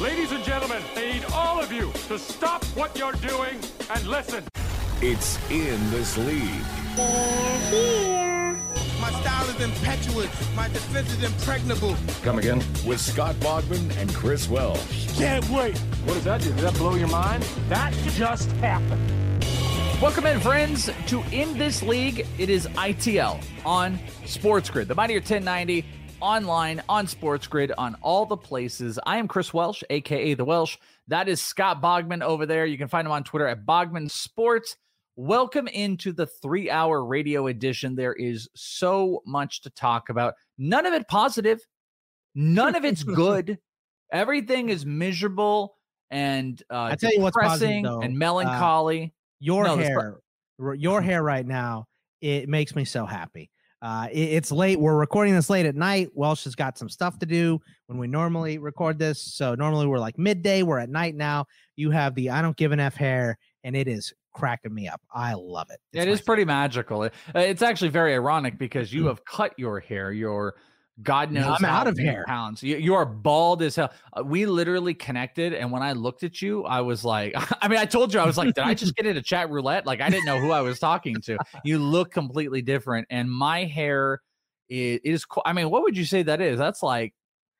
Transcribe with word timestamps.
Ladies 0.00 0.30
and 0.30 0.44
gentlemen, 0.44 0.80
I 0.94 1.12
need 1.12 1.24
all 1.32 1.60
of 1.60 1.72
you 1.72 1.90
to 2.06 2.20
stop 2.20 2.62
what 2.76 2.96
you're 2.96 3.14
doing 3.14 3.58
and 3.90 4.06
listen. 4.06 4.44
It's 5.02 5.36
in 5.50 5.90
this 5.90 6.16
league. 6.16 6.62
My 9.00 9.10
style 9.20 9.48
is 9.48 9.60
impetuous. 9.60 10.30
My 10.54 10.68
defense 10.68 11.12
is 11.14 11.24
impregnable. 11.24 11.96
Come 12.22 12.38
again? 12.38 12.58
With 12.86 13.00
Scott 13.00 13.34
Bogman 13.40 13.96
and 13.96 14.14
Chris 14.14 14.48
Welsh. 14.48 15.18
Can't 15.18 15.48
wait. 15.50 15.76
What 16.04 16.14
does 16.14 16.24
that 16.24 16.42
do? 16.42 16.50
Did 16.50 16.58
that 16.58 16.74
blow 16.74 16.94
your 16.94 17.08
mind? 17.08 17.42
That 17.68 17.92
just 18.14 18.52
happened. 18.52 19.02
Welcome 20.00 20.26
in, 20.26 20.38
friends, 20.38 20.90
to 21.08 21.24
In 21.32 21.58
This 21.58 21.82
League. 21.82 22.24
It 22.38 22.50
is 22.50 22.68
ITL 22.68 23.42
on 23.66 23.98
Sports 24.26 24.70
Grid, 24.70 24.86
the 24.86 24.94
Mightier 24.94 25.18
1090 25.18 25.84
online 26.20 26.82
on 26.88 27.06
Sports 27.06 27.46
Grid 27.46 27.72
on 27.78 27.96
all 28.02 28.26
the 28.26 28.36
places. 28.36 28.98
I 29.06 29.18
am 29.18 29.28
Chris 29.28 29.52
Welsh, 29.54 29.82
aka 29.90 30.34
The 30.34 30.44
Welsh. 30.44 30.76
That 31.08 31.28
is 31.28 31.40
Scott 31.40 31.80
Bogman 31.82 32.22
over 32.22 32.46
there. 32.46 32.66
You 32.66 32.78
can 32.78 32.88
find 32.88 33.06
him 33.06 33.12
on 33.12 33.24
Twitter 33.24 33.46
at 33.46 33.64
Bogman 33.64 34.10
Sports. 34.10 34.76
Welcome 35.16 35.66
into 35.68 36.12
the 36.12 36.26
three 36.26 36.70
hour 36.70 37.04
radio 37.04 37.46
edition. 37.48 37.96
There 37.96 38.14
is 38.14 38.48
so 38.54 39.22
much 39.26 39.62
to 39.62 39.70
talk 39.70 40.08
about. 40.10 40.34
None 40.58 40.86
of 40.86 40.92
it 40.92 41.08
positive, 41.08 41.60
none 42.34 42.74
of 42.74 42.84
it's 42.84 43.02
good. 43.02 43.58
Everything 44.12 44.70
is 44.70 44.86
miserable 44.86 45.76
and 46.10 46.62
uh, 46.70 46.84
I 46.92 46.94
tell 46.96 47.12
you 47.12 47.20
what's 47.20 47.36
positive, 47.36 47.68
depressing 47.68 47.82
though. 47.82 48.00
and 48.00 48.14
Uh, 48.14 48.16
melancholy. 48.18 49.12
Your 49.40 49.64
No, 49.64 49.76
hair, 49.76 50.16
your 50.76 51.00
hair 51.02 51.22
right 51.22 51.46
now, 51.46 51.86
it 52.20 52.48
makes 52.48 52.74
me 52.74 52.84
so 52.84 53.04
happy. 53.06 53.50
Uh, 53.80 54.08
it- 54.10 54.18
it's 54.32 54.50
late. 54.50 54.78
We're 54.80 54.96
recording 54.96 55.34
this 55.34 55.48
late 55.48 55.66
at 55.66 55.76
night. 55.76 56.10
Welsh 56.14 56.44
has 56.44 56.54
got 56.54 56.76
some 56.78 56.88
stuff 56.88 57.18
to 57.20 57.26
do 57.26 57.60
when 57.86 57.98
we 57.98 58.06
normally 58.08 58.58
record 58.58 58.98
this. 58.98 59.20
So 59.22 59.54
normally 59.54 59.86
we're 59.86 59.98
like 60.00 60.18
midday. 60.18 60.62
We're 60.62 60.80
at 60.80 60.88
night 60.90 61.14
now. 61.14 61.46
You 61.76 61.90
have 61.90 62.14
the 62.14 62.30
I 62.30 62.42
don't 62.42 62.56
give 62.56 62.72
an 62.72 62.80
f 62.80 62.96
hair, 62.96 63.38
and 63.62 63.76
it 63.76 63.86
is 63.86 64.12
cracking 64.34 64.74
me 64.74 64.88
up. 64.88 65.00
I 65.12 65.34
love 65.34 65.68
it. 65.70 65.78
Yeah, 65.92 66.02
it 66.02 66.08
is 66.08 66.20
pretty 66.20 66.44
magical. 66.44 67.02
Uh, 67.02 67.10
It's 67.34 67.62
actually 67.62 67.90
very 67.90 68.14
ironic 68.14 68.58
because 68.58 68.92
you 68.92 69.06
have 69.06 69.24
cut 69.24 69.52
your 69.56 69.78
hair. 69.80 70.10
Your 70.12 70.54
God 71.02 71.30
knows. 71.30 71.56
I'm 71.58 71.64
out 71.64 71.86
of 71.86 71.96
here. 71.96 72.10
hair. 72.12 72.24
pounds. 72.26 72.62
You, 72.62 72.76
you 72.76 72.94
are 72.94 73.06
bald 73.06 73.62
as 73.62 73.76
hell. 73.76 73.92
Uh, 74.16 74.24
We 74.24 74.46
literally 74.46 74.94
connected, 74.94 75.52
and 75.54 75.70
when 75.70 75.82
I 75.82 75.92
looked 75.92 76.24
at 76.24 76.42
you, 76.42 76.64
I 76.64 76.80
was 76.80 77.04
like, 77.04 77.34
I 77.62 77.68
mean, 77.68 77.78
I 77.78 77.84
told 77.84 78.12
you 78.12 78.20
I 78.20 78.26
was 78.26 78.36
like, 78.36 78.54
did 78.54 78.64
I 78.64 78.74
just 78.74 78.96
get 78.96 79.06
into 79.06 79.22
chat 79.22 79.48
roulette? 79.50 79.86
Like 79.86 80.00
I 80.00 80.10
didn't 80.10 80.26
know 80.26 80.40
who 80.40 80.50
I 80.50 80.60
was 80.60 80.78
talking 80.80 81.20
to. 81.22 81.38
You 81.64 81.78
look 81.78 82.10
completely 82.12 82.62
different, 82.62 83.06
and 83.10 83.30
my 83.30 83.64
hair 83.64 84.20
is, 84.68 85.00
is 85.04 85.26
I 85.44 85.52
mean, 85.52 85.70
what 85.70 85.82
would 85.82 85.96
you 85.96 86.04
say 86.04 86.22
that 86.24 86.40
is? 86.40 86.58
That's 86.58 86.82
like 86.82 87.14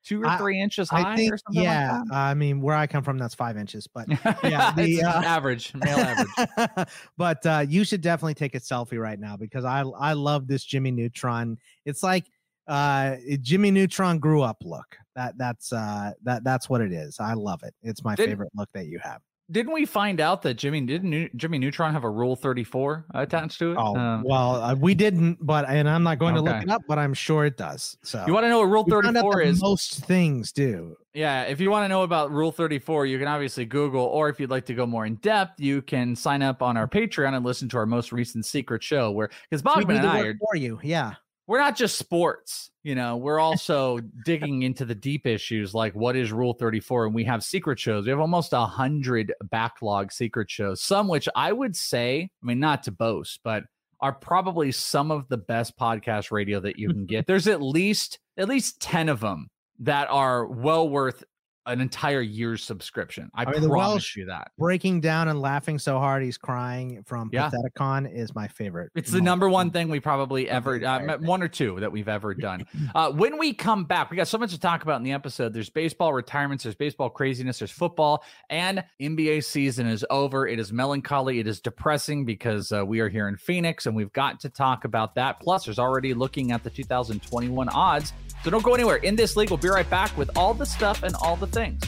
two 0.04 0.22
or 0.22 0.26
I- 0.26 0.38
three 0.38 0.60
inches 0.60 0.88
high 0.88 1.12
I 1.12 1.16
think, 1.16 1.32
or 1.32 1.38
something. 1.38 1.62
yeah. 1.62 2.00
like 2.00 2.12
I 2.12 2.34
mean, 2.34 2.60
where 2.60 2.74
I 2.74 2.86
come 2.88 3.04
from, 3.04 3.18
that's 3.18 3.34
five 3.34 3.56
inches, 3.56 3.86
but 3.86 4.08
yeah, 4.42 4.72
the, 4.72 5.02
uh, 5.02 5.22
average 5.22 5.72
male 5.74 5.98
average. 5.98 6.88
but 7.16 7.44
uh, 7.46 7.64
you 7.68 7.84
should 7.84 8.00
definitely 8.00 8.34
take 8.34 8.54
a 8.56 8.60
selfie 8.60 9.00
right 9.00 9.18
now 9.20 9.36
because 9.36 9.64
I 9.64 9.82
I 9.82 10.14
love 10.14 10.48
this 10.48 10.64
Jimmy 10.64 10.90
Neutron. 10.90 11.56
It's 11.84 12.02
like 12.02 12.26
uh 12.68 13.16
Jimmy 13.40 13.70
Neutron 13.70 14.18
grew 14.18 14.42
up 14.42 14.58
look. 14.64 14.96
That 15.16 15.36
that's 15.38 15.72
uh 15.72 16.12
that 16.22 16.44
that's 16.44 16.68
what 16.68 16.80
it 16.80 16.92
is. 16.92 17.18
I 17.18 17.34
love 17.34 17.62
it. 17.64 17.74
It's 17.82 18.04
my 18.04 18.14
Did- 18.14 18.28
favorite 18.28 18.50
look 18.54 18.68
that 18.74 18.86
you 18.86 18.98
have. 19.00 19.20
Didn't 19.50 19.72
we 19.72 19.86
find 19.86 20.20
out 20.20 20.42
that 20.42 20.54
Jimmy 20.58 20.82
didn't 20.82 21.34
Jimmy 21.34 21.58
Neutron 21.58 21.94
have 21.94 22.04
a 22.04 22.10
Rule 22.10 22.36
Thirty 22.36 22.64
Four 22.64 23.06
attached 23.14 23.58
to 23.60 23.72
it? 23.72 23.78
Oh 23.80 23.96
Um, 23.96 24.22
well, 24.22 24.56
uh, 24.62 24.74
we 24.74 24.94
didn't, 24.94 25.38
but 25.40 25.66
and 25.66 25.88
I'm 25.88 26.02
not 26.02 26.18
going 26.18 26.34
to 26.34 26.42
look 26.42 26.62
it 26.62 26.68
up, 26.68 26.82
but 26.86 26.98
I'm 26.98 27.14
sure 27.14 27.46
it 27.46 27.56
does. 27.56 27.96
So 28.04 28.22
You 28.26 28.34
want 28.34 28.44
to 28.44 28.50
know 28.50 28.58
what 28.58 28.66
Rule 28.66 28.84
out 28.94 29.04
34 29.04 29.40
is? 29.40 29.62
Most 29.62 30.04
things 30.04 30.52
do. 30.52 30.96
Yeah, 31.14 31.44
if 31.44 31.60
you 31.60 31.70
want 31.70 31.84
to 31.84 31.88
know 31.88 32.02
about 32.02 32.30
Rule 32.30 32.52
34, 32.52 33.06
you 33.06 33.18
can 33.18 33.26
obviously 33.26 33.64
Google, 33.64 34.04
or 34.04 34.28
if 34.28 34.38
you'd 34.38 34.50
like 34.50 34.66
to 34.66 34.74
go 34.74 34.84
more 34.86 35.06
in 35.06 35.14
depth, 35.16 35.58
you 35.58 35.80
can 35.80 36.14
sign 36.14 36.42
up 36.42 36.60
on 36.62 36.76
our 36.76 36.86
Patreon 36.86 37.34
and 37.34 37.42
listen 37.42 37.70
to 37.70 37.78
our 37.78 37.86
most 37.86 38.12
recent 38.12 38.44
secret 38.44 38.82
show. 38.82 39.10
Where 39.10 39.30
because 39.48 39.62
Bogman 39.62 39.96
and 39.96 40.06
I 40.06 40.20
are, 40.20 40.34
for 40.38 40.56
you. 40.56 40.78
Yeah. 40.82 41.14
We're 41.48 41.58
not 41.58 41.74
just 41.74 41.96
sports, 41.96 42.70
you 42.84 42.94
know, 42.94 43.16
we're 43.16 43.40
also 43.40 44.00
digging 44.26 44.62
into 44.62 44.84
the 44.84 44.94
deep 44.94 45.26
issues 45.26 45.74
like 45.74 45.94
what 45.94 46.14
is 46.14 46.30
Rule 46.30 46.52
34, 46.52 47.06
and 47.06 47.14
we 47.14 47.24
have 47.24 47.42
secret 47.42 47.80
shows. 47.80 48.04
We 48.04 48.10
have 48.10 48.20
almost 48.20 48.52
a 48.52 48.66
hundred 48.66 49.32
backlog 49.44 50.12
secret 50.12 50.50
shows, 50.50 50.82
some 50.82 51.08
which 51.08 51.26
I 51.34 51.52
would 51.52 51.74
say, 51.74 52.30
I 52.42 52.46
mean, 52.46 52.60
not 52.60 52.82
to 52.82 52.92
boast, 52.92 53.40
but 53.42 53.64
are 54.00 54.12
probably 54.12 54.70
some 54.70 55.10
of 55.10 55.26
the 55.28 55.38
best 55.38 55.76
podcast 55.78 56.30
radio 56.30 56.60
that 56.60 56.78
you 56.78 56.90
can 56.90 57.06
get. 57.06 57.26
There's 57.26 57.48
at 57.48 57.62
least 57.62 58.18
at 58.36 58.46
least 58.46 58.80
10 58.80 59.08
of 59.08 59.20
them 59.20 59.48
that 59.80 60.08
are 60.10 60.46
well 60.46 60.86
worth 60.86 61.24
an 61.68 61.80
entire 61.80 62.20
year's 62.20 62.64
subscription. 62.64 63.30
I, 63.34 63.42
I 63.42 63.44
mean, 63.44 63.68
promise 63.68 63.70
Welsh 63.70 64.16
you 64.16 64.26
that. 64.26 64.50
Breaking 64.58 65.00
down 65.00 65.28
and 65.28 65.40
laughing 65.40 65.78
so 65.78 65.98
hard 65.98 66.22
he's 66.22 66.38
crying 66.38 67.02
from 67.04 67.30
Yeah. 67.32 67.50
Patheticon 67.50 68.12
is 68.12 68.34
my 68.34 68.48
favorite. 68.48 68.90
It's 68.94 69.10
the 69.10 69.20
number 69.20 69.48
one 69.48 69.70
thing 69.70 69.88
we 69.88 70.00
probably 70.00 70.48
ever, 70.48 70.84
uh, 70.84 71.18
one 71.18 71.42
or 71.42 71.48
two 71.48 71.78
that 71.80 71.92
we've 71.92 72.08
ever 72.08 72.34
done. 72.34 72.66
Uh, 72.94 73.10
when 73.10 73.38
we 73.38 73.52
come 73.52 73.84
back, 73.84 74.10
we 74.10 74.16
got 74.16 74.26
so 74.26 74.38
much 74.38 74.50
to 74.50 74.58
talk 74.58 74.82
about 74.82 74.96
in 74.96 75.02
the 75.02 75.12
episode. 75.12 75.52
There's 75.52 75.68
baseball 75.68 76.12
retirements, 76.12 76.64
there's 76.64 76.74
baseball 76.74 77.10
craziness, 77.10 77.58
there's 77.58 77.70
football, 77.70 78.24
and 78.48 78.82
NBA 79.00 79.44
season 79.44 79.86
is 79.86 80.04
over. 80.08 80.46
It 80.46 80.58
is 80.58 80.72
melancholy, 80.72 81.38
it 81.38 81.46
is 81.46 81.60
depressing 81.60 82.24
because 82.24 82.72
uh, 82.72 82.84
we 82.84 83.00
are 83.00 83.08
here 83.08 83.28
in 83.28 83.36
Phoenix 83.36 83.86
and 83.86 83.94
we've 83.94 84.12
got 84.12 84.40
to 84.40 84.48
talk 84.48 84.84
about 84.84 85.14
that. 85.16 85.38
Plus, 85.40 85.66
there's 85.66 85.78
already 85.78 86.14
looking 86.14 86.50
at 86.50 86.64
the 86.64 86.70
2021 86.70 87.68
odds. 87.68 88.12
So 88.44 88.50
don't 88.50 88.64
go 88.64 88.74
anywhere. 88.74 88.96
In 88.96 89.16
this 89.16 89.36
league, 89.36 89.50
we'll 89.50 89.58
be 89.58 89.68
right 89.68 89.88
back 89.88 90.16
with 90.16 90.30
all 90.36 90.54
the 90.54 90.66
stuff 90.66 91.02
and 91.02 91.14
all 91.16 91.36
the 91.36 91.46
things. 91.46 91.82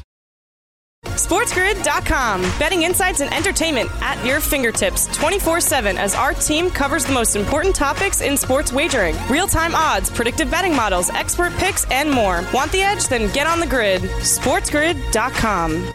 SportsGrid.com. 1.04 2.42
Betting 2.58 2.82
insights 2.82 3.20
and 3.20 3.32
entertainment 3.32 3.90
at 4.02 4.22
your 4.24 4.40
fingertips 4.40 5.06
24 5.16 5.60
7 5.60 5.96
as 5.96 6.14
our 6.14 6.34
team 6.34 6.70
covers 6.70 7.04
the 7.04 7.12
most 7.12 7.36
important 7.36 7.74
topics 7.74 8.20
in 8.20 8.36
sports 8.36 8.72
wagering 8.72 9.16
real 9.28 9.46
time 9.46 9.74
odds, 9.74 10.10
predictive 10.10 10.50
betting 10.50 10.74
models, 10.74 11.08
expert 11.10 11.52
picks, 11.54 11.88
and 11.90 12.10
more. 12.10 12.44
Want 12.52 12.70
the 12.72 12.82
edge? 12.82 13.08
Then 13.08 13.32
get 13.32 13.46
on 13.46 13.60
the 13.60 13.66
grid. 13.66 14.02
SportsGrid.com. 14.02 15.94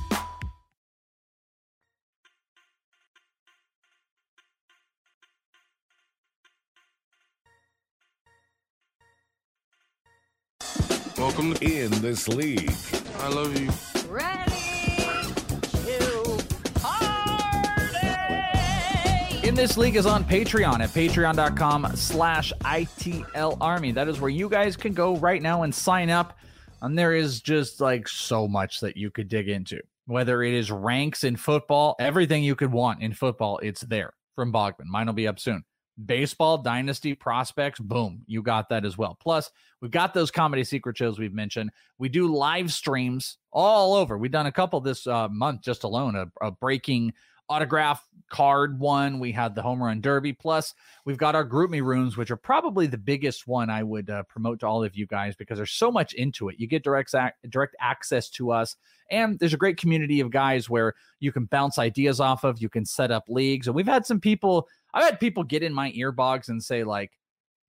Welcome 11.17 11.53
in 11.61 11.91
this 12.01 12.27
league. 12.27 12.71
I 13.19 13.29
love 13.29 13.59
you. 13.59 13.69
Ready 14.09 14.51
to 15.73 16.41
harm. 16.79 17.85
In 19.43 19.55
This 19.55 19.77
League 19.77 19.95
is 19.95 20.05
on 20.05 20.23
Patreon 20.23 20.79
at 20.79 20.89
patreon.com 20.89 21.95
slash 21.95 22.53
ITL 22.61 23.57
Army. 23.59 23.91
That 23.91 24.07
is 24.07 24.19
where 24.19 24.29
you 24.29 24.49
guys 24.49 24.75
can 24.77 24.93
go 24.93 25.17
right 25.17 25.41
now 25.41 25.63
and 25.63 25.73
sign 25.73 26.09
up. 26.09 26.37
And 26.81 26.97
there 26.97 27.13
is 27.13 27.41
just 27.41 27.81
like 27.81 28.07
so 28.07 28.47
much 28.47 28.79
that 28.79 28.97
you 28.97 29.11
could 29.11 29.27
dig 29.27 29.49
into. 29.49 29.79
Whether 30.05 30.41
it 30.43 30.53
is 30.53 30.71
ranks 30.71 31.23
in 31.23 31.35
football, 31.35 31.95
everything 31.99 32.43
you 32.43 32.55
could 32.55 32.71
want 32.71 33.01
in 33.01 33.13
football, 33.13 33.59
it's 33.59 33.81
there 33.81 34.13
from 34.35 34.51
Bogman. 34.51 34.85
Mine 34.85 35.05
will 35.05 35.13
be 35.13 35.27
up 35.27 35.39
soon. 35.39 35.63
Baseball, 36.05 36.57
dynasty, 36.57 37.13
prospects, 37.13 37.79
boom, 37.79 38.23
you 38.25 38.41
got 38.41 38.69
that 38.69 38.85
as 38.85 38.97
well. 38.97 39.17
Plus, 39.21 39.51
we've 39.81 39.91
got 39.91 40.13
those 40.13 40.31
comedy 40.31 40.63
secret 40.63 40.97
shows 40.97 41.19
we've 41.19 41.33
mentioned. 41.33 41.69
We 41.99 42.09
do 42.09 42.33
live 42.33 42.71
streams 42.71 43.37
all 43.51 43.93
over. 43.93 44.17
We've 44.17 44.31
done 44.31 44.47
a 44.47 44.51
couple 44.51 44.79
this 44.79 45.05
uh, 45.05 45.27
month 45.29 45.61
just 45.61 45.83
alone, 45.83 46.15
a, 46.15 46.31
a 46.45 46.51
breaking 46.51 47.13
autograph 47.51 48.07
card 48.29 48.79
one. 48.79 49.19
We 49.19 49.33
had 49.33 49.53
the 49.53 49.61
home 49.61 49.83
run 49.83 49.99
derby. 49.99 50.31
Plus, 50.31 50.73
we've 51.05 51.17
got 51.17 51.35
our 51.35 51.43
group 51.43 51.69
me 51.69 51.81
rooms, 51.81 52.15
which 52.15 52.31
are 52.31 52.37
probably 52.37 52.87
the 52.87 52.97
biggest 52.97 53.45
one 53.45 53.69
I 53.69 53.83
would 53.83 54.09
uh, 54.09 54.23
promote 54.23 54.61
to 54.61 54.67
all 54.67 54.83
of 54.83 54.95
you 54.95 55.05
guys 55.05 55.35
because 55.35 55.57
there's 55.57 55.73
so 55.73 55.91
much 55.91 56.13
into 56.13 56.47
it. 56.47 56.55
You 56.57 56.65
get 56.65 56.83
direct 56.83 57.13
ac- 57.13 57.33
direct 57.49 57.75
access 57.81 58.29
to 58.31 58.51
us, 58.51 58.77
and 59.11 59.37
there's 59.37 59.53
a 59.53 59.57
great 59.57 59.77
community 59.77 60.21
of 60.21 60.31
guys 60.31 60.69
where 60.69 60.93
you 61.19 61.33
can 61.33 61.45
bounce 61.45 61.77
ideas 61.77 62.21
off 62.21 62.45
of. 62.45 62.61
You 62.61 62.69
can 62.69 62.85
set 62.85 63.11
up 63.11 63.25
leagues, 63.27 63.67
and 63.67 63.75
we've 63.75 63.85
had 63.85 64.05
some 64.05 64.21
people. 64.21 64.67
I've 64.93 65.03
had 65.03 65.19
people 65.19 65.43
get 65.43 65.63
in 65.63 65.73
my 65.73 65.91
earbogs 65.91 66.49
and 66.49 66.63
say 66.63 66.83
like. 66.83 67.11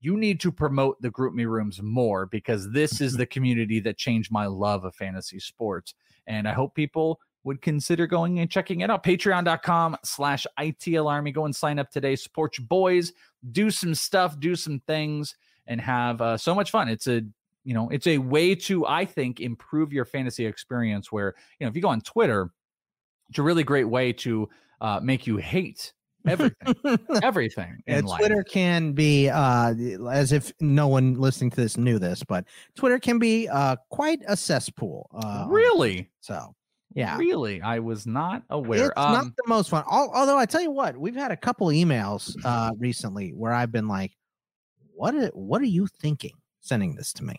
You 0.04 0.16
need 0.16 0.40
to 0.40 0.50
promote 0.50 1.00
the 1.00 1.12
group 1.12 1.32
me 1.32 1.44
rooms 1.44 1.80
more 1.80 2.26
because 2.26 2.68
this 2.72 3.00
is 3.00 3.16
the 3.16 3.24
community 3.24 3.78
that 3.78 3.96
changed 3.96 4.32
my 4.32 4.46
love 4.46 4.84
of 4.84 4.96
fantasy 4.96 5.38
sports. 5.38 5.94
And 6.26 6.48
I 6.48 6.52
hope 6.52 6.74
people 6.74 7.20
would 7.44 7.62
consider 7.62 8.06
going 8.06 8.38
and 8.38 8.50
checking 8.50 8.80
it 8.80 8.90
out. 8.90 9.02
Patreon.com 9.02 9.96
slash 10.04 10.46
ITL 10.58 11.10
Army. 11.10 11.32
Go 11.32 11.44
and 11.44 11.54
sign 11.54 11.78
up 11.78 11.90
today. 11.90 12.16
Support 12.16 12.58
your 12.58 12.66
boys. 12.66 13.12
Do 13.52 13.70
some 13.70 13.94
stuff. 13.94 14.38
Do 14.38 14.54
some 14.54 14.80
things 14.86 15.36
and 15.66 15.80
have 15.80 16.20
uh, 16.20 16.36
so 16.36 16.54
much 16.54 16.70
fun. 16.70 16.88
It's 16.88 17.06
a 17.06 17.22
you 17.64 17.74
know 17.74 17.88
it's 17.90 18.06
a 18.06 18.18
way 18.18 18.54
to 18.56 18.86
I 18.86 19.04
think 19.04 19.40
improve 19.40 19.92
your 19.92 20.04
fantasy 20.04 20.46
experience. 20.46 21.12
Where 21.12 21.34
you 21.58 21.64
know 21.64 21.68
if 21.68 21.76
you 21.76 21.82
go 21.82 21.88
on 21.88 22.00
Twitter, 22.00 22.50
it's 23.28 23.38
a 23.38 23.42
really 23.42 23.64
great 23.64 23.88
way 23.88 24.12
to 24.14 24.48
uh, 24.80 25.00
make 25.02 25.26
you 25.26 25.36
hate 25.36 25.92
everything, 26.26 26.98
everything. 27.22 27.82
Yeah, 27.86 27.98
in 27.98 28.04
life. 28.06 28.18
Twitter 28.18 28.42
can 28.44 28.92
be 28.92 29.28
uh 29.28 29.74
as 30.10 30.32
if 30.32 30.52
no 30.60 30.88
one 30.88 31.14
listening 31.14 31.50
to 31.50 31.56
this 31.56 31.76
knew 31.76 31.98
this, 31.98 32.22
but 32.22 32.44
Twitter 32.76 32.98
can 32.98 33.18
be 33.18 33.48
uh 33.48 33.76
quite 33.90 34.20
a 34.26 34.36
cesspool. 34.36 35.10
Uh 35.14 35.46
really. 35.48 36.10
So 36.20 36.54
yeah. 36.94 37.16
Really, 37.16 37.62
I 37.62 37.78
was 37.78 38.06
not 38.06 38.42
aware. 38.50 38.88
It's 38.88 38.92
um, 38.96 39.12
not 39.12 39.24
the 39.24 39.44
most 39.46 39.70
fun. 39.70 39.84
Al- 39.90 40.12
Although 40.14 40.36
I 40.38 40.44
tell 40.46 40.60
you 40.60 40.70
what, 40.70 40.96
we've 40.96 41.16
had 41.16 41.30
a 41.30 41.36
couple 41.36 41.68
emails 41.68 42.36
uh 42.44 42.72
recently 42.78 43.30
where 43.30 43.52
I've 43.52 43.72
been 43.72 43.88
like, 43.88 44.12
"What? 44.94 45.14
Are, 45.14 45.28
what 45.28 45.62
are 45.62 45.66
you 45.66 45.86
thinking 45.86 46.34
sending 46.60 46.94
this 46.94 47.12
to 47.14 47.24
me?" 47.24 47.36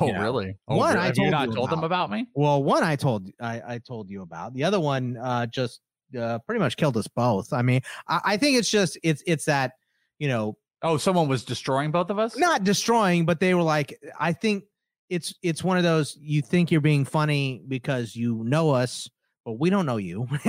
oh, 0.00 0.12
really? 0.12 0.56
Oh, 0.66 0.76
one? 0.76 0.96
I 0.96 1.06
Have 1.06 1.16
you 1.16 1.24
told 1.24 1.30
not 1.30 1.48
you 1.48 1.54
told 1.54 1.70
them 1.70 1.78
about. 1.80 2.06
about 2.06 2.10
me? 2.10 2.26
Well, 2.34 2.62
one 2.62 2.82
I 2.82 2.96
told 2.96 3.30
I, 3.40 3.74
I 3.74 3.78
told 3.78 4.10
you 4.10 4.22
about. 4.22 4.54
The 4.54 4.64
other 4.64 4.80
one 4.80 5.16
uh 5.16 5.46
just 5.46 5.80
uh, 6.18 6.38
pretty 6.40 6.60
much 6.60 6.76
killed 6.76 6.96
us 6.96 7.08
both. 7.08 7.52
I 7.52 7.62
mean, 7.62 7.80
I, 8.08 8.20
I 8.24 8.36
think 8.36 8.58
it's 8.58 8.70
just 8.70 8.98
it's 9.02 9.22
it's 9.26 9.44
that 9.46 9.72
you 10.18 10.28
know 10.28 10.56
Oh, 10.82 10.98
someone 10.98 11.26
was 11.26 11.44
destroying 11.44 11.90
both 11.90 12.10
of 12.10 12.18
us. 12.18 12.36
not 12.36 12.62
destroying, 12.62 13.24
but 13.24 13.40
they 13.40 13.54
were 13.54 13.62
like, 13.62 13.98
I 14.20 14.32
think 14.32 14.64
it's 15.08 15.34
it's 15.42 15.64
one 15.64 15.78
of 15.78 15.84
those 15.84 16.16
you 16.20 16.42
think 16.42 16.70
you're 16.70 16.80
being 16.80 17.04
funny 17.04 17.62
because 17.66 18.14
you 18.14 18.44
know 18.44 18.70
us, 18.70 19.08
but 19.44 19.52
we 19.58 19.70
don't 19.70 19.86
know 19.86 19.96
you. 19.96 20.28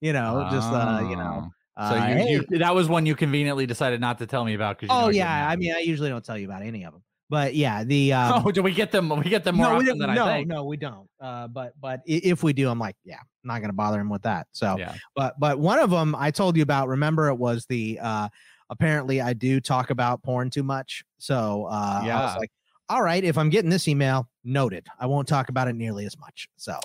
you 0.00 0.12
know, 0.12 0.48
just 0.52 0.68
uh, 0.72 1.06
you 1.10 1.16
know. 1.16 1.50
Oh. 1.78 1.88
So 1.90 1.94
uh, 1.94 2.06
you, 2.08 2.14
hey- 2.14 2.30
you 2.50 2.58
that 2.58 2.74
was 2.74 2.88
one 2.88 3.04
you 3.04 3.14
conveniently 3.14 3.66
decided 3.66 4.00
not 4.00 4.18
to 4.18 4.26
tell 4.26 4.44
me 4.44 4.54
about 4.54 4.78
because 4.78 4.96
oh 4.96 5.10
yeah, 5.10 5.46
I 5.48 5.56
mean, 5.56 5.74
I 5.74 5.80
usually 5.80 6.08
don't 6.08 6.24
tell 6.24 6.38
you 6.38 6.46
about 6.46 6.62
any 6.62 6.84
of 6.84 6.92
them, 6.92 7.02
but 7.28 7.54
yeah, 7.54 7.84
the 7.84 8.12
um, 8.12 8.42
oh, 8.46 8.50
do 8.50 8.62
we 8.62 8.72
get 8.72 8.92
them? 8.92 9.08
We 9.08 9.24
get 9.24 9.44
them 9.44 9.56
more 9.56 9.68
no, 9.68 9.76
often 9.76 9.98
than 9.98 10.14
no, 10.14 10.26
I 10.26 10.36
think. 10.36 10.48
no, 10.48 10.64
we 10.64 10.76
don't. 10.76 11.08
Uh, 11.20 11.48
but 11.48 11.72
but 11.80 12.00
if 12.06 12.42
we 12.42 12.52
do, 12.52 12.68
I'm 12.68 12.78
like, 12.78 12.96
yeah, 13.04 13.18
I'm 13.18 13.48
not 13.48 13.60
gonna 13.60 13.72
bother 13.72 14.00
him 14.00 14.08
with 14.08 14.22
that. 14.22 14.46
So, 14.52 14.76
Yeah. 14.78 14.94
but 15.14 15.38
but 15.38 15.58
one 15.58 15.78
of 15.78 15.90
them 15.90 16.14
I 16.14 16.30
told 16.30 16.56
you 16.56 16.62
about. 16.62 16.88
Remember, 16.88 17.28
it 17.28 17.36
was 17.36 17.66
the 17.66 17.98
uh, 18.00 18.28
apparently 18.70 19.20
I 19.20 19.32
do 19.32 19.60
talk 19.60 19.90
about 19.90 20.22
porn 20.22 20.50
too 20.50 20.62
much. 20.62 21.04
So 21.18 21.66
uh, 21.70 22.00
I 22.02 22.06
Yeah. 22.06 22.20
was 22.22 22.36
like, 22.36 22.50
all 22.88 23.02
right, 23.02 23.22
if 23.22 23.36
I'm 23.38 23.50
getting 23.50 23.70
this 23.70 23.88
email, 23.88 24.28
noted. 24.44 24.86
I 25.00 25.06
won't 25.06 25.26
talk 25.26 25.48
about 25.48 25.66
it 25.68 25.74
nearly 25.74 26.06
as 26.06 26.16
much. 26.18 26.48
So 26.56 26.78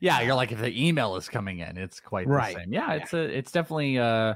Yeah, 0.00 0.20
you're 0.20 0.36
like 0.36 0.52
if 0.52 0.60
the 0.60 0.86
email 0.86 1.16
is 1.16 1.28
coming 1.28 1.58
in, 1.58 1.76
it's 1.76 1.98
quite 2.00 2.28
Right. 2.28 2.54
the 2.54 2.60
same. 2.62 2.72
Yeah, 2.72 2.92
it's 2.92 3.12
a 3.14 3.18
it's 3.22 3.50
definitely 3.50 3.98
uh 3.98 4.34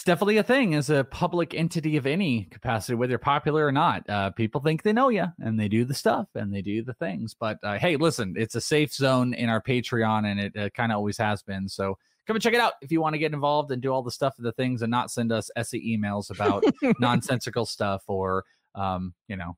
it's 0.00 0.06
definitely 0.06 0.38
a 0.38 0.42
thing 0.42 0.74
as 0.74 0.88
a 0.88 1.04
public 1.04 1.52
entity 1.52 1.98
of 1.98 2.06
any 2.06 2.44
capacity, 2.44 2.94
whether 2.94 3.10
you're 3.10 3.18
popular 3.18 3.66
or 3.66 3.70
not. 3.70 4.08
Uh, 4.08 4.30
people 4.30 4.62
think 4.62 4.82
they 4.82 4.94
know 4.94 5.10
you 5.10 5.26
and 5.40 5.60
they 5.60 5.68
do 5.68 5.84
the 5.84 5.92
stuff 5.92 6.26
and 6.34 6.54
they 6.54 6.62
do 6.62 6.82
the 6.82 6.94
things. 6.94 7.34
But 7.38 7.58
uh, 7.62 7.76
hey, 7.76 7.96
listen, 7.96 8.32
it's 8.38 8.54
a 8.54 8.62
safe 8.62 8.94
zone 8.94 9.34
in 9.34 9.50
our 9.50 9.60
Patreon 9.60 10.24
and 10.24 10.40
it 10.40 10.56
uh, 10.56 10.70
kind 10.70 10.90
of 10.90 10.96
always 10.96 11.18
has 11.18 11.42
been. 11.42 11.68
So 11.68 11.98
come 12.26 12.34
and 12.34 12.42
check 12.42 12.54
it 12.54 12.60
out 12.60 12.72
if 12.80 12.90
you 12.90 13.02
want 13.02 13.12
to 13.12 13.18
get 13.18 13.34
involved 13.34 13.72
and 13.72 13.82
do 13.82 13.92
all 13.92 14.02
the 14.02 14.10
stuff 14.10 14.36
and 14.38 14.46
the 14.46 14.52
things 14.52 14.80
and 14.80 14.90
not 14.90 15.10
send 15.10 15.32
us 15.32 15.50
SE 15.54 15.98
emails 15.98 16.30
about 16.30 16.64
nonsensical 16.98 17.66
stuff 17.66 18.02
or, 18.06 18.46
um, 18.74 19.12
you 19.28 19.36
know, 19.36 19.54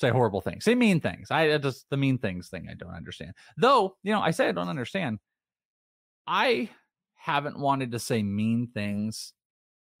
say 0.00 0.08
horrible 0.08 0.40
things, 0.40 0.64
say 0.64 0.74
mean 0.74 0.98
things. 0.98 1.30
I 1.30 1.58
just 1.58 1.84
the 1.90 1.98
mean 1.98 2.16
things 2.16 2.48
thing 2.48 2.68
I 2.70 2.74
don't 2.74 2.94
understand. 2.94 3.32
Though, 3.58 3.98
you 4.02 4.12
know, 4.12 4.22
I 4.22 4.30
say 4.30 4.48
I 4.48 4.52
don't 4.52 4.70
understand. 4.70 5.18
I 6.26 6.70
haven't 7.16 7.58
wanted 7.58 7.92
to 7.92 7.98
say 7.98 8.22
mean 8.22 8.68
things 8.72 9.34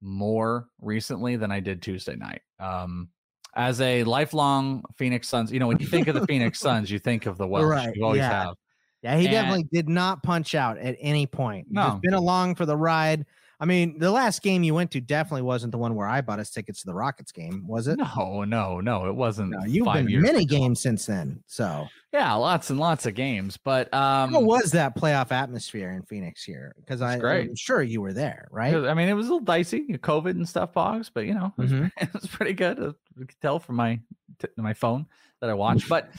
more 0.04 0.68
recently 0.80 1.36
than 1.36 1.50
I 1.50 1.60
did 1.60 1.82
Tuesday 1.82 2.14
night. 2.14 2.42
Um, 2.60 3.08
as 3.56 3.80
a 3.80 4.04
lifelong 4.04 4.84
Phoenix 4.96 5.28
Suns, 5.28 5.50
you 5.52 5.58
know, 5.58 5.66
when 5.66 5.78
you 5.78 5.86
think 5.86 6.08
of 6.08 6.14
the 6.14 6.26
Phoenix 6.26 6.58
Suns, 6.60 6.90
you 6.90 6.98
think 6.98 7.26
of 7.26 7.38
the 7.38 7.46
Welsh. 7.46 7.64
Right, 7.64 7.94
You 7.96 8.04
always 8.04 8.18
yeah. 8.18 8.44
have. 8.46 8.54
yeah, 9.02 9.16
he 9.16 9.24
And- 9.26 9.32
definitely 9.32 9.64
did 9.72 9.88
not 9.88 10.22
punch 10.22 10.54
out 10.54 10.76
at 10.78 10.96
any 11.00 11.26
point. 11.26 11.68
No. 11.70 11.88
Just 11.90 12.02
been 12.02 12.14
along 12.14 12.56
for 12.56 12.66
the 12.66 12.76
ride. 12.76 13.24
I 13.64 13.66
mean, 13.66 13.98
the 13.98 14.10
last 14.10 14.42
game 14.42 14.62
you 14.62 14.74
went 14.74 14.90
to 14.90 15.00
definitely 15.00 15.40
wasn't 15.40 15.72
the 15.72 15.78
one 15.78 15.94
where 15.94 16.06
I 16.06 16.20
bought 16.20 16.38
us 16.38 16.50
tickets 16.50 16.80
to 16.82 16.86
the 16.86 16.92
Rockets 16.92 17.32
game, 17.32 17.66
was 17.66 17.88
it? 17.88 17.96
No, 17.96 18.44
no, 18.44 18.78
no, 18.80 19.06
it 19.06 19.14
wasn't. 19.14 19.52
No, 19.52 19.64
you've 19.64 19.90
been 19.90 20.20
many 20.20 20.42
ago. 20.42 20.54
games 20.54 20.82
since 20.82 21.06
then. 21.06 21.42
So 21.46 21.86
Yeah, 22.12 22.34
lots 22.34 22.68
and 22.68 22.78
lots 22.78 23.06
of 23.06 23.14
games. 23.14 23.56
But 23.56 23.86
um, 23.94 24.34
how 24.34 24.40
was 24.40 24.72
that 24.72 24.94
playoff 24.94 25.32
atmosphere 25.32 25.92
in 25.92 26.02
Phoenix 26.02 26.44
here? 26.44 26.74
Because. 26.76 27.00
I'm 27.00 27.56
sure 27.56 27.82
you 27.82 28.02
were 28.02 28.12
there, 28.12 28.48
right? 28.50 28.74
I 28.74 28.92
mean, 28.92 29.08
it 29.08 29.14
was 29.14 29.28
a 29.28 29.30
little 29.32 29.46
dicey, 29.46 29.86
COVID 29.94 30.32
and 30.32 30.46
stuff, 30.46 30.74
bogs, 30.74 31.08
but 31.08 31.24
you 31.24 31.32
know, 31.32 31.54
it 31.56 31.62
was, 31.62 31.72
Mhm. 31.72 31.90
it 32.02 32.12
was 32.12 32.26
pretty 32.26 32.52
good. 32.52 32.94
You 33.16 33.26
could 33.26 33.40
tell 33.40 33.58
from 33.58 33.76
my 33.76 34.00
t- 34.38 34.48
my 34.56 34.74
phone 34.74 35.06
that 35.40 35.50
I 35.50 35.54
watch. 35.64 35.88
But 35.88 36.10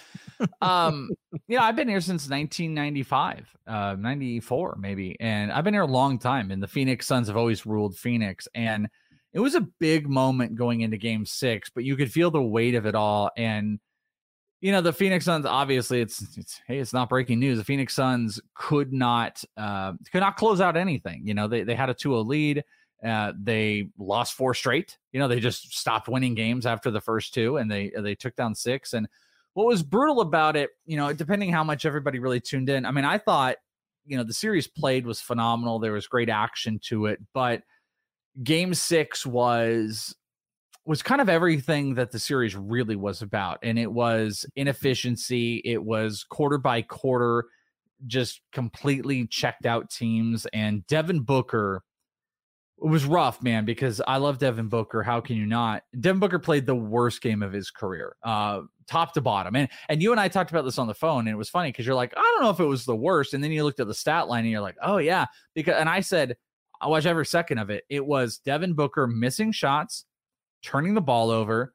um, 0.61 1.09
you 1.47 1.57
know, 1.57 1.63
I've 1.63 1.75
been 1.75 1.87
here 1.87 2.01
since 2.01 2.29
1995, 2.29 3.55
uh, 3.67 3.95
94 3.99 4.77
maybe, 4.79 5.17
and 5.19 5.51
I've 5.51 5.63
been 5.63 5.73
here 5.73 5.83
a 5.83 5.87
long 5.87 6.19
time. 6.19 6.51
And 6.51 6.61
the 6.61 6.67
Phoenix 6.67 7.07
Suns 7.07 7.27
have 7.27 7.37
always 7.37 7.65
ruled 7.65 7.97
Phoenix, 7.97 8.47
and 8.55 8.87
it 9.33 9.39
was 9.39 9.55
a 9.55 9.67
big 9.79 10.07
moment 10.07 10.55
going 10.55 10.81
into 10.81 10.97
Game 10.97 11.25
Six. 11.25 11.69
But 11.69 11.83
you 11.83 11.95
could 11.95 12.11
feel 12.11 12.31
the 12.31 12.41
weight 12.41 12.75
of 12.75 12.85
it 12.85 12.95
all, 12.95 13.31
and 13.35 13.79
you 14.61 14.71
know 14.71 14.81
the 14.81 14.93
Phoenix 14.93 15.25
Suns. 15.25 15.45
Obviously, 15.45 16.01
it's 16.01 16.37
it's 16.37 16.61
hey, 16.67 16.79
it's 16.79 16.93
not 16.93 17.09
breaking 17.09 17.39
news. 17.39 17.57
The 17.57 17.63
Phoenix 17.63 17.93
Suns 17.93 18.39
could 18.55 18.93
not 18.93 19.43
uh, 19.57 19.93
could 20.11 20.21
not 20.21 20.37
close 20.37 20.61
out 20.61 20.77
anything. 20.77 21.21
You 21.25 21.33
know, 21.33 21.47
they 21.47 21.63
they 21.63 21.75
had 21.75 21.89
a 21.89 21.93
2-0 21.93 22.25
lead. 22.25 22.63
Uh, 23.03 23.33
they 23.39 23.89
lost 23.97 24.33
four 24.33 24.53
straight. 24.53 24.97
You 25.11 25.19
know, 25.19 25.27
they 25.27 25.39
just 25.39 25.77
stopped 25.77 26.07
winning 26.07 26.33
games 26.33 26.65
after 26.65 26.91
the 26.91 27.01
first 27.01 27.33
two, 27.33 27.57
and 27.57 27.69
they 27.69 27.91
they 27.97 28.15
took 28.15 28.35
down 28.35 28.55
six. 28.55 28.93
And 28.93 29.07
what 29.53 29.67
was 29.67 29.83
brutal 29.83 30.21
about 30.21 30.55
it, 30.55 30.71
you 30.85 30.97
know, 30.97 31.11
depending 31.13 31.51
how 31.51 31.63
much 31.63 31.85
everybody 31.85 32.19
really 32.19 32.41
tuned 32.41 32.69
in. 32.69 32.85
I 32.85 32.91
mean, 32.91 33.05
I 33.05 33.17
thought, 33.17 33.55
you 34.05 34.17
know, 34.17 34.23
the 34.23 34.33
series 34.33 34.67
played 34.67 35.05
was 35.05 35.21
phenomenal. 35.21 35.79
There 35.79 35.93
was 35.93 36.07
great 36.07 36.29
action 36.29 36.79
to 36.85 37.07
it, 37.07 37.19
but 37.33 37.63
Game 38.43 38.73
Six 38.73 39.25
was 39.25 40.15
was 40.85 41.01
kind 41.01 41.19
of 41.19 41.29
everything 41.29 41.95
that 41.95 42.11
the 42.11 42.19
series 42.19 42.55
really 42.55 42.95
was 42.95 43.21
about, 43.21 43.59
and 43.63 43.79
it 43.79 43.91
was 43.91 44.45
inefficiency. 44.55 45.61
It 45.65 45.83
was 45.83 46.23
quarter 46.29 46.57
by 46.57 46.81
quarter, 46.81 47.45
just 48.07 48.41
completely 48.51 49.25
checked 49.27 49.65
out 49.65 49.89
teams, 49.89 50.45
and 50.53 50.85
Devin 50.87 51.21
Booker 51.21 51.81
it 52.85 52.89
was 52.89 53.03
rough, 53.03 53.41
man, 53.41 53.65
because 53.65 53.99
I 54.07 54.17
love 54.17 54.37
Devin 54.37 54.69
Booker. 54.69 55.01
How 55.01 55.19
can 55.19 55.37
you 55.37 55.47
not? 55.47 55.81
Devin 55.99 56.19
Booker 56.19 56.37
played 56.37 56.67
the 56.67 56.75
worst 56.75 57.19
game 57.19 57.41
of 57.41 57.51
his 57.51 57.71
career, 57.71 58.15
uh, 58.21 58.61
top 58.85 59.11
to 59.15 59.21
bottom. 59.21 59.55
And 59.55 59.69
and 59.89 60.03
you 60.03 60.11
and 60.11 60.21
I 60.21 60.27
talked 60.27 60.51
about 60.51 60.65
this 60.65 60.77
on 60.77 60.85
the 60.85 60.93
phone, 60.93 61.21
and 61.21 61.29
it 61.29 61.37
was 61.37 61.49
funny 61.49 61.69
because 61.69 61.87
you're 61.87 61.95
like, 61.95 62.13
I 62.15 62.21
don't 62.21 62.43
know 62.43 62.51
if 62.51 62.59
it 62.59 62.65
was 62.65 62.85
the 62.85 62.95
worst. 62.95 63.33
And 63.33 63.43
then 63.43 63.51
you 63.51 63.63
looked 63.63 63.79
at 63.79 63.87
the 63.87 63.93
stat 63.95 64.27
line 64.27 64.43
and 64.43 64.51
you're 64.51 64.61
like, 64.61 64.77
oh 64.83 64.97
yeah. 64.97 65.25
Because 65.55 65.73
and 65.79 65.89
I 65.89 66.01
said, 66.01 66.37
I 66.79 66.87
watched 66.87 67.07
every 67.07 67.25
second 67.25 67.57
of 67.57 67.71
it. 67.71 67.85
It 67.89 68.05
was 68.05 68.37
Devin 68.37 68.73
Booker 68.73 69.07
missing 69.07 69.51
shots, 69.51 70.05
turning 70.61 70.93
the 70.93 71.01
ball 71.01 71.31
over, 71.31 71.73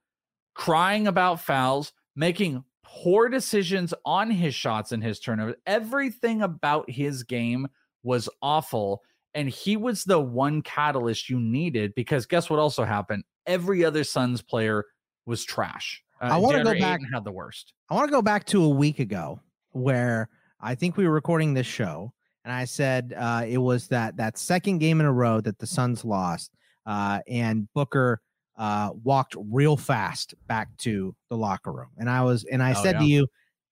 crying 0.55 1.09
about 1.09 1.41
fouls, 1.41 1.93
making 2.15 2.63
poor 2.85 3.29
decisions 3.29 3.93
on 4.05 4.31
his 4.31 4.55
shots 4.55 4.93
and 4.93 5.03
his 5.03 5.19
turnovers. 5.19 5.57
Everything 5.67 6.43
about 6.43 6.89
his 6.89 7.25
game 7.25 7.67
was 8.05 8.29
awful 8.41 9.03
and 9.35 9.49
he 9.49 9.77
was 9.77 10.05
the 10.05 10.19
one 10.21 10.63
catalyst 10.63 11.29
you 11.29 11.39
needed 11.41 11.95
because 11.95 12.27
guess 12.27 12.51
what 12.51 12.59
also 12.59 12.85
happened? 12.85 13.25
Every 13.47 13.85
other 13.85 14.05
Suns 14.05 14.43
player 14.43 14.85
was 15.27 15.45
trash. 15.45 16.03
Uh, 16.21 16.27
I 16.27 16.37
want 16.37 16.57
to 16.59 16.65
go 16.65 16.73
back. 16.79 17.01
Ayton 17.01 17.13
had 17.13 17.25
the 17.25 17.33
worst. 17.33 17.73
I 17.89 17.95
want 17.95 18.09
to 18.09 18.13
go 18.13 18.23
back 18.23 18.45
to 18.47 18.63
a 18.65 18.69
week 18.69 18.99
ago 18.99 19.41
where 19.73 20.29
I 20.61 20.75
think 20.75 20.97
we 20.97 21.07
were 21.07 21.15
recording 21.15 21.55
this 21.55 21.67
show, 21.67 22.13
and 22.45 22.53
I 22.53 22.65
said 22.65 23.15
uh, 23.17 23.45
it 23.49 23.59
was 23.59 23.89
that 23.89 24.17
that 24.17 24.37
second 24.37 24.79
game 24.79 25.01
in 25.01 25.07
a 25.07 25.13
row 25.13 25.41
that 25.41 25.59
the 25.59 25.67
Suns 25.67 26.05
lost, 26.05 26.53
uh, 26.87 27.21
and 27.27 27.73
Booker 27.73 28.21
uh, 28.59 28.91
walked 29.03 29.37
real 29.39 29.77
fast 29.77 30.35
back 30.47 30.69
to 30.79 31.15
the 31.31 31.37
locker 31.37 31.73
room, 31.73 31.89
and 31.99 32.11
I 32.11 32.23
was 32.23 32.45
and 32.45 32.63
I 32.63 32.73
Oh, 32.73 32.83
said 32.83 32.99
to 32.99 33.05
you, 33.05 33.27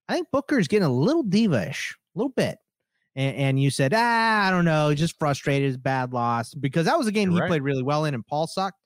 I 0.09 0.15
think 0.15 0.29
Booker's 0.33 0.69
getting 0.69 0.87
a 0.87 0.93
little 0.93 1.23
diva-ish, 1.23 1.95
a 2.15 2.19
little 2.19 2.33
bit. 2.33 2.57
And, 3.19 3.37
and 3.37 3.61
you 3.61 3.69
said, 3.71 3.93
ah, 3.95 4.47
I 4.47 4.51
don't 4.51 4.65
know, 4.65 4.95
just 4.95 5.19
frustrated, 5.19 5.83
bad 5.83 6.13
loss 6.13 6.55
because 6.55 6.87
that 6.87 6.97
was 6.97 7.09
a 7.09 7.13
game 7.13 7.31
You're 7.31 7.39
he 7.39 7.41
right. 7.43 7.49
played 7.49 7.63
really 7.63 7.83
well 7.83 8.05
in, 8.05 8.15
and 8.15 8.25
Paul 8.25 8.47
sucked. 8.47 8.81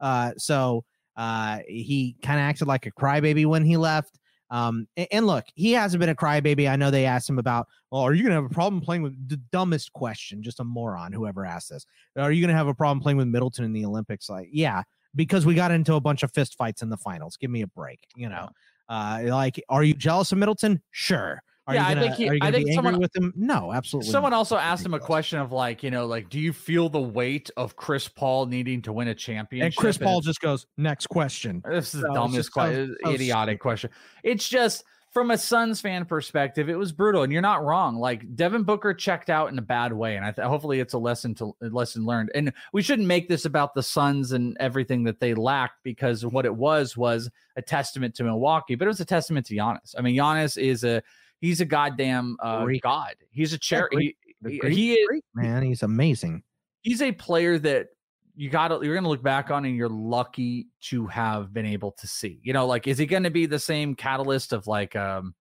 Uh, 0.00 0.32
so 0.38 0.84
uh, 1.16 1.58
he 1.68 2.16
kind 2.22 2.40
of 2.40 2.44
acted 2.44 2.66
like 2.66 2.86
a 2.86 2.90
crybaby 2.90 3.44
when 3.44 3.62
he 3.62 3.76
left. 3.76 4.18
Um, 4.50 4.86
and, 4.96 5.26
look, 5.26 5.44
he 5.54 5.72
hasn't 5.72 6.00
been 6.00 6.08
a 6.08 6.14
crybaby. 6.14 6.70
I 6.70 6.76
know 6.76 6.90
they 6.90 7.06
asked 7.06 7.28
him 7.28 7.38
about, 7.38 7.66
well, 7.90 8.02
are 8.02 8.14
you 8.14 8.22
going 8.22 8.30
to 8.30 8.40
have 8.40 8.50
a 8.50 8.54
problem 8.54 8.80
playing 8.80 9.02
with 9.02 9.28
the 9.28 9.40
dumbest 9.52 9.92
question? 9.92 10.42
Just 10.42 10.60
a 10.60 10.64
moron, 10.64 11.12
whoever 11.12 11.44
asked 11.44 11.70
this. 11.70 11.84
Are 12.16 12.32
you 12.32 12.40
going 12.40 12.52
to 12.52 12.56
have 12.56 12.68
a 12.68 12.74
problem 12.74 13.00
playing 13.00 13.16
with 13.18 13.26
Middleton 13.26 13.64
in 13.64 13.72
the 13.72 13.84
Olympics? 13.84 14.30
Like, 14.30 14.48
yeah, 14.50 14.82
because 15.14 15.44
we 15.44 15.54
got 15.54 15.72
into 15.72 15.94
a 15.94 16.00
bunch 16.00 16.22
of 16.22 16.32
fist 16.32 16.56
fights 16.56 16.82
in 16.82 16.88
the 16.88 16.96
finals. 16.96 17.36
Give 17.36 17.50
me 17.50 17.62
a 17.62 17.66
break. 17.66 18.00
You 18.16 18.28
know, 18.28 18.48
uh, 18.88 19.22
like, 19.24 19.62
are 19.68 19.82
you 19.82 19.92
jealous 19.92 20.32
of 20.32 20.38
Middleton? 20.38 20.80
Sure. 20.90 21.42
Are 21.66 21.74
Yeah, 21.74 21.86
I 21.86 21.94
gonna, 21.94 22.14
think 22.14 22.32
he- 22.32 22.38
I 22.42 22.50
think 22.50 22.72
someone- 22.72 22.98
with 22.98 23.16
him? 23.16 23.32
No, 23.36 23.72
absolutely. 23.72 24.10
Someone 24.10 24.32
not. 24.32 24.36
also 24.38 24.56
asked 24.56 24.84
him 24.84 24.92
a 24.92 24.98
question 25.00 25.38
of 25.38 25.50
like, 25.50 25.82
you 25.82 25.90
know, 25.90 26.04
like, 26.06 26.28
do 26.28 26.38
you 26.38 26.52
feel 26.52 26.90
the 26.90 27.00
weight 27.00 27.48
of 27.56 27.74
Chris 27.74 28.06
Paul 28.06 28.46
needing 28.46 28.82
to 28.82 28.92
win 28.92 29.08
a 29.08 29.14
championship? 29.14 29.66
and 29.66 29.76
Chris 29.76 29.96
Paul 29.96 30.20
just 30.20 30.40
goes, 30.40 30.66
next 30.76 31.06
question. 31.06 31.62
This 31.66 31.94
is 31.94 32.00
So 32.02 32.06
the 32.08 32.12
dumbest, 32.14 32.36
just 32.36 32.52
so- 32.54 32.94
so 33.04 33.10
idiotic 33.10 33.60
question. 33.60 33.88
It's 34.22 34.46
just 34.46 34.84
from 35.10 35.30
a 35.30 35.38
Suns 35.38 35.80
fan 35.80 36.04
perspective, 36.04 36.68
it 36.68 36.74
was 36.76 36.90
brutal, 36.92 37.22
and 37.22 37.32
you're 37.32 37.40
not 37.40 37.64
wrong. 37.64 37.96
Like 37.96 38.34
Devin 38.34 38.64
Booker 38.64 38.92
checked 38.92 39.30
out 39.30 39.50
in 39.50 39.56
a 39.58 39.62
bad 39.62 39.92
way, 39.92 40.16
and 40.16 40.24
I 40.26 40.32
th- 40.32 40.46
hopefully 40.46 40.80
it's 40.80 40.92
a 40.92 40.98
lesson 40.98 41.34
to 41.36 41.54
lesson 41.60 42.04
learned. 42.04 42.30
And 42.34 42.52
we 42.72 42.82
shouldn't 42.82 43.06
make 43.08 43.28
this 43.28 43.44
about 43.44 43.74
the 43.74 43.82
Suns 43.82 44.32
and 44.32 44.56
everything 44.60 45.04
that 45.04 45.20
they 45.20 45.32
lacked 45.32 45.84
because 45.84 46.26
what 46.26 46.44
it 46.44 46.54
was 46.54 46.94
was 46.96 47.30
a 47.56 47.62
testament 47.62 48.16
to 48.16 48.24
Milwaukee, 48.24 48.74
but 48.74 48.84
it 48.86 48.88
was 48.88 49.00
a 49.00 49.04
testament 49.04 49.46
to 49.46 49.54
Giannis. 49.54 49.94
I 49.96 50.02
mean, 50.02 50.16
Giannis 50.16 50.58
is 50.58 50.82
a 50.84 51.00
he's 51.44 51.60
a 51.60 51.64
goddamn 51.64 52.36
uh, 52.40 52.66
god. 52.82 53.14
He's 53.30 53.52
a 53.52 53.58
chair. 53.58 53.88
Greek. 53.92 54.16
he, 54.26 54.34
The 54.42 54.50
he- 54.50 54.58
Greek- 54.58 54.74
he 54.76 54.92
is 54.94 55.06
Greek, 55.08 55.24
man, 55.34 55.62
he's 55.62 55.82
amazing. 55.82 56.42
he's 56.82 57.02
a 57.02 57.12
player 57.12 57.58
that 57.58 57.88
you 58.36 58.50
got 58.50 58.68
to 58.68 58.74
you're 58.82 58.94
going 58.94 59.04
to 59.04 59.08
look 59.10 59.22
back 59.22 59.50
on 59.50 59.64
and 59.64 59.76
you're 59.76 59.88
lucky 59.88 60.66
to 60.90 61.06
have 61.06 61.52
been 61.52 61.66
able 61.66 61.92
to 61.92 62.06
see. 62.06 62.40
You 62.42 62.52
know, 62.52 62.66
like 62.66 62.88
is 62.88 62.98
he 62.98 63.06
going 63.06 63.22
to 63.22 63.30
be 63.30 63.46
the 63.46 63.58
same 63.60 63.94
catalyst 63.94 64.52
of 64.52 64.66
like 64.66 64.96
um 64.96 65.34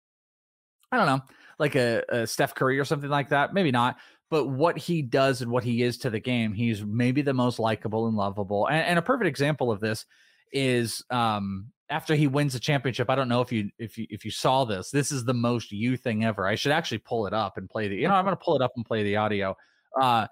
I 0.92 0.98
don't 0.98 1.06
know, 1.06 1.22
like 1.58 1.76
a, 1.76 2.04
a 2.10 2.28
Steph 2.28 2.54
Curry 2.54 2.78
or 2.78 2.84
something 2.84 3.10
like 3.10 3.30
that? 3.30 3.54
Maybe 3.54 3.72
not. 3.72 3.96
But 4.30 4.48
what 4.48 4.78
he 4.78 5.02
does 5.02 5.42
and 5.42 5.50
what 5.52 5.64
he 5.64 5.84
is 5.84 5.98
to 6.00 6.10
the 6.10 6.20
game, 6.20 6.52
he's 6.54 6.84
maybe 6.86 7.22
the 7.22 7.34
most 7.34 7.60
likable 7.60 8.08
and 8.08 8.16
lovable. 8.18 8.68
And, 8.68 8.86
and 8.86 9.00
a 9.00 9.02
perfect 9.02 9.28
example 9.28 9.72
of 9.72 9.80
this 9.80 10.06
is 10.52 11.02
um 11.10 11.68
after 11.92 12.16
he 12.16 12.26
wins 12.26 12.54
the 12.54 12.60
championship. 12.60 13.10
I 13.10 13.16
don't 13.16 13.28
know 13.28 13.42
if 13.42 13.52
you 13.52 13.70
if 13.78 13.98
you 13.98 14.08
if 14.10 14.26
you 14.26 14.32
saw 14.32 14.64
this. 14.64 14.90
This 14.90 15.12
is 15.12 15.26
the 15.26 15.34
most 15.34 15.72
you 15.72 15.98
thing 15.98 16.24
ever. 16.24 16.48
I 16.48 16.56
should 16.56 16.72
actually 16.72 17.00
pull 17.00 17.28
it 17.28 17.34
up 17.34 17.58
and 17.58 17.70
play 17.70 17.88
the. 17.88 17.96
You 17.96 18.08
know, 18.08 18.16
I'm 18.16 18.24
going 18.26 18.36
to 18.36 18.44
pull 18.44 18.56
it 18.56 18.62
up 18.62 18.72
and 18.76 18.86
play 18.86 19.04
the 19.04 19.18
audio. 19.18 19.56
Uh 20.02 20.26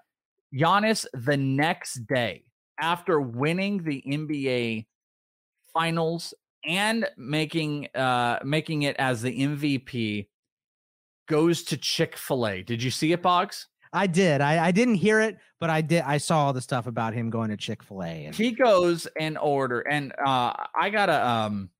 Giannis 0.52 1.06
the 1.12 1.36
next 1.36 2.06
day 2.08 2.44
after 2.80 3.20
winning 3.20 3.84
the 3.84 4.02
NBA 4.08 4.86
finals 5.72 6.34
and 6.64 7.06
making 7.16 7.88
uh 7.94 8.40
making 8.42 8.82
it 8.82 8.96
as 8.98 9.22
the 9.22 9.38
MVP 9.38 10.28
goes 11.28 11.62
to 11.64 11.76
Chick-fil-A. 11.76 12.62
Did 12.62 12.82
you 12.82 12.90
see 12.90 13.12
it, 13.12 13.22
Boggs? 13.22 13.68
I 13.92 14.06
did. 14.06 14.40
I, 14.40 14.66
I 14.66 14.70
didn't 14.70 14.94
hear 14.96 15.20
it, 15.20 15.38
but 15.58 15.70
I 15.70 15.80
did. 15.80 16.02
I 16.02 16.18
saw 16.18 16.46
all 16.46 16.52
the 16.52 16.60
stuff 16.60 16.86
about 16.86 17.12
him 17.12 17.30
going 17.30 17.50
to 17.50 17.56
Chick 17.56 17.82
Fil 17.82 18.02
A. 18.02 18.26
And 18.26 18.34
He 18.34 18.52
goes 18.52 19.08
and 19.18 19.36
order 19.38 19.80
and 19.80 20.12
uh 20.24 20.52
I 20.74 20.90
got 20.90 21.06
to 21.06 21.26
um 21.28 21.70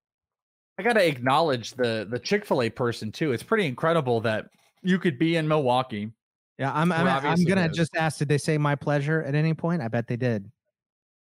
I 0.79 0.83
got 0.83 0.95
to 0.95 1.07
acknowledge 1.07 1.73
the 1.73 2.07
the 2.09 2.19
Chick-fil-A 2.19 2.71
person 2.71 3.13
too. 3.13 3.33
It's 3.33 3.43
pretty 3.43 3.67
incredible 3.67 4.23
that 4.23 4.47
you 4.83 4.99
could 4.99 5.19
be 5.19 5.37
in 5.37 5.47
Milwaukee. 5.47 6.11
yeah, 6.59 6.73
I'm. 6.73 6.91
I'm, 6.91 7.07
I'm 7.07 7.45
gonna 7.45 7.69
just 7.69 7.95
ask. 7.97 8.19
Did 8.19 8.29
they 8.29 8.39
say 8.39 8.57
my 8.57 8.77
pleasure 8.77 9.23
at 9.23 9.35
any 9.35 9.53
point? 9.53 9.83
I 9.83 9.89
bet 9.89 10.07
they 10.07 10.17
did. 10.17 10.51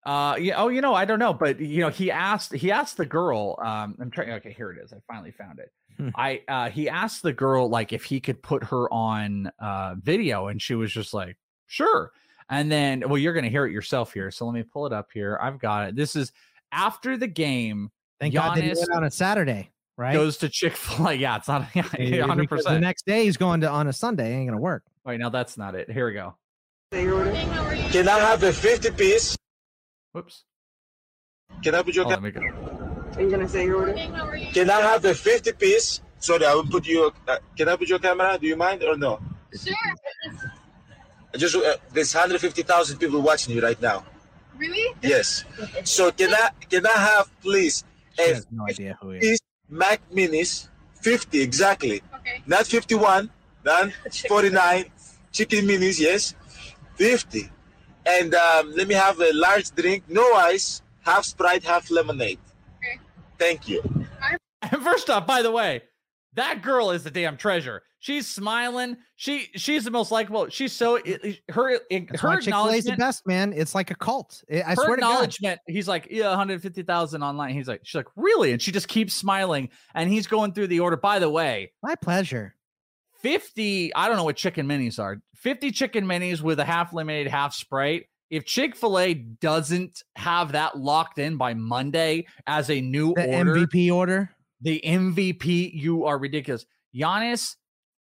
Uh 0.06 0.36
yeah, 0.40 0.56
oh 0.56 0.70
you 0.70 0.80
know, 0.80 0.94
I 0.94 1.04
don't 1.04 1.20
know, 1.20 1.34
but 1.34 1.60
you 1.60 1.82
know, 1.82 1.90
he 1.90 2.10
asked 2.10 2.54
he 2.54 2.72
asked 2.72 2.96
the 2.98 3.06
girl, 3.06 3.60
um 3.62 3.98
I'm 4.00 4.10
trying 4.10 4.32
okay, 4.32 4.54
here 4.54 4.72
it 4.72 4.82
is. 4.82 4.94
I 4.94 4.98
finally 5.08 5.32
found 5.32 5.60
it. 5.60 5.72
Hmm. 5.98 6.10
I 6.16 6.42
uh 6.48 6.70
he 6.70 6.90
asked 6.90 7.24
the 7.24 7.34
girl 7.34 7.70
like 7.70 7.94
if 7.94 8.04
he 8.04 8.20
could 8.20 8.42
put 8.42 8.64
her 8.66 8.92
on 8.94 9.52
uh 9.60 9.96
video 9.96 10.48
and 10.48 10.62
she 10.62 10.76
was 10.76 10.92
just 10.92 11.14
like, 11.14 11.38
"Sure." 11.68 12.12
And 12.50 12.72
then 12.72 13.04
well, 13.08 13.18
you're 13.18 13.34
going 13.34 13.46
to 13.46 13.50
hear 13.50 13.66
it 13.66 13.72
yourself 13.72 14.14
here. 14.14 14.30
So 14.30 14.46
let 14.46 14.54
me 14.54 14.64
pull 14.64 14.86
it 14.86 14.94
up 14.94 15.10
here. 15.14 15.40
I've 15.42 15.58
got 15.58 15.90
it. 15.90 15.96
This 15.96 16.16
is 16.16 16.34
after 16.72 17.16
the 17.16 17.28
game 17.28 17.92
Thank 18.20 18.36
God 18.36 18.56
they 18.56 18.62
did 18.62 18.78
Giannis 18.78 18.84
it 18.84 18.90
on 18.94 19.04
a 19.04 19.10
Saturday, 19.10 19.72
right? 19.98 20.14
goes 20.14 20.38
to 20.38 20.50
Chick-fil-A. 20.50 21.14
Yeah, 21.16 21.38
it's 21.38 21.48
not 21.48 21.68
yeah, 21.76 21.84
Yeah, 21.98 22.28
100%. 22.28 22.64
The 22.64 22.80
next 22.80 23.06
day 23.08 23.24
he's 23.24 23.38
going 23.38 23.62
to 23.62 23.70
on 23.70 23.88
a 23.88 23.94
Sunday. 23.94 24.36
Ain't 24.36 24.48
gonna 24.48 24.62
work. 24.62 24.84
Wait, 25.06 25.20
now 25.20 25.30
that's 25.30 25.58
not 25.58 25.74
it. 25.74 25.90
Here 25.90 26.06
we 26.06 26.14
go. 26.14 26.36
Can 26.92 28.08
I 28.08 28.20
have 28.20 28.44
a 28.44 28.54
50 28.54 28.92
piece? 28.92 29.36
Whoops. 30.12 30.44
Can 31.64 31.74
I 31.74 31.82
put 31.82 31.96
your 31.96 32.06
Oh, 32.06 32.10
let 32.10 32.22
me 32.22 32.32
go. 32.32 32.42
Are 33.16 33.22
you 33.22 33.30
gonna 33.30 33.48
say 33.48 33.66
your 33.66 33.78
order? 33.78 33.94
Can 34.54 34.70
I 34.70 34.82
have 34.82 35.02
the 35.02 35.14
50 35.14 35.52
piece? 35.54 36.02
Sorry, 36.20 36.46
I 36.46 36.54
will 36.54 36.66
put 36.68 36.86
you. 36.86 37.12
Uh, 37.28 37.38
can 37.58 37.68
I 37.70 37.76
put 37.76 37.88
your 37.90 38.00
camera? 38.00 38.38
Do 38.40 38.48
you 38.48 38.56
mind 38.56 38.84
or 38.84 38.96
no? 38.98 39.20
Sure. 39.54 39.74
I 41.34 41.38
Just 41.38 41.56
uh, 41.56 41.76
there's 41.94 42.14
150,000 42.14 42.98
people 42.98 43.22
watching 43.22 43.56
you 43.56 43.62
right 43.62 43.82
now. 43.82 44.06
Really? 44.58 44.94
Yes. 45.02 45.44
So 45.84 46.12
can 46.12 46.34
I 46.34 46.50
can 46.70 46.86
I 46.86 46.92
have 46.92 47.32
please 47.42 47.84
She 48.18 48.24
a 48.32 48.36
has 48.36 48.48
no 48.52 48.66
idea 48.68 48.98
who 49.02 49.12
he 49.12 49.20
is. 49.20 49.40
Mac 49.70 50.02
Minis 50.14 50.68
50 51.02 51.42
exactly, 51.42 52.02
Okay. 52.16 52.44
not 52.46 52.68
51, 52.68 53.30
not 53.66 53.92
49. 54.28 54.86
Chicken 55.32 55.66
Minis, 55.66 56.00
yes, 56.00 56.36
50. 56.96 57.50
And 58.06 58.36
um, 58.36 58.72
let 58.76 58.88
me 58.88 58.94
have 58.96 59.20
a 59.20 59.32
large 59.34 59.72
drink, 59.72 60.04
no 60.10 60.36
ice, 60.36 60.82
half 61.02 61.24
Sprite, 61.24 61.64
half 61.64 61.90
lemonade. 61.90 62.38
Okay. 63.42 63.56
Thank 63.56 63.68
you. 63.68 63.82
And 64.62 64.82
first 64.84 65.10
off, 65.10 65.26
by 65.26 65.42
the 65.42 65.52
way, 65.52 65.82
that 66.34 66.62
girl 66.62 66.92
is 66.92 67.06
a 67.06 67.12
damn 67.12 67.38
treasure. 67.38 67.84
She's 68.00 68.28
smiling. 68.28 68.98
She 69.16 69.50
she's 69.56 69.84
the 69.84 69.92
most 69.92 70.12
likable. 70.12 70.50
She's 70.50 70.74
so 70.74 70.98
her 71.50 71.80
That's 71.92 72.22
her 72.22 72.30
why 72.30 72.40
Chick-fil-A 72.40 72.76
is 72.78 72.86
the 72.86 72.96
best, 72.96 73.28
man. 73.28 73.54
It's 73.54 73.76
like 73.76 73.92
a 73.92 73.96
cult. 73.96 74.44
I 74.52 74.62
I 74.62 74.70
her 74.70 74.76
swear 74.76 74.96
to 74.96 75.02
God. 75.02 75.12
acknowledgement. 75.12 75.60
He's 75.68 75.88
like, 75.88 76.08
yeah, 76.10 76.30
150,000 76.30 77.22
online. 77.22 77.54
He's 77.54 77.68
like, 77.68 77.82
she's 77.84 77.96
like, 77.96 78.08
really? 78.16 78.54
And 78.54 78.62
she 78.62 78.72
just 78.72 78.88
keeps 78.88 79.14
smiling. 79.14 79.70
And 79.94 80.10
he's 80.10 80.26
going 80.26 80.54
through 80.54 80.68
the 80.68 80.80
order. 80.80 80.98
By 80.98 81.20
the 81.20 81.30
way, 81.30 81.74
My 81.84 81.96
pleasure. 81.96 82.56
50, 83.22 83.94
I 83.94 84.08
don't 84.08 84.18
know 84.18 84.24
what 84.24 84.36
chicken 84.36 84.68
minis 84.68 84.98
are. 84.98 85.22
50 85.36 85.70
chicken 85.72 86.06
minis 86.06 86.42
with 86.42 86.60
a 86.60 86.66
half 86.66 86.92
lemonade, 86.92 87.28
half 87.28 87.54
Sprite. 87.54 88.06
If 88.32 88.46
Chick 88.46 88.76
fil 88.76 88.98
A 88.98 89.14
doesn't 89.14 90.02
have 90.16 90.54
that 90.54 90.78
locked 90.80 91.20
in 91.20 91.38
by 91.38 91.54
Monday 91.54 92.26
as 92.48 92.70
a 92.72 92.82
new 92.82 93.14
The 93.14 93.28
order, 93.28 93.56
MVP 93.56 93.94
order. 93.94 94.32
the 94.62 94.82
MVP, 94.84 95.74
you 95.74 96.06
are 96.06 96.18
ridiculous. 96.18 96.66
Giannis, 96.96 97.58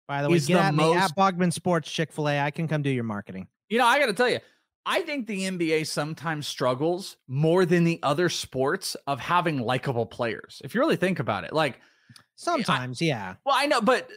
By 0.08 0.22
the 0.22 0.30
way, 0.30 0.36
is 0.36 0.46
get 0.46 0.54
the 0.54 0.60
at 0.60 0.74
me 0.74 0.94
at 0.94 1.14
Bogman 1.14 1.52
Sports 1.52 1.92
Chick 1.92 2.10
Fil 2.10 2.28
A. 2.28 2.40
I 2.40 2.50
can 2.50 2.66
come 2.66 2.82
do 2.82 2.90
your 2.90 3.04
marketing. 3.04 3.46
you 3.68 3.78
know, 3.78 3.86
I 3.86 3.98
got 4.00 4.06
to 4.06 4.12
tell 4.14 4.28
you, 4.28 4.40
I 4.86 5.02
think 5.02 5.26
the 5.26 5.42
NBA 5.42 5.86
sometimes 5.86 6.46
struggles 6.46 7.16
more 7.28 7.64
than 7.64 7.84
the 7.84 8.00
other 8.02 8.28
sports 8.28 8.96
of 9.06 9.20
having 9.20 9.60
likable 9.60 10.06
players. 10.06 10.60
If 10.64 10.74
you 10.74 10.80
really 10.80 10.96
think 10.96 11.20
about 11.20 11.44
it, 11.44 11.52
like, 11.52 11.80
Sometimes, 12.36 13.00
yeah. 13.00 13.34
Well, 13.46 13.54
I 13.56 13.66
know, 13.66 13.80
but 13.80 14.08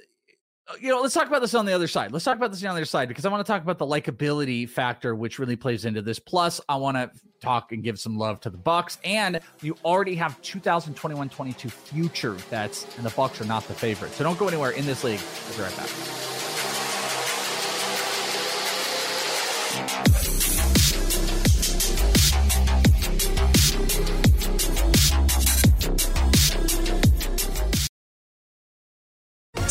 Uh, 0.67 0.73
you 0.79 0.89
know, 0.89 1.01
let's 1.01 1.13
talk 1.13 1.27
about 1.27 1.41
this 1.41 1.53
on 1.53 1.65
the 1.65 1.73
other 1.73 1.87
side. 1.87 2.11
Let's 2.11 2.25
talk 2.25 2.35
about 2.35 2.51
this 2.51 2.63
on 2.63 2.69
the 2.69 2.71
other 2.71 2.85
side 2.85 3.07
because 3.07 3.25
I 3.25 3.29
want 3.29 3.45
to 3.45 3.51
talk 3.51 3.61
about 3.61 3.77
the 3.77 3.85
likability 3.85 4.67
factor, 4.69 5.15
which 5.15 5.39
really 5.39 5.55
plays 5.55 5.85
into 5.85 6.01
this. 6.01 6.19
Plus, 6.19 6.59
I 6.67 6.75
want 6.75 6.97
to 6.97 7.11
talk 7.41 7.71
and 7.71 7.83
give 7.83 7.99
some 7.99 8.17
love 8.17 8.41
to 8.41 8.49
the 8.49 8.57
Bucks. 8.57 8.97
And 9.03 9.39
you 9.61 9.77
already 9.85 10.15
have 10.15 10.41
2021-22 10.41 11.71
future 11.71 12.35
bets, 12.49 12.85
and 12.97 13.05
the 13.05 13.11
Bucks 13.11 13.39
are 13.41 13.45
not 13.45 13.67
the 13.67 13.73
favorite. 13.73 14.11
So 14.11 14.23
don't 14.23 14.37
go 14.37 14.47
anywhere 14.47 14.71
in 14.71 14.85
this 14.85 15.03
league. 15.03 15.21
We'll 15.49 15.57
be 15.57 15.63
right 15.63 15.77
back. 15.77 16.26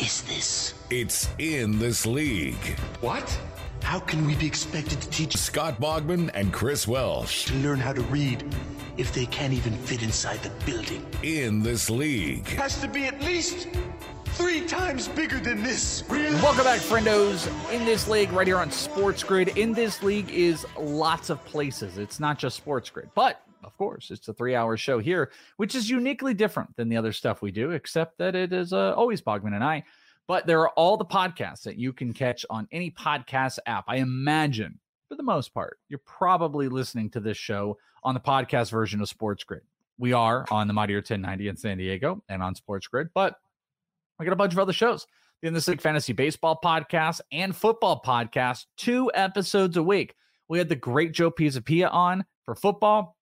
Is 0.00 0.22
this? 0.22 0.74
It's 0.88 1.28
in 1.38 1.78
this 1.78 2.06
league. 2.06 2.78
What? 3.02 3.38
How 3.82 4.00
can 4.00 4.26
we 4.26 4.34
be 4.34 4.46
expected 4.46 5.00
to 5.02 5.10
teach 5.10 5.36
Scott 5.36 5.78
Bogman 5.78 6.30
and 6.32 6.52
Chris 6.52 6.88
Welsh. 6.88 7.44
to 7.46 7.54
learn 7.56 7.78
how 7.78 7.92
to 7.92 8.00
read 8.02 8.42
if 8.96 9.12
they 9.12 9.26
can't 9.26 9.52
even 9.52 9.74
fit 9.74 10.02
inside 10.02 10.42
the 10.42 10.50
building? 10.64 11.04
In 11.22 11.62
this 11.62 11.90
league. 11.90 12.46
Has 12.48 12.80
to 12.80 12.88
be 12.88 13.04
at 13.04 13.20
least 13.20 13.68
three 14.26 14.66
times 14.66 15.06
bigger 15.08 15.38
than 15.38 15.62
this. 15.62 16.02
Welcome 16.08 16.64
back, 16.64 16.80
friendos. 16.80 17.46
In 17.70 17.84
this 17.84 18.08
league, 18.08 18.32
right 18.32 18.46
here 18.46 18.58
on 18.58 18.70
Sports 18.70 19.22
Grid. 19.22 19.48
In 19.58 19.74
this 19.74 20.02
league 20.02 20.30
is 20.30 20.66
lots 20.78 21.28
of 21.28 21.44
places. 21.44 21.98
It's 21.98 22.18
not 22.18 22.38
just 22.38 22.56
Sports 22.56 22.88
Grid, 22.88 23.10
but 23.14 23.42
of 23.64 23.76
course, 23.76 24.10
it's 24.10 24.28
a 24.28 24.34
three-hour 24.34 24.76
show 24.76 24.98
here, 24.98 25.30
which 25.56 25.74
is 25.74 25.90
uniquely 25.90 26.34
different 26.34 26.74
than 26.76 26.88
the 26.88 26.96
other 26.96 27.12
stuff 27.12 27.42
we 27.42 27.50
do, 27.50 27.70
except 27.70 28.18
that 28.18 28.34
it 28.34 28.52
is 28.52 28.72
uh, 28.72 28.94
always 28.94 29.20
Bogman 29.20 29.54
and 29.54 29.64
I. 29.64 29.84
But 30.26 30.46
there 30.46 30.60
are 30.60 30.70
all 30.70 30.96
the 30.96 31.04
podcasts 31.04 31.62
that 31.62 31.76
you 31.76 31.92
can 31.92 32.12
catch 32.12 32.46
on 32.50 32.68
any 32.70 32.90
podcast 32.90 33.58
app. 33.66 33.84
I 33.88 33.96
imagine, 33.96 34.78
for 35.08 35.16
the 35.16 35.22
most 35.22 35.52
part, 35.52 35.78
you're 35.88 36.00
probably 36.06 36.68
listening 36.68 37.10
to 37.10 37.20
this 37.20 37.36
show 37.36 37.78
on 38.04 38.14
the 38.14 38.20
podcast 38.20 38.70
version 38.70 39.00
of 39.00 39.08
Sports 39.08 39.44
Grid. 39.44 39.62
We 39.98 40.12
are 40.12 40.46
on 40.50 40.66
the 40.66 40.72
Mightier 40.72 40.98
1090 40.98 41.48
in 41.48 41.56
San 41.56 41.78
Diego 41.78 42.22
and 42.28 42.42
on 42.42 42.54
Sports 42.54 42.86
Grid, 42.86 43.08
but 43.12 43.34
we 44.18 44.24
got 44.24 44.32
a 44.32 44.36
bunch 44.36 44.52
of 44.52 44.58
other 44.58 44.72
shows. 44.72 45.06
The 45.42 45.48
In 45.48 45.54
This 45.54 45.68
League 45.68 45.80
Fantasy 45.80 46.12
Baseball 46.12 46.58
podcast 46.62 47.20
and 47.32 47.56
football 47.56 48.02
podcast, 48.04 48.66
two 48.76 49.10
episodes 49.14 49.76
a 49.76 49.82
week. 49.82 50.14
We 50.48 50.58
had 50.58 50.68
the 50.68 50.76
great 50.76 51.12
Joe 51.12 51.30
Pisapia 51.30 51.92
on 51.92 52.24
for 52.44 52.54
football. 52.54 53.16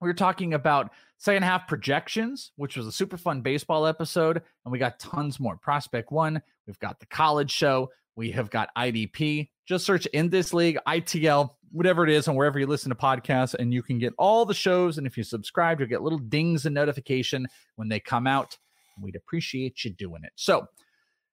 We 0.00 0.08
were 0.08 0.14
talking 0.14 0.54
about 0.54 0.90
second 1.18 1.42
half 1.42 1.66
projections, 1.66 2.52
which 2.56 2.76
was 2.76 2.86
a 2.86 2.92
super 2.92 3.16
fun 3.16 3.40
baseball 3.40 3.86
episode. 3.86 4.42
And 4.64 4.72
we 4.72 4.78
got 4.78 4.98
tons 4.98 5.40
more. 5.40 5.56
Prospect 5.56 6.12
One, 6.12 6.42
we've 6.66 6.78
got 6.78 7.00
the 7.00 7.06
college 7.06 7.50
show, 7.50 7.90
we 8.16 8.30
have 8.32 8.50
got 8.50 8.68
IDP. 8.76 9.50
Just 9.66 9.84
search 9.84 10.06
In 10.06 10.28
This 10.28 10.52
League, 10.52 10.78
ITL, 10.86 11.50
whatever 11.72 12.04
it 12.04 12.10
is, 12.10 12.28
and 12.28 12.36
wherever 12.36 12.58
you 12.58 12.66
listen 12.66 12.90
to 12.90 12.94
podcasts, 12.94 13.54
and 13.54 13.72
you 13.72 13.82
can 13.82 13.98
get 13.98 14.12
all 14.18 14.44
the 14.44 14.54
shows. 14.54 14.98
And 14.98 15.06
if 15.06 15.16
you 15.16 15.24
subscribe, 15.24 15.80
you'll 15.80 15.88
get 15.88 16.02
little 16.02 16.18
dings 16.18 16.66
and 16.66 16.74
notification 16.74 17.46
when 17.76 17.88
they 17.88 17.98
come 17.98 18.26
out. 18.26 18.56
We'd 19.00 19.16
appreciate 19.16 19.84
you 19.84 19.90
doing 19.90 20.22
it. 20.22 20.32
So, 20.36 20.68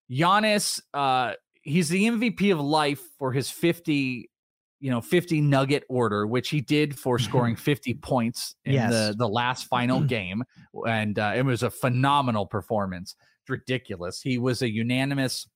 Giannis, 0.10 0.82
uh, 0.94 1.34
he's 1.62 1.90
the 1.90 2.06
MVP 2.06 2.52
of 2.52 2.60
life 2.60 3.02
for 3.20 3.32
his 3.32 3.52
50, 3.52 4.31
you 4.82 4.90
know, 4.92 5.00
50 5.00 5.40
nugget 5.42 5.84
order, 5.90 6.26
which 6.28 6.50
he 6.50 6.60
did 6.60 6.98
for 7.00 7.18
scoring 7.28 7.56
50 7.56 7.94
points 7.96 8.56
in 8.66 8.74
Yes. 8.74 8.92
the, 8.92 9.16
the 9.18 9.28
last 9.30 9.68
final 9.68 10.02
game. 10.18 10.44
And 10.88 11.18
uh, 11.20 11.34
it 11.36 11.44
was 11.46 11.64
a 11.64 11.70
phenomenal 11.70 12.46
performance. 12.46 13.16
It's 13.44 13.50
ridiculous. 13.50 14.22
He 14.22 14.38
was 14.40 14.62
a 14.62 14.70
unanimous, 14.70 15.48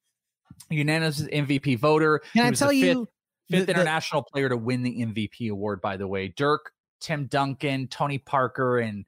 unanimous 0.70 1.22
MVP 1.24 1.80
voter. 1.80 2.20
Can 2.34 2.44
He 2.44 2.48
I 2.48 2.52
the 2.52 2.56
tell 2.58 2.70
fifth- 2.70 2.80
you? 2.80 3.08
Fifth 3.50 3.60
the- 3.60 3.66
the- 3.66 3.72
international 3.80 4.24
player 4.24 4.48
to 4.50 4.58
win 4.58 4.82
the 4.84 5.04
MVP 5.06 5.50
award, 5.52 5.82
by 5.82 5.98
the 5.98 6.08
way. 6.08 6.30
Dirk, 6.30 6.72
Tim 7.02 7.26
Duncan, 7.28 7.88
Tony 7.88 8.18
Parker, 8.18 8.80
and 8.80 9.06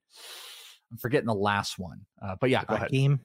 I'm 0.92 0.98
forgetting 0.98 1.28
the 1.28 1.34
last 1.34 1.80
one. 1.80 2.02
Uh, 2.22 2.36
but 2.40 2.50
yeah, 2.50 2.64
go 2.66 2.76
ahead. 2.76 2.90
Hakeem. 2.92 3.20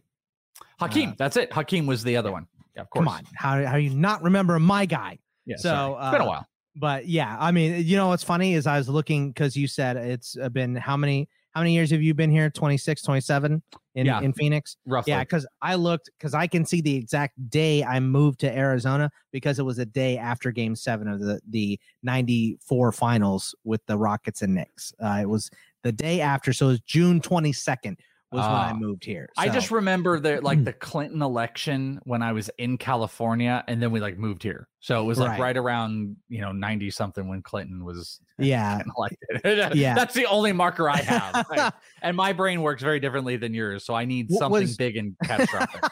Hakeem, 0.78 1.10
Uh, 1.10 1.14
that's 1.18 1.36
it. 1.36 1.52
Hakeem 1.52 1.86
was 1.86 2.02
the 2.02 2.16
other 2.16 2.32
one. 2.32 2.46
Yeah, 2.74 2.82
of 2.82 2.90
course. 2.90 3.04
Come 3.04 3.08
on. 3.14 3.22
How 3.34 3.64
how 3.66 3.76
you 3.76 3.90
not 3.90 4.22
remember 4.22 4.58
my 4.58 4.86
guy? 4.86 5.18
Yeah, 5.44 5.56
so. 5.58 5.98
It's 6.00 6.10
been 6.12 6.20
a 6.22 6.24
uh, 6.24 6.28
while. 6.28 6.46
But 6.74 7.06
yeah, 7.06 7.36
I 7.38 7.52
mean, 7.52 7.84
you 7.84 7.96
know 7.96 8.08
what's 8.08 8.22
funny 8.22 8.54
is 8.54 8.66
I 8.66 8.78
was 8.78 8.88
looking 8.88 9.30
because 9.30 9.56
you 9.56 9.66
said 9.66 9.96
it's 9.96 10.36
been 10.52 10.74
how 10.74 10.96
many 10.96 11.28
how 11.50 11.60
many 11.60 11.74
years 11.74 11.90
have 11.90 12.00
you 12.00 12.14
been 12.14 12.30
here? 12.30 12.48
26, 12.48 13.02
27 13.02 13.62
in, 13.94 14.06
Yeah. 14.06 14.22
in 14.22 14.32
Phoenix? 14.32 14.78
Roughly. 14.86 15.12
Yeah, 15.12 15.20
because 15.20 15.46
I 15.60 15.74
looked 15.74 16.08
because 16.18 16.32
I 16.32 16.46
can 16.46 16.64
see 16.64 16.80
the 16.80 16.96
exact 16.96 17.50
day 17.50 17.84
I 17.84 18.00
moved 18.00 18.40
to 18.40 18.50
Arizona 18.56 19.10
because 19.32 19.58
it 19.58 19.64
was 19.64 19.78
a 19.78 19.84
day 19.84 20.16
after 20.16 20.50
game 20.50 20.74
seven 20.74 21.08
of 21.08 21.20
the 21.20 21.40
the 21.50 21.78
94 22.02 22.92
finals 22.92 23.54
with 23.64 23.84
the 23.86 23.98
Rockets 23.98 24.40
and 24.40 24.54
Knicks. 24.54 24.94
Uh, 25.02 25.18
it 25.20 25.28
was 25.28 25.50
the 25.82 25.92
day 25.92 26.22
after, 26.22 26.54
so 26.54 26.66
it 26.66 26.68
was 26.70 26.80
June 26.80 27.20
22nd 27.20 27.96
was 28.32 28.42
when 28.46 28.54
I 28.54 28.70
Ah. 28.70 28.74
moved 28.74 29.04
here. 29.04 29.28
I 29.36 29.48
just 29.48 29.70
remember 29.70 30.18
the 30.18 30.40
like 30.42 30.64
the 30.64 30.72
Clinton 30.72 31.22
election 31.22 32.00
when 32.04 32.22
I 32.22 32.32
was 32.32 32.50
in 32.58 32.78
California, 32.78 33.62
and 33.68 33.82
then 33.82 33.90
we 33.92 34.00
like 34.00 34.18
moved 34.18 34.42
here. 34.42 34.68
So 34.80 35.00
it 35.00 35.04
was 35.04 35.18
like 35.18 35.30
Right. 35.32 35.40
right, 35.40 35.56
around 35.56 36.16
you 36.28 36.40
know 36.40 36.52
ninety 36.52 36.90
something 36.90 37.28
when 37.28 37.42
Clinton 37.42 37.84
was 37.84 38.20
yeah. 38.38 38.82
elected. 38.96 39.76
Yeah. 39.76 39.94
that's 39.94 40.14
the 40.14 40.26
only 40.26 40.52
marker 40.52 40.88
I 40.90 40.96
have, 40.98 41.46
Like, 41.50 41.72
and 42.02 42.16
my 42.16 42.32
brain 42.32 42.62
works 42.62 42.82
very 42.82 42.98
differently 43.00 43.36
than 43.36 43.54
yours. 43.54 43.84
So 43.84 43.94
I 43.94 44.04
need 44.06 44.26
What 44.28 44.38
something 44.38 44.60
was- 44.62 44.76
big 44.76 44.96
and 44.96 45.14
catastrophic. 45.24 45.82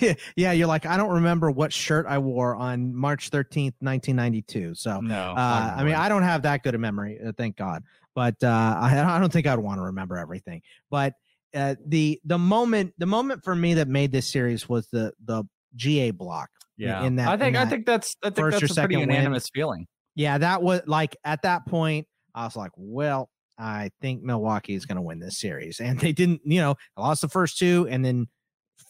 yeah, 0.36 0.52
you're 0.52 0.66
like, 0.66 0.86
I 0.86 0.96
don't 0.96 1.10
remember 1.10 1.50
what 1.50 1.72
shirt 1.72 2.06
I 2.08 2.18
wore 2.18 2.54
on 2.54 2.94
March 2.94 3.30
13th, 3.30 3.74
1992. 3.80 4.74
So, 4.74 5.00
no, 5.00 5.14
uh, 5.14 5.74
I 5.76 5.84
mean, 5.84 5.94
I 5.94 6.08
don't 6.08 6.22
have 6.22 6.42
that 6.42 6.62
good 6.62 6.74
a 6.74 6.78
memory, 6.78 7.18
uh, 7.24 7.32
thank 7.36 7.56
God. 7.56 7.82
But 8.14 8.36
uh, 8.42 8.48
I, 8.80 9.16
I 9.16 9.18
don't 9.18 9.32
think 9.32 9.46
I'd 9.46 9.58
want 9.58 9.78
to 9.78 9.84
remember 9.84 10.16
everything. 10.16 10.62
But 10.90 11.14
uh, 11.54 11.74
the 11.84 12.20
the 12.24 12.38
moment 12.38 12.94
the 12.98 13.06
moment 13.06 13.42
for 13.42 13.56
me 13.56 13.74
that 13.74 13.88
made 13.88 14.12
this 14.12 14.28
series 14.28 14.68
was 14.68 14.86
the 14.88 15.12
the 15.24 15.44
GA 15.74 16.12
block. 16.12 16.48
yeah, 16.76 17.02
in 17.02 17.16
that, 17.16 17.28
I 17.28 17.36
think 17.36 17.56
in 17.56 17.62
I 17.62 17.66
think 17.66 17.86
that's 17.86 18.16
I 18.22 18.28
think 18.28 18.38
first 18.38 18.56
or 18.56 18.60
that's 18.60 18.72
a 18.72 18.74
pretty 18.74 18.94
second 18.94 19.00
win. 19.00 19.10
unanimous 19.10 19.48
feeling. 19.52 19.86
Yeah, 20.14 20.38
that 20.38 20.62
was 20.62 20.82
like 20.86 21.16
at 21.24 21.42
that 21.42 21.66
point, 21.66 22.06
I 22.34 22.44
was 22.44 22.56
like, 22.56 22.72
well, 22.76 23.30
I 23.60 23.90
think 24.00 24.22
Milwaukee 24.22 24.74
is 24.74 24.86
going 24.86 24.96
to 24.96 25.02
win 25.02 25.20
this 25.20 25.38
series. 25.38 25.80
And 25.80 25.98
they 26.00 26.12
didn't, 26.12 26.40
you 26.44 26.60
know, 26.60 26.76
I 26.96 27.02
lost 27.02 27.20
the 27.20 27.28
first 27.28 27.58
two 27.58 27.86
and 27.90 28.04
then 28.04 28.26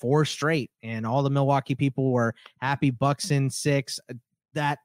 four 0.00 0.24
straight. 0.24 0.70
And 0.82 1.06
all 1.06 1.22
the 1.22 1.30
Milwaukee 1.30 1.74
people 1.74 2.12
were 2.12 2.34
happy 2.60 2.90
Bucks 2.90 3.30
in 3.30 3.50
six. 3.50 4.00
Uh, 4.10 4.14
That 4.54 4.78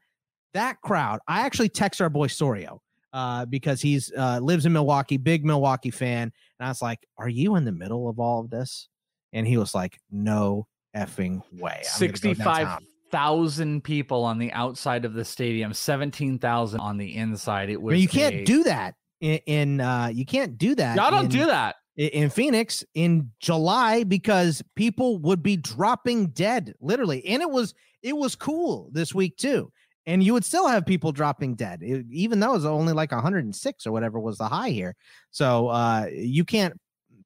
that 0.54 0.80
crowd, 0.82 1.20
I 1.28 1.42
actually 1.42 1.70
text 1.70 2.02
our 2.02 2.10
boy 2.10 2.28
Sorio 2.28 2.80
uh, 3.14 3.46
because 3.46 3.82
he's 3.82 4.12
uh, 4.18 4.40
lives 4.42 4.66
in 4.66 4.74
Milwaukee, 4.74 5.18
big 5.18 5.44
Milwaukee 5.46 5.92
fan. 5.92 6.32
And 6.60 6.68
I 6.68 6.70
was 6.70 6.82
like, 6.82 7.00
Are 7.18 7.30
you 7.30 7.56
in 7.56 7.66
the 7.66 7.72
middle 7.72 8.08
of 8.10 8.20
all 8.20 8.42
of 8.42 8.50
this? 8.50 8.88
And 9.34 9.48
he 9.48 9.58
was 9.58 9.74
like, 9.76 9.98
No 10.12 10.68
effing 10.96 11.42
way. 11.52 11.72
I'm 11.72 11.82
gonna 11.82 11.82
go 11.82 11.84
Sixty-five 11.98 12.68
downtown." 13.12 13.82
people 13.82 14.24
on 14.26 14.38
the 14.40 14.52
outside 14.52 15.06
of 15.06 15.14
the 15.14 15.24
stadium, 15.26 15.74
seventeen 15.74 16.38
thousand 16.40 16.80
on 16.82 16.98
the 16.98 17.16
inside. 17.16 17.70
It 17.70 17.76
I 17.76 17.78
was. 17.78 17.94
mean, 17.94 18.02
you 18.02 18.08
can't 18.08 18.36
a- 18.36 18.44
do 18.46 18.64
that 18.64 18.96
in, 19.22 19.40
in 19.46 19.82
uh 19.82 20.08
you 20.14 20.26
can't 20.26 20.58
do 20.58 20.76
that. 20.76 20.96
Y'all 20.98 21.12
don't 21.12 21.26
in- 21.26 21.32
do 21.32 21.46
that. 21.48 21.76
In 21.98 22.30
Phoenix 22.30 22.84
in 22.94 23.32
July 23.40 24.04
because 24.04 24.62
people 24.76 25.18
would 25.20 25.42
be 25.42 25.58
dropping 25.58 26.28
dead 26.28 26.74
literally. 26.82 27.26
And 27.26 27.42
it 27.42 27.50
was 27.50 27.74
it 28.02 28.16
was 28.16 28.36
cool 28.36 28.90
this 28.92 29.14
week 29.16 29.38
too. 29.38 29.72
And 30.08 30.22
you 30.24 30.34
would 30.34 30.46
still 30.46 30.68
have 30.68 30.86
people 30.86 31.12
dropping 31.12 31.56
dead 31.56 31.80
it- 31.82 32.06
even 32.12 32.40
though 32.40 32.52
it 32.52 32.56
was 32.58 32.66
only 32.66 32.94
like 32.94 33.12
106 33.12 33.88
or 33.88 33.92
whatever 33.92 34.20
was 34.20 34.38
the 34.38 34.48
high 34.48 34.70
here. 34.70 34.96
So 35.32 35.68
uh 35.70 36.08
you 36.12 36.44
can't 36.46 36.80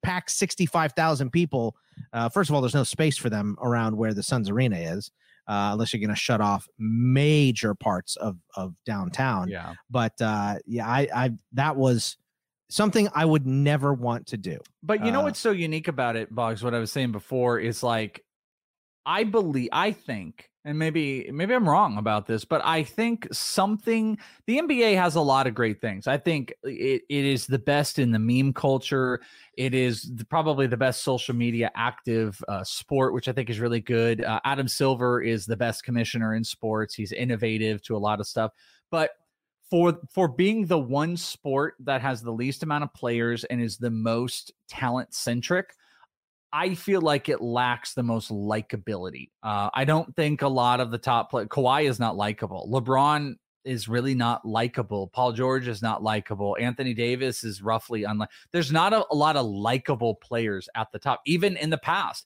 pack 0.04 0.30
65,000 0.30 1.30
people 1.32 1.76
uh 2.14 2.30
first 2.30 2.50
of 2.50 2.56
all 2.56 2.62
there's 2.62 2.74
no 2.76 2.84
space 2.84 3.18
for 3.18 3.30
them 3.30 3.58
around 3.62 3.98
where 3.98 4.14
the 4.14 4.24
Suns 4.24 4.50
arena 4.50 4.78
is 4.78 5.12
uh, 5.48 5.72
unless 5.74 5.92
you're 5.92 6.00
going 6.00 6.10
to 6.12 6.16
shut 6.16 6.42
off 6.42 6.68
major 6.78 7.74
parts 7.74 8.16
of 8.18 8.38
of 8.56 8.76
downtown. 8.86 9.50
Yeah. 9.50 9.74
but 9.90 10.14
uh 10.22 10.56
yeah 10.66 10.88
i 10.88 11.08
i 11.14 11.32
that 11.54 11.76
was 11.76 12.18
something 12.70 13.10
i 13.14 13.26
would 13.26 13.46
never 13.46 13.94
want 13.94 14.26
to 14.28 14.38
do 14.38 14.58
But 14.84 15.06
you 15.06 15.12
know 15.12 15.22
Uh, 15.22 15.24
what's 15.24 15.40
so 15.40 15.52
unique 15.52 15.88
about 15.88 16.16
it, 16.16 16.34
Boggs? 16.34 16.64
What 16.64 16.74
I 16.74 16.80
was 16.80 16.92
saying 16.92 17.12
before 17.12 17.60
is 17.60 17.84
like, 17.84 18.24
I 19.06 19.24
believe, 19.24 19.70
I 19.72 19.92
think, 19.92 20.50
and 20.66 20.78
maybe 20.78 21.30
maybe 21.32 21.54
I'm 21.54 21.68
wrong 21.68 21.98
about 21.98 22.28
this, 22.28 22.46
but 22.46 22.62
I 22.64 22.84
think 22.84 23.28
something. 23.32 24.18
The 24.46 24.60
NBA 24.60 24.96
has 24.96 25.16
a 25.16 25.22
lot 25.22 25.48
of 25.48 25.54
great 25.56 25.82
things. 25.82 26.06
I 26.08 26.18
think 26.18 26.54
it, 26.64 27.02
it 27.10 27.26
is 27.26 27.48
the 27.48 27.60
best 27.60 27.98
in 27.98 28.12
the 28.12 28.20
meme 28.20 28.54
culture. 28.54 29.20
It 29.58 29.74
is 29.74 30.04
the, 30.16 30.26
probably 30.26 30.68
the 30.68 30.78
best 30.78 31.04
social 31.04 31.36
media 31.36 31.72
active 31.76 32.42
uh, 32.48 32.64
sport, 32.64 33.14
which 33.14 33.28
I 33.28 33.32
think 33.32 33.50
is 33.50 33.60
really 33.60 33.82
good. 33.82 34.24
Uh, 34.24 34.40
Adam 34.44 34.68
Silver 34.68 35.22
is 35.22 35.46
the 35.46 35.58
best 35.58 35.84
commissioner 35.84 36.36
in 36.36 36.44
sports. 36.44 36.94
He's 36.94 37.12
innovative 37.12 37.82
to 37.84 37.96
a 37.96 38.02
lot 38.08 38.20
of 38.20 38.28
stuff, 38.28 38.52
but 38.92 39.12
for 39.70 40.00
for 40.10 40.28
being 40.28 40.66
the 40.66 40.80
one 40.80 41.16
sport 41.18 41.76
that 41.80 42.02
has 42.02 42.22
the 42.22 42.32
least 42.32 42.64
amount 42.64 42.84
of 42.84 42.94
players 42.94 43.44
and 43.46 43.62
is 43.62 43.78
the 43.78 43.92
most 43.92 44.52
talent 44.68 45.14
centric 45.14 45.74
I 46.52 46.74
feel 46.74 47.02
like 47.02 47.30
it 47.30 47.42
lacks 47.42 47.94
the 47.94 48.04
most 48.04 48.32
likability. 48.32 49.30
Uh, 49.44 49.70
I 49.74 49.86
don't 49.86 50.16
think 50.16 50.42
a 50.42 50.48
lot 50.48 50.80
of 50.80 50.92
the 50.92 50.98
top 50.98 51.30
play 51.30 51.46
Kawhi 51.46 51.88
is 51.88 52.00
not 52.00 52.16
likable. 52.16 52.68
LeBron 52.72 53.36
is 53.66 53.88
really 53.88 54.16
not 54.16 54.46
likable. 54.46 55.08
Paul 55.08 55.32
George 55.32 55.68
is 55.68 55.82
not 55.82 56.02
likable. 56.02 56.58
Anthony 56.60 56.94
Davis 56.94 57.44
is 57.44 57.62
roughly 57.62 58.04
unlike. 58.04 58.30
There's 58.52 58.72
not 58.72 58.94
a, 58.94 59.06
a 59.12 59.16
lot 59.16 59.36
of 59.36 59.46
likable 59.46 60.16
players 60.16 60.68
at 60.76 60.92
the 60.92 61.00
top, 61.00 61.22
even 61.26 61.56
in 61.58 61.70
the 61.70 61.78
past. 61.78 62.26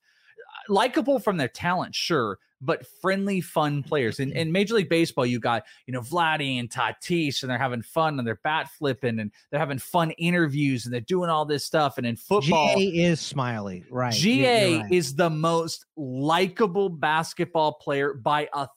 Likable 0.70 1.20
from 1.20 1.36
their 1.36 1.50
talent, 1.50 1.94
sure, 1.94 2.40
but 2.66 2.86
friendly, 3.02 3.42
fun 3.42 3.84
players. 3.84 4.20
In, 4.20 4.32
in 4.32 4.52
Major 4.52 4.76
League 4.76 4.90
Baseball, 4.90 5.26
you 5.26 5.40
got 5.40 5.64
you 5.86 5.94
know 5.94 6.02
Vladdy 6.02 6.60
and 6.60 6.70
Tatis, 6.70 7.42
and 7.42 7.50
they're 7.50 7.58
having 7.58 7.82
fun 7.82 8.18
and 8.18 8.28
they're 8.28 8.40
bat 8.44 8.70
flipping 8.78 9.20
and 9.20 9.32
they're 9.52 9.60
having 9.60 9.80
fun 9.80 10.12
interviews 10.12 10.86
and 10.86 10.94
they're 10.94 11.02
doing 11.02 11.30
all 11.30 11.46
this 11.46 11.66
stuff. 11.66 11.98
And 11.98 12.08
in 12.08 12.16
football, 12.16 12.76
GA 12.76 12.86
is 12.86 13.20
smiley, 13.20 13.84
right? 13.90 14.14
GA 14.14 14.78
right. 14.78 14.92
is 14.92 15.16
the 15.16 15.30
most 15.30 15.86
likable 15.96 16.90
basketball 16.90 17.74
player 17.74 18.14
by 18.14 18.50
a 18.54 18.68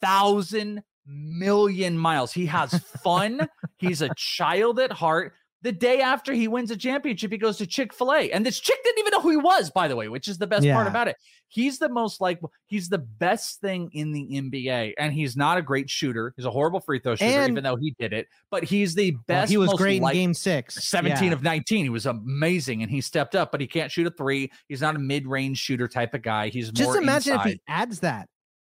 thousand 0.00 0.82
million 1.06 1.96
miles. 1.96 2.32
He 2.32 2.46
has 2.46 2.78
fun. 3.02 3.48
He's 3.78 4.02
a 4.02 4.10
child 4.16 4.80
at 4.80 4.92
heart. 4.92 5.34
The 5.62 5.72
day 5.72 6.00
after 6.00 6.32
he 6.32 6.48
wins 6.48 6.70
a 6.70 6.76
championship, 6.76 7.32
he 7.32 7.38
goes 7.38 7.56
to 7.58 7.66
Chick 7.66 7.92
fil 7.92 8.12
A. 8.12 8.30
And 8.30 8.44
this 8.46 8.60
chick 8.60 8.78
didn't 8.84 8.98
even 9.00 9.10
know 9.10 9.20
who 9.20 9.30
he 9.30 9.36
was, 9.36 9.70
by 9.70 9.88
the 9.88 9.96
way, 9.96 10.08
which 10.08 10.28
is 10.28 10.38
the 10.38 10.46
best 10.46 10.66
part 10.68 10.86
about 10.86 11.08
it. 11.08 11.16
He's 11.48 11.78
the 11.78 11.88
most 11.88 12.20
like, 12.20 12.40
He's 12.66 12.88
the 12.88 12.98
best 12.98 13.60
thing 13.60 13.88
in 13.92 14.12
the 14.12 14.22
NBA. 14.32 14.92
And 14.98 15.12
he's 15.12 15.36
not 15.36 15.56
a 15.58 15.62
great 15.62 15.88
shooter. 15.88 16.32
He's 16.36 16.44
a 16.44 16.50
horrible 16.50 16.80
free 16.80 16.98
throw 17.00 17.16
shooter, 17.16 17.30
And- 17.30 17.52
even 17.52 17.64
though 17.64 17.76
he 17.76 17.94
did 17.98 18.12
it. 18.12 18.26
But 18.50 18.64
he's 18.64 18.94
the 18.94 19.12
Well, 19.12 19.22
best. 19.26 19.50
he 19.50 19.56
was 19.56 19.72
great 19.74 20.02
in 20.02 20.08
game 20.12 20.34
six 20.34 20.86
17 20.88 21.28
Yeah. 21.28 21.32
of 21.32 21.42
19. 21.42 21.84
He 21.84 21.90
was 21.90 22.06
amazing 22.06 22.82
and 22.82 22.90
he 22.90 23.00
stepped 23.00 23.34
up, 23.34 23.50
but 23.50 23.60
he 23.60 23.66
can't 23.66 23.90
shoot 23.90 24.06
a 24.06 24.10
three. 24.10 24.50
He's 24.68 24.82
not 24.82 24.94
a 24.94 24.98
mid 24.98 25.26
range 25.26 25.58
shooter 25.58 25.88
type 25.88 26.14
of 26.14 26.22
guy. 26.22 26.48
He's 26.48 26.70
Just 26.70 26.96
imagine 26.96 27.32
inside. 27.34 27.46
if 27.48 27.52
he 27.54 27.60
adds 27.66 28.00
that. 28.00 28.28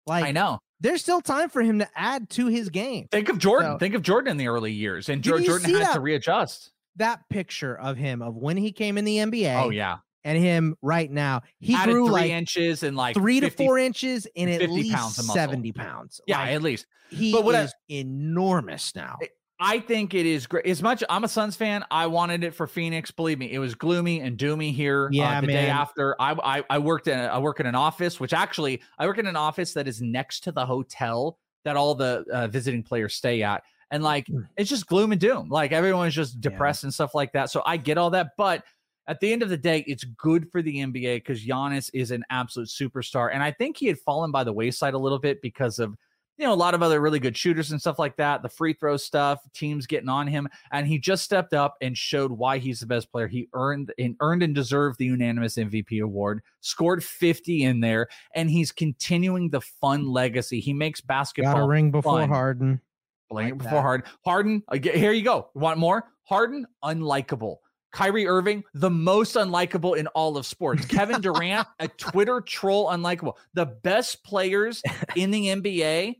Like 0.07 0.23
I 0.23 0.31
know. 0.31 0.59
There's 0.79 1.01
still 1.01 1.21
time 1.21 1.49
for 1.49 1.61
him 1.61 1.79
to 1.79 1.87
add 1.95 2.29
to 2.31 2.47
his 2.47 2.69
game. 2.69 3.07
Think 3.11 3.29
of 3.29 3.37
Jordan. 3.37 3.73
So- 3.73 3.77
Think 3.79 3.95
of 3.95 4.01
Jordan 4.01 4.31
in 4.31 4.37
the 4.37 4.47
early 4.47 4.71
years. 4.73 5.09
And 5.09 5.23
Jordan 5.23 5.45
had 5.75 5.93
to 5.93 5.99
readjust. 5.99 6.71
That 6.95 7.21
picture 7.29 7.77
of 7.77 7.97
him 7.97 8.21
of 8.21 8.35
when 8.35 8.57
he 8.57 8.71
came 8.71 8.97
in 8.97 9.05
the 9.05 9.17
NBA. 9.17 9.63
Oh, 9.63 9.69
yeah. 9.69 9.97
and 10.25 10.37
him 10.37 10.75
right 10.81 11.09
now, 11.09 11.41
he 11.59 11.73
Added 11.75 11.91
grew 11.93 12.05
three 12.07 12.13
like 12.13 12.31
inches 12.31 12.83
and 12.83 12.97
like 12.97 13.15
three 13.15 13.39
50 13.39 13.55
to 13.55 13.63
four 13.65 13.77
inches 13.77 14.27
and 14.35 14.49
at 14.49 14.69
least 14.69 14.93
pounds 14.95 15.33
seventy 15.33 15.71
pounds. 15.71 16.19
Yeah, 16.27 16.39
Like, 16.39 16.49
at 16.51 16.61
least. 16.61 16.85
he 17.09 17.31
But 17.31 17.45
what 17.45 17.55
I- 17.55 17.63
is 17.63 17.73
enormous 17.89 18.93
now. 18.95 19.17
I 19.61 19.79
think 19.79 20.13
it 20.13 20.25
is 20.25 20.47
great. 20.47 20.65
As 20.65 20.81
much 20.81 21.03
I'm 21.09 21.25
a 21.25 21.27
Suns 21.27 21.55
fan, 21.57 21.83
I 21.91 22.07
wanted 22.07 22.45
it 22.45 22.55
for 22.55 22.65
Phoenix. 22.65 23.11
Believe 23.11 23.39
me, 23.39 23.51
it 23.51 23.59
was 23.59 23.75
gloomy 23.75 24.21
and 24.21 24.37
doomy 24.37 24.73
here. 24.73 25.07
uh, 25.07 25.09
Yeah, 25.11 25.35
the 25.35 25.47
day 25.49 25.67
after, 25.67 26.15
I, 26.19 26.31
I 26.59 26.63
I 26.69 26.79
worked 26.79 27.07
in 27.07 27.19
a, 27.19 27.23
I 27.23 27.39
work 27.39 27.59
in 27.59 27.65
an 27.65 27.75
office, 27.75 28.21
which 28.21 28.31
actually 28.33 28.81
I 28.97 29.05
work 29.05 29.17
in 29.17 29.27
an 29.27 29.35
office 29.35 29.73
that 29.73 29.85
is 29.87 30.01
next 30.01 30.41
to 30.45 30.53
the 30.53 30.65
hotel 30.65 31.39
that 31.65 31.75
all 31.75 31.93
the 31.93 32.25
uh, 32.31 32.47
visiting 32.47 32.83
players 32.83 33.15
stay 33.15 33.43
at, 33.43 33.63
and 33.91 34.01
like 34.01 34.31
Hmm. 34.31 34.41
it's 34.55 34.69
just 34.69 34.87
gloom 34.87 35.11
and 35.11 35.19
doom. 35.19 35.49
Like 35.49 35.73
everyone's 35.73 36.15
just 36.15 36.39
depressed 36.39 36.85
and 36.85 36.93
stuff 36.93 37.13
like 37.13 37.33
that. 37.33 37.49
So 37.49 37.61
I 37.65 37.75
get 37.75 37.97
all 37.97 38.11
that, 38.11 38.31
but 38.37 38.63
at 39.07 39.19
the 39.19 39.33
end 39.33 39.43
of 39.43 39.49
the 39.49 39.57
day, 39.57 39.83
it's 39.87 40.03
good 40.05 40.49
for 40.51 40.61
the 40.61 40.79
NBA 40.79 41.17
because 41.17 41.45
Giannis 41.45 41.89
is 41.93 42.11
an 42.11 42.23
absolute 42.29 42.69
superstar, 42.69 43.29
and 43.33 43.43
I 43.43 43.51
think 43.51 43.75
he 43.75 43.87
had 43.87 43.99
fallen 43.99 44.31
by 44.31 44.45
the 44.45 44.53
wayside 44.53 44.93
a 44.93 44.99
little 44.99 45.19
bit 45.19 45.41
because 45.41 45.79
of 45.79 45.97
you 46.39 46.45
know, 46.45 46.53
a 46.53 46.55
lot 46.55 46.73
of 46.73 46.81
other 46.81 47.01
really 47.01 47.19
good 47.19 47.35
shooters 47.35 47.71
and 47.71 47.81
stuff 47.81 47.99
like 47.99 48.15
that, 48.15 48.41
the 48.41 48.47
free 48.47 48.71
throw 48.71 48.95
stuff, 48.95 49.41
teams 49.53 49.85
getting 49.85 50.07
on 50.07 50.25
him, 50.25 50.47
and 50.71 50.87
he 50.87 50.97
just 50.97 51.25
stepped 51.25 51.53
up 51.53 51.75
and 51.81 51.97
showed 51.97 52.31
why 52.31 52.59
he's 52.59 52.79
the 52.79 52.85
best 52.85 53.11
player. 53.11 53.27
He 53.27 53.49
earned 53.53 53.91
and 53.99 54.15
earned 54.21 54.41
and 54.41 54.55
deserved 54.55 54.99
the 54.99 55.05
unanimous 55.05 55.57
MVP 55.57 56.01
award, 56.01 56.41
scored 56.61 57.03
50 57.03 57.63
in 57.63 57.81
there, 57.81 58.07
and 58.35 58.49
he's 58.49 58.71
continuing 58.71 59.49
the 59.49 59.59
fun 59.59 60.07
legacy. 60.07 60.61
He 60.61 60.73
makes 60.73 61.01
basketball 61.01 61.55
Got 61.55 61.63
a 61.63 61.67
ring 61.67 61.91
before 61.91 62.19
fun. 62.19 62.29
Harden. 62.29 62.81
Like 63.29 63.57
before 63.57 63.71
that. 63.71 63.81
Harden. 63.81 64.07
Harden, 64.23 64.63
here 64.81 65.11
you 65.11 65.23
go. 65.23 65.49
Want 65.55 65.77
more? 65.77 66.05
Harden, 66.23 66.65
unlikable. 66.85 67.57
Kyrie 67.91 68.27
Irving, 68.27 68.63
the 68.73 68.89
most 68.89 69.35
unlikable 69.35 69.97
in 69.97 70.07
all 70.07 70.37
of 70.37 70.45
sports. 70.45 70.85
Kevin 70.85 71.21
Durant, 71.21 71.67
a 71.79 71.87
Twitter 71.87 72.41
troll, 72.41 72.87
unlikable. 72.89 73.33
The 73.53 73.65
best 73.65 74.23
players 74.23 74.81
in 75.15 75.31
the 75.31 75.47
NBA, 75.47 76.15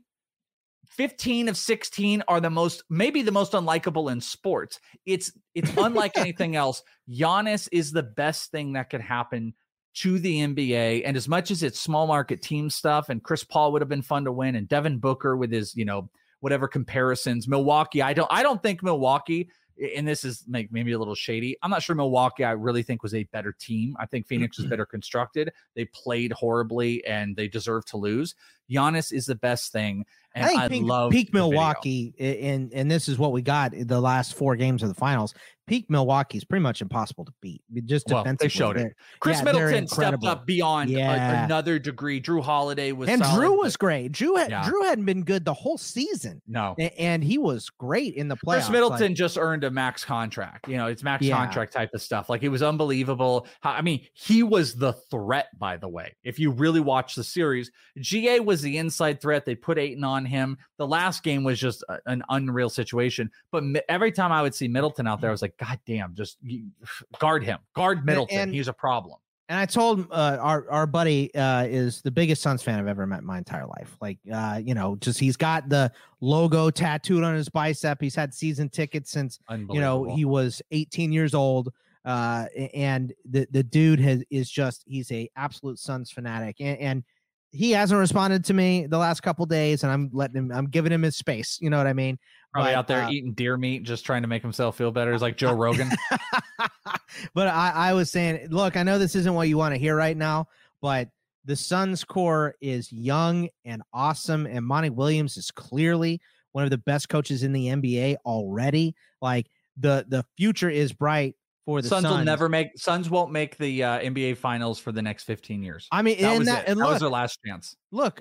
15 1.00 1.48
of 1.48 1.56
16 1.56 2.22
are 2.28 2.42
the 2.42 2.50
most 2.50 2.82
maybe 2.90 3.22
the 3.22 3.32
most 3.32 3.52
unlikable 3.52 4.12
in 4.12 4.20
sports. 4.20 4.78
It's 5.06 5.32
it's 5.54 5.74
unlike 5.78 6.12
anything 6.18 6.56
else. 6.56 6.82
Giannis 7.08 7.70
is 7.72 7.90
the 7.90 8.02
best 8.02 8.50
thing 8.50 8.74
that 8.74 8.90
could 8.90 9.00
happen 9.00 9.54
to 9.94 10.18
the 10.18 10.40
NBA. 10.40 11.00
And 11.06 11.16
as 11.16 11.26
much 11.26 11.50
as 11.50 11.62
it's 11.62 11.80
small 11.80 12.06
market 12.06 12.42
team 12.42 12.68
stuff, 12.68 13.08
and 13.08 13.24
Chris 13.24 13.44
Paul 13.44 13.72
would 13.72 13.80
have 13.80 13.88
been 13.88 14.02
fun 14.02 14.26
to 14.26 14.32
win, 14.32 14.56
and 14.56 14.68
Devin 14.68 14.98
Booker 14.98 15.38
with 15.38 15.50
his, 15.50 15.74
you 15.74 15.86
know, 15.86 16.10
whatever 16.40 16.68
comparisons, 16.68 17.48
Milwaukee. 17.48 18.02
I 18.02 18.12
don't 18.12 18.28
I 18.30 18.42
don't 18.42 18.62
think 18.62 18.82
Milwaukee 18.82 19.48
and 19.96 20.06
this 20.06 20.24
is 20.24 20.44
like 20.48 20.68
maybe 20.70 20.92
a 20.92 20.98
little 20.98 21.14
shady. 21.14 21.56
I'm 21.62 21.70
not 21.70 21.82
sure 21.82 21.96
Milwaukee 21.96 22.44
I 22.44 22.52
really 22.52 22.82
think 22.82 23.02
was 23.02 23.14
a 23.14 23.24
better 23.24 23.54
team. 23.58 23.96
I 23.98 24.04
think 24.04 24.26
Phoenix 24.26 24.58
was 24.58 24.64
mm-hmm. 24.66 24.70
better 24.70 24.86
constructed. 24.86 25.52
They 25.74 25.86
played 25.86 26.32
horribly 26.32 27.04
and 27.06 27.36
they 27.36 27.48
deserve 27.48 27.86
to 27.86 27.96
lose. 27.96 28.34
Giannis 28.70 29.12
is 29.12 29.26
the 29.26 29.34
best 29.34 29.72
thing. 29.72 30.04
And 30.34 30.44
I, 30.44 30.64
I 30.64 30.68
peak, 30.68 30.84
love 30.84 31.10
peak 31.10 31.34
Milwaukee, 31.34 32.14
and 32.18 32.72
and 32.72 32.90
this 32.90 33.08
is 33.08 33.18
what 33.18 33.32
we 33.32 33.42
got 33.42 33.72
the 33.76 34.00
last 34.00 34.34
four 34.34 34.54
games 34.54 34.82
of 34.82 34.88
the 34.88 34.94
finals. 34.94 35.34
Peak 35.66 35.86
Milwaukee 35.88 36.36
is 36.36 36.44
pretty 36.44 36.62
much 36.62 36.82
impossible 36.82 37.24
to 37.24 37.32
beat. 37.40 37.62
Just 37.84 38.08
well, 38.08 38.24
defensively, 38.24 38.44
they 38.46 38.48
showed 38.48 38.76
it. 38.76 38.92
Chris 39.20 39.38
yeah, 39.38 39.44
Middleton 39.44 39.86
stepped 39.86 40.24
up 40.24 40.44
beyond 40.44 40.90
yeah. 40.90 41.42
a, 41.42 41.44
another 41.44 41.78
degree. 41.78 42.20
Jrue 42.20 42.42
Holiday 42.42 42.90
was 42.90 43.08
and 43.08 43.22
solid, 43.22 43.40
Jrue 43.40 43.58
was 43.58 43.76
great. 43.76 44.10
Jrue 44.12 44.36
had, 44.36 44.50
Yeah. 44.50 44.64
Jrue 44.64 44.84
hadn't 44.84 45.04
been 45.04 45.22
good 45.22 45.44
the 45.44 45.54
whole 45.54 45.78
season. 45.78 46.42
No, 46.48 46.74
A- 46.78 47.00
and 47.00 47.22
he 47.22 47.38
was 47.38 47.70
great 47.70 48.14
in 48.14 48.26
the 48.26 48.36
playoffs. 48.36 48.62
Khris 48.62 48.70
Middleton 48.70 49.08
like- 49.08 49.16
just 49.16 49.38
earned 49.38 49.62
a 49.62 49.70
max 49.70 50.04
contract. 50.04 50.66
You 50.66 50.76
know, 50.76 50.88
it's 50.88 51.04
max 51.04 51.28
contract 51.28 51.72
type 51.72 51.90
of 51.94 52.02
stuff. 52.02 52.28
Like 52.28 52.42
it 52.42 52.48
was 52.48 52.62
unbelievable. 52.64 53.46
How- 53.60 53.72
I 53.72 53.82
mean, 53.82 54.04
he 54.14 54.42
was 54.42 54.74
the 54.74 54.94
threat, 55.10 55.56
by 55.58 55.76
the 55.76 55.88
way. 55.88 56.16
If 56.24 56.40
you 56.40 56.50
really 56.50 56.80
watch 56.80 57.14
the 57.14 57.22
series, 57.24 57.70
GA 57.98 58.40
was 58.40 58.60
the 58.60 58.78
inside 58.78 59.20
threat. 59.20 59.44
They 59.44 59.54
put 59.54 59.78
Ayton 59.78 60.02
on 60.02 60.24
him. 60.24 60.58
The 60.78 60.86
last 60.86 61.22
game 61.22 61.44
was 61.44 61.60
just 61.60 61.84
a- 61.88 62.00
an 62.06 62.24
unreal 62.28 62.70
situation. 62.70 63.30
But 63.52 63.64
mi- 63.64 63.82
every 63.88 64.10
time 64.10 64.32
I 64.32 64.42
would 64.42 64.54
see 64.54 64.66
Middleton 64.66 65.06
out 65.06 65.20
there, 65.20 65.30
I 65.30 65.32
was 65.32 65.42
like, 65.42 65.49
God 65.58 65.78
damn, 65.86 66.14
just 66.14 66.38
guard 67.18 67.44
him, 67.44 67.58
guard 67.74 68.04
Middleton. 68.04 68.38
and- 68.38 68.54
He's 68.54 68.68
a 68.68 68.72
problem. 68.72 69.18
and 69.48 69.58
I 69.58 69.66
told 69.66 70.06
uh, 70.12 70.38
our 70.40 70.70
our 70.70 70.86
buddy 70.86 71.34
uh, 71.34 71.64
is 71.64 72.02
the 72.02 72.10
biggest 72.10 72.40
Suns 72.42 72.62
fan 72.62 72.78
I've 72.78 72.86
ever 72.86 73.06
met 73.06 73.20
in 73.20 73.26
my 73.26 73.38
entire 73.38 73.66
life. 73.66 73.96
Like, 74.00 74.18
uh, 74.32 74.60
you 74.64 74.74
know, 74.74 74.96
just 74.96 75.18
he's 75.18 75.36
got 75.36 75.68
the 75.68 75.90
logo 76.20 76.70
tattooed 76.70 77.24
on 77.24 77.34
his 77.34 77.48
bicep. 77.48 78.00
He's 78.00 78.14
had 78.14 78.32
season 78.32 78.68
tickets 78.68 79.10
since 79.10 79.40
you 79.74 79.80
know 79.80 80.04
he 80.16 80.24
was 80.24 80.62
18 80.70 81.12
years 81.12 81.34
old. 81.34 81.72
Uh, 82.04 82.46
and 82.72 83.12
the 83.28 83.46
the 83.50 83.62
dude 83.62 84.00
has 84.00 84.22
is 84.30 84.50
just 84.50 84.84
he's 84.86 85.10
a 85.12 85.28
absolute 85.36 85.78
Suns 85.78 86.10
fanatic, 86.10 86.56
and, 86.60 86.78
and 86.78 87.04
he 87.52 87.72
hasn't 87.72 87.98
responded 87.98 88.42
to 88.46 88.54
me 88.54 88.86
the 88.86 88.96
last 88.96 89.20
couple 89.22 89.44
days, 89.44 89.82
and 89.82 89.92
I'm 89.92 90.08
letting 90.14 90.36
him. 90.36 90.50
I'm 90.52 90.66
giving 90.66 90.92
him 90.92 91.02
his 91.02 91.16
space. 91.16 91.58
You 91.60 91.68
know 91.68 91.76
what 91.76 91.86
I 91.86 91.92
mean? 91.92 92.18
Probably 92.52 92.72
But, 92.72 92.78
out 92.78 92.88
there 92.88 93.02
uh, 93.02 93.10
eating 93.10 93.32
deer 93.32 93.56
meat, 93.56 93.84
just 93.84 94.04
trying 94.04 94.22
to 94.22 94.28
make 94.28 94.42
himself 94.42 94.76
feel 94.76 94.90
better. 94.90 95.12
It's 95.12 95.22
like 95.22 95.36
Joe 95.36 95.54
Rogan. 95.54 95.90
but 97.34 97.46
I, 97.46 97.70
I 97.74 97.92
was 97.92 98.10
saying, 98.10 98.48
look, 98.50 98.76
I 98.76 98.82
know 98.82 98.98
this 98.98 99.14
isn't 99.14 99.34
what 99.34 99.48
you 99.48 99.56
want 99.56 99.74
to 99.74 99.80
hear 99.80 99.94
right 99.94 100.16
now, 100.16 100.48
but 100.80 101.08
the 101.44 101.54
Suns 101.54 102.04
core 102.04 102.54
is 102.60 102.92
young 102.92 103.48
and 103.64 103.82
awesome, 103.92 104.46
and 104.46 104.66
Monty 104.66 104.90
Williams 104.90 105.36
is 105.36 105.50
clearly 105.50 106.20
one 106.52 106.64
of 106.64 106.70
the 106.70 106.78
best 106.78 107.08
coaches 107.08 107.42
in 107.42 107.52
the 107.52 107.66
NBA 107.66 108.16
already. 108.26 108.94
Like 109.22 109.46
the 109.76 110.04
the 110.08 110.24
future 110.36 110.70
is 110.70 110.92
bright 110.92 111.36
for 111.66 111.82
the 111.82 111.88
Suns 111.88 112.04
Suns. 112.04 112.16
will 112.18 112.24
never 112.24 112.48
make 112.48 112.68
Suns 112.76 113.10
won't 113.10 113.30
make 113.32 113.56
the 113.58 113.82
uh, 113.84 114.00
NBA 114.00 114.36
finals 114.38 114.78
for 114.78 114.92
the 114.92 115.02
next 115.02 115.24
15 115.24 115.62
years. 115.62 115.86
I 115.92 116.02
mean, 116.02 116.20
that 116.20 116.28
and 116.30 116.38
was 116.40 116.48
that, 116.48 116.64
it. 116.64 116.70
and 116.70 116.80
that 116.80 116.88
was 116.88 117.00
their 117.00 117.10
last 117.10 117.38
chance. 117.46 117.76
look, 117.92 118.20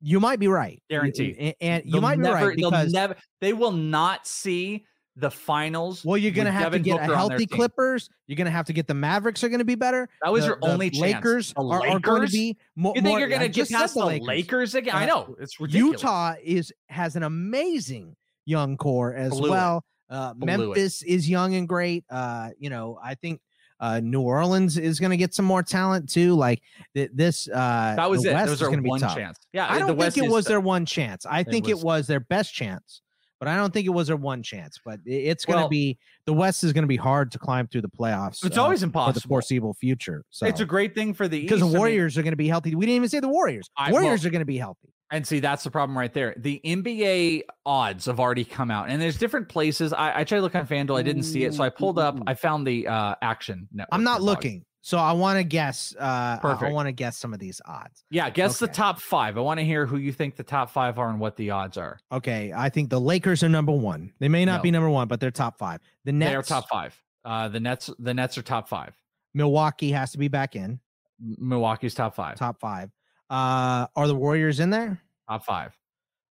you 0.00 0.20
might 0.20 0.38
be 0.40 0.48
right, 0.48 0.82
Guaranteed. 0.90 1.36
and, 1.38 1.54
and 1.60 1.84
you 1.84 1.92
They'll 1.92 2.00
might 2.00 2.18
never, 2.18 2.38
be 2.38 2.44
right 2.46 2.56
because 2.56 2.92
never 2.92 3.16
they 3.40 3.52
will 3.52 3.72
not 3.72 4.26
see 4.26 4.84
the 5.16 5.30
finals. 5.30 6.04
well, 6.04 6.16
you're 6.16 6.30
gonna 6.30 6.52
have 6.52 6.66
Devin 6.72 6.82
to 6.84 6.90
get 6.90 7.00
Booker 7.00 7.12
a 7.12 7.16
healthy. 7.16 7.44
Clippers. 7.46 8.08
You're 8.28 8.36
gonna 8.36 8.50
have 8.52 8.66
to 8.66 8.72
get 8.72 8.86
the 8.86 8.94
Mavericks 8.94 9.42
are 9.42 9.48
gonna 9.48 9.64
be 9.64 9.74
better. 9.74 10.08
That 10.22 10.32
was 10.32 10.42
The- 10.44 10.50
your 10.50 10.58
the 10.60 10.68
only 10.68 10.90
chance. 10.90 11.00
Lakers 11.02 11.52
The 11.54 11.62
are, 11.62 11.86
are 11.88 11.98
going 11.98 12.24
to 12.24 12.30
be 12.32 12.56
more. 12.76 12.92
You 12.94 13.02
think 13.02 13.10
more- 13.12 13.18
you're 13.18 13.28
gonna 13.28 13.48
get 13.48 13.54
just 13.54 13.70
said 13.72 13.78
past 13.78 13.94
the 13.94 14.04
Lakers. 14.06 14.26
Lakers 14.28 14.74
again? 14.76 14.94
I 14.94 15.06
know 15.06 15.34
it's 15.40 15.58
ridiculous. 15.58 16.00
Utah 16.02 16.34
is 16.42 16.72
has 16.88 17.16
an 17.16 17.24
amazing 17.24 18.14
young 18.46 18.76
core 18.76 19.12
as 19.12 19.30
Blew 19.30 19.52
it. 19.52 19.82
Uh, 20.10 20.34
Memphis 20.36 21.02
is 21.02 21.28
young 21.28 21.54
and 21.54 21.68
great. 21.68 22.04
Uh, 22.10 22.50
you 22.58 22.70
know, 22.70 22.98
I 23.02 23.14
think 23.14 23.40
uh, 23.80 24.00
New 24.00 24.22
Orleans 24.22 24.76
is 24.78 24.98
going 24.98 25.10
to 25.10 25.16
get 25.16 25.34
some 25.34 25.44
more 25.44 25.62
talent 25.62 26.08
too. 26.08 26.34
Like 26.34 26.62
th- 26.94 27.10
this, 27.14 27.48
uh, 27.48 27.94
That 27.96 28.10
was 28.10 28.22
the 28.22 28.30
it. 28.30 28.34
West 28.34 28.50
was 28.50 28.62
is 28.62 28.68
their 28.70 28.80
one 28.82 29.00
tough. 29.00 29.14
chance. 29.16 29.38
Yeah, 29.52 29.66
I 29.70 29.78
don't 29.78 29.88
think 29.88 29.98
West 30.00 30.18
it 30.18 30.28
was 30.30 30.44
the- 30.46 30.48
their 30.50 30.60
one 30.60 30.84
chance. 30.86 31.24
I 31.26 31.42
think 31.44 31.66
was- 31.66 31.80
it 31.80 31.84
was 31.84 32.06
their 32.06 32.20
best 32.20 32.52
chance, 32.54 33.02
but 33.38 33.48
I 33.48 33.56
don't 33.56 33.72
think 33.72 33.86
it 33.86 33.90
was 33.90 34.08
their 34.08 34.16
one 34.16 34.42
chance. 34.42 34.80
But 34.84 35.00
it's 35.04 35.44
going 35.44 35.58
to 35.58 35.62
Well- 35.64 35.68
be 35.68 35.98
the 36.24 36.32
West 36.32 36.64
is 36.64 36.72
going 36.72 36.82
to 36.82 36.88
be 36.88 36.96
hard 36.96 37.30
to 37.32 37.38
climb 37.38 37.68
through 37.68 37.82
the 37.82 37.88
playoffs. 37.88 38.44
It's 38.44 38.58
uh, 38.58 38.62
always 38.62 38.82
for 38.82 39.12
the 39.12 39.20
foreseeable 39.20 39.74
future. 39.74 40.24
So 40.30 40.46
It's 40.46 40.60
a 40.60 40.66
great 40.66 40.94
thing 40.94 41.14
for 41.14 41.28
the 41.28 41.40
because 41.42 41.60
the 41.60 41.66
I 41.66 41.68
mean- 41.68 41.78
Warriors 41.78 42.18
are 42.18 42.22
going 42.22 42.32
to 42.32 42.36
be 42.36 42.48
healthy. 42.48 42.74
We 42.74 42.84
didn't 42.86 42.96
even 42.96 43.08
say 43.10 43.20
the 43.20 43.28
Warriors. 43.28 43.70
I- 43.76 43.92
Warriors 43.92 44.22
well- 44.22 44.28
are 44.28 44.30
going 44.30 44.40
to 44.40 44.44
be 44.46 44.56
healthy. 44.58 44.88
And 45.10 45.26
see, 45.26 45.40
that's 45.40 45.64
the 45.64 45.70
problem 45.70 45.96
right 45.96 46.12
there. 46.12 46.34
The 46.36 46.60
NBA 46.64 47.42
odds 47.64 48.06
have 48.06 48.20
already 48.20 48.44
come 48.44 48.70
out, 48.70 48.90
and 48.90 49.00
there's 49.00 49.16
different 49.16 49.48
places. 49.48 49.92
I, 49.94 50.20
I 50.20 50.24
tried 50.24 50.38
to 50.38 50.42
look 50.42 50.54
on 50.54 50.66
FanDuel, 50.66 50.98
I 50.98 51.02
didn't 51.02 51.22
see 51.22 51.44
it, 51.44 51.54
so 51.54 51.62
I 51.64 51.70
pulled 51.70 51.98
up. 51.98 52.18
I 52.26 52.34
found 52.34 52.66
the 52.66 52.86
uh, 52.88 53.14
Action 53.22 53.68
Network. 53.72 53.88
I'm 53.92 54.04
not 54.04 54.20
looking, 54.20 54.66
so 54.82 54.98
I 54.98 55.12
want 55.12 55.38
to 55.38 55.44
guess. 55.44 55.94
Uh, 55.98 56.38
I- 56.42 56.58
I 56.60 56.72
want 56.72 56.88
to 56.88 56.92
guess 56.92 57.16
some 57.16 57.32
of 57.32 57.40
these 57.40 57.58
odds. 57.64 58.04
Yeah, 58.10 58.28
guess 58.28 58.58
the 58.58 58.68
top 58.68 59.00
five. 59.00 59.38
I 59.38 59.40
want 59.40 59.58
to 59.60 59.64
hear 59.64 59.86
who 59.86 59.96
you 59.96 60.12
think 60.12 60.36
the 60.36 60.42
top 60.42 60.68
five 60.70 60.98
are 60.98 61.08
and 61.08 61.18
what 61.18 61.36
the 61.36 61.52
odds 61.52 61.78
are. 61.78 61.98
Okay, 62.12 62.52
I 62.54 62.68
think 62.68 62.90
the 62.90 63.00
Lakers 63.00 63.42
are 63.42 63.48
number 63.48 63.72
one. 63.72 64.12
They 64.18 64.28
may 64.28 64.44
not 64.44 64.58
No. 64.58 64.62
be 64.64 64.70
number 64.70 64.90
one, 64.90 65.08
but 65.08 65.20
they're 65.20 65.30
top 65.30 65.58
five. 65.58 65.80
The 66.04 66.12
Nets, 66.12 66.30
They 66.30 66.36
are 66.36 66.42
top 66.42 66.68
five. 66.68 67.00
Uh, 67.24 67.48
the 67.48 67.60
Nets, 67.60 67.88
the 67.98 68.12
Nets 68.12 68.36
are 68.36 68.42
top 68.42 68.68
five. 68.68 68.94
Milwaukee 69.32 69.92
has 69.92 70.12
to 70.12 70.18
be 70.18 70.28
back 70.28 70.54
in 70.54 70.80
Milwaukee's 71.20 71.94
top 71.94 72.14
five. 72.14 72.36
top 72.36 72.60
five. 72.60 72.90
Uh, 73.30 73.86
are 73.94 74.06
the 74.06 74.14
Warriors 74.14 74.60
in 74.60 74.70
there? 74.70 75.00
Top 75.28 75.44
five. 75.44 75.76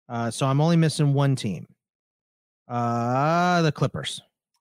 Uh, 0.08 0.30
so 0.30 0.46
I'm 0.46 0.60
only 0.60 0.76
missing 0.76 1.14
one 1.14 1.34
team. 1.36 1.66
Uh, 2.68 3.62
the 3.62 3.72
Clippers. 3.72 4.20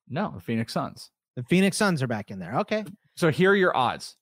No, 0.09 0.31
the 0.35 0.41
Phoenix 0.41 0.73
Suns. 0.73 1.09
The 1.35 1.43
Phoenix 1.43 1.77
Suns 1.77 2.01
are 2.03 2.07
back 2.07 2.31
in 2.31 2.39
there. 2.39 2.59
Okay, 2.59 2.83
So 3.15 3.29
here 3.31 3.51
are 3.51 3.55
your 3.55 3.75
odds. 3.75 4.17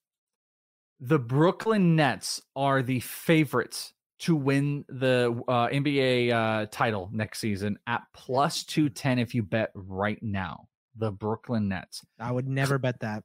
The 1.00 1.18
Brooklyn 1.18 1.96
Nets 1.96 2.40
are 2.54 2.82
the 2.82 3.00
favorites 3.00 3.92
to 4.20 4.36
win 4.36 4.84
the 4.88 5.42
uh, 5.48 5.66
NBA 5.68 6.30
uh, 6.32 6.66
title 6.70 7.10
next 7.12 7.40
season 7.40 7.76
at 7.88 8.02
plus 8.14 8.62
210 8.64 9.18
if 9.18 9.34
you 9.34 9.42
bet 9.42 9.70
right 9.74 10.22
now. 10.22 10.68
The 10.96 11.10
Brooklyn 11.10 11.68
Nets. 11.68 12.02
I 12.20 12.30
would 12.30 12.46
never 12.46 12.78
bet 12.78 13.00
that. 13.00 13.24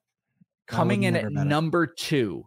Coming 0.67 1.03
in 1.03 1.15
at 1.15 1.23
bet 1.23 1.31
it. 1.31 1.45
number 1.47 1.85
two 1.85 2.45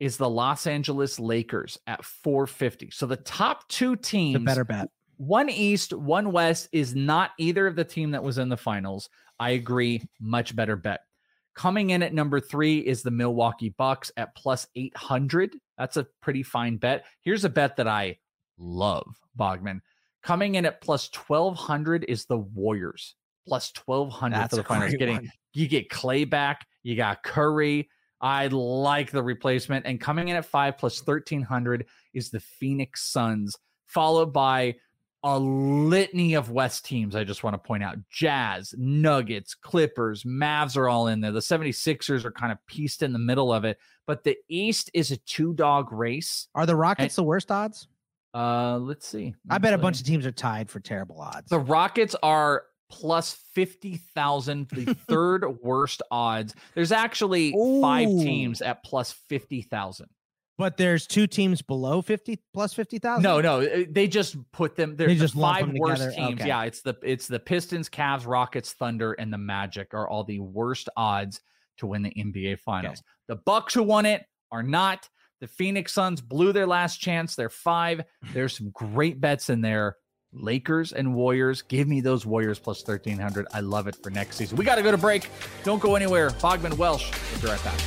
is 0.00 0.16
the 0.16 0.28
Los 0.28 0.66
Angeles 0.66 1.18
Lakers 1.18 1.78
at 1.86 2.04
450. 2.04 2.90
So 2.90 3.06
the 3.06 3.16
top 3.16 3.68
two 3.68 3.96
teams, 3.96 4.36
a 4.36 4.40
better 4.40 4.64
bet. 4.64 4.88
one 5.16 5.48
East, 5.48 5.92
one 5.92 6.32
West, 6.32 6.68
is 6.72 6.94
not 6.94 7.32
either 7.38 7.66
of 7.66 7.76
the 7.76 7.84
team 7.84 8.12
that 8.12 8.22
was 8.22 8.38
in 8.38 8.48
the 8.48 8.56
finals. 8.56 9.08
I 9.40 9.50
agree. 9.50 10.02
Much 10.20 10.54
better 10.54 10.76
bet. 10.76 11.00
Coming 11.54 11.90
in 11.90 12.04
at 12.04 12.14
number 12.14 12.38
three 12.38 12.78
is 12.78 13.02
the 13.02 13.10
Milwaukee 13.10 13.70
Bucks 13.70 14.12
at 14.16 14.34
plus 14.36 14.66
800. 14.76 15.56
That's 15.76 15.96
a 15.96 16.06
pretty 16.20 16.44
fine 16.44 16.76
bet. 16.76 17.04
Here's 17.22 17.44
a 17.44 17.48
bet 17.48 17.76
that 17.76 17.88
I 17.88 18.18
love, 18.58 19.16
Bogman. 19.36 19.80
Coming 20.22 20.54
in 20.54 20.66
at 20.66 20.80
plus 20.80 21.10
1200 21.12 22.04
is 22.08 22.26
the 22.26 22.38
Warriors. 22.38 23.16
Plus 23.46 23.72
1200 23.86 24.36
That's 24.36 24.50
for 24.50 24.56
the 24.56 24.62
finals. 24.62 24.94
Getting 24.94 25.30
you 25.54 25.66
get 25.66 25.90
Clay 25.90 26.24
back, 26.24 26.66
you 26.82 26.94
got 26.94 27.22
Curry. 27.22 27.88
I 28.20 28.48
like 28.48 29.10
the 29.10 29.22
replacement. 29.22 29.86
And 29.86 30.00
coming 30.00 30.28
in 30.28 30.36
at 30.36 30.44
five 30.44 30.78
plus 30.78 31.04
1300 31.06 31.86
is 32.14 32.30
the 32.30 32.40
Phoenix 32.40 33.10
Suns, 33.10 33.56
followed 33.86 34.32
by 34.32 34.76
a 35.24 35.38
litany 35.38 36.34
of 36.34 36.50
West 36.50 36.84
teams. 36.84 37.16
I 37.16 37.24
just 37.24 37.42
want 37.42 37.54
to 37.54 37.58
point 37.58 37.82
out 37.82 37.96
Jazz, 38.10 38.74
Nuggets, 38.76 39.54
Clippers, 39.54 40.22
Mavs 40.24 40.76
are 40.76 40.88
all 40.88 41.08
in 41.08 41.20
there. 41.20 41.32
The 41.32 41.40
76ers 41.40 42.24
are 42.24 42.30
kind 42.30 42.52
of 42.52 42.58
pieced 42.66 43.02
in 43.02 43.12
the 43.12 43.18
middle 43.18 43.52
of 43.52 43.64
it, 43.64 43.78
but 44.06 44.22
the 44.22 44.36
East 44.48 44.90
is 44.94 45.10
a 45.10 45.16
two 45.18 45.54
dog 45.54 45.92
race. 45.92 46.48
Are 46.54 46.66
the 46.66 46.76
Rockets 46.76 47.16
the 47.16 47.24
worst 47.24 47.50
odds? 47.50 47.88
Uh, 48.34 48.78
let's 48.78 49.06
see. 49.06 49.34
I 49.50 49.58
bet 49.58 49.74
a 49.74 49.78
bunch 49.78 50.00
of 50.00 50.06
teams 50.06 50.26
are 50.26 50.32
tied 50.32 50.70
for 50.70 50.80
terrible 50.80 51.20
odds. 51.20 51.48
The 51.48 51.58
Rockets 51.58 52.14
are 52.22 52.64
plus 52.90 53.34
50,000, 53.54 54.68
the 54.68 54.94
third 55.08 55.44
worst 55.62 56.02
odds. 56.10 56.54
There's 56.74 56.92
actually 56.92 57.52
five 57.82 58.08
teams 58.08 58.62
at 58.62 58.82
plus 58.84 59.12
50,000. 59.12 60.06
But 60.56 60.76
there's 60.76 61.06
two 61.06 61.28
teams 61.28 61.62
below 61.62 62.02
50 62.02 62.40
plus 62.52 62.74
50,000. 62.74 63.22
No, 63.22 63.40
no, 63.40 63.60
uh, 63.60 63.84
they 63.88 64.08
just 64.08 64.36
put 64.50 64.74
them. 64.74 64.96
They're 64.96 65.06
They 65.06 65.14
the 65.14 65.20
just 65.20 65.36
lump 65.36 65.58
five 65.60 65.72
worst 65.74 66.02
together? 66.02 66.16
teams. 66.16 66.40
Okay. 66.40 66.48
Yeah, 66.48 66.64
it's 66.64 66.82
the 66.82 66.96
it's 67.04 67.28
the 67.28 67.38
Pistons, 67.38 67.88
Cavs, 67.88 68.26
Rockets, 68.26 68.72
Thunder, 68.72 69.12
and 69.12 69.32
the 69.32 69.38
Magic 69.38 69.94
are 69.94 70.08
all 70.08 70.24
the 70.24 70.40
worst 70.40 70.88
odds 70.96 71.40
to 71.76 71.86
win 71.86 72.02
the 72.02 72.10
NBA 72.10 72.58
Finals. 72.58 73.04
The 73.28 73.36
Bucks 73.36 73.72
who 73.74 73.84
won 73.84 74.04
it 74.04 74.24
are 74.50 74.64
not. 74.64 75.08
The 75.40 75.46
Phoenix 75.46 75.92
Suns 75.92 76.20
blew 76.20 76.52
their 76.52 76.66
last 76.66 76.96
chance. 77.00 77.36
They're 77.36 77.48
five. 77.50 78.02
There's 78.32 78.56
some 78.58 78.70
great 78.70 79.20
bets 79.20 79.50
in 79.50 79.60
there. 79.60 79.94
Lakers 80.32 80.92
and 80.92 81.14
Warriors. 81.14 81.62
Give 81.62 81.88
me 81.88 82.00
those 82.00 82.26
Warriors 82.26 82.58
plus 82.58 82.86
1300. 82.86 83.46
I 83.52 83.60
love 83.60 83.86
it 83.86 83.96
for 84.02 84.10
next 84.10 84.36
season. 84.36 84.56
We 84.56 84.64
got 84.64 84.76
to 84.76 84.82
go 84.82 84.90
to 84.90 84.98
break. 84.98 85.30
Don't 85.64 85.80
go 85.80 85.96
anywhere. 85.96 86.30
Bogman 86.30 86.76
Welsh. 86.76 87.10
We'll 87.32 87.42
be 87.42 87.48
right 87.48 87.64
back. 87.64 87.78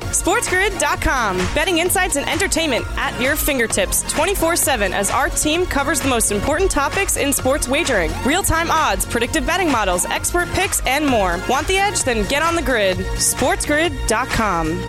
SportsGrid.com. 0.00 1.36
Betting 1.54 1.78
insights 1.78 2.16
and 2.16 2.28
entertainment 2.28 2.84
at 2.96 3.18
your 3.20 3.36
fingertips 3.36 4.02
24 4.12 4.56
7 4.56 4.92
as 4.92 5.10
our 5.10 5.28
team 5.28 5.64
covers 5.64 6.00
the 6.00 6.08
most 6.08 6.32
important 6.32 6.70
topics 6.70 7.16
in 7.16 7.32
sports 7.32 7.68
wagering 7.68 8.10
real 8.24 8.42
time 8.42 8.70
odds, 8.70 9.06
predictive 9.06 9.46
betting 9.46 9.70
models, 9.70 10.04
expert 10.06 10.48
picks, 10.50 10.84
and 10.86 11.06
more. 11.06 11.40
Want 11.48 11.66
the 11.66 11.78
edge? 11.78 12.02
Then 12.02 12.26
get 12.28 12.42
on 12.42 12.56
the 12.56 12.62
grid. 12.62 12.98
SportsGrid.com. 12.98 14.88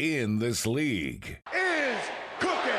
In 0.00 0.38
this 0.38 0.66
league. 0.66 1.42
Is 1.54 1.98
cooking. 2.38 2.72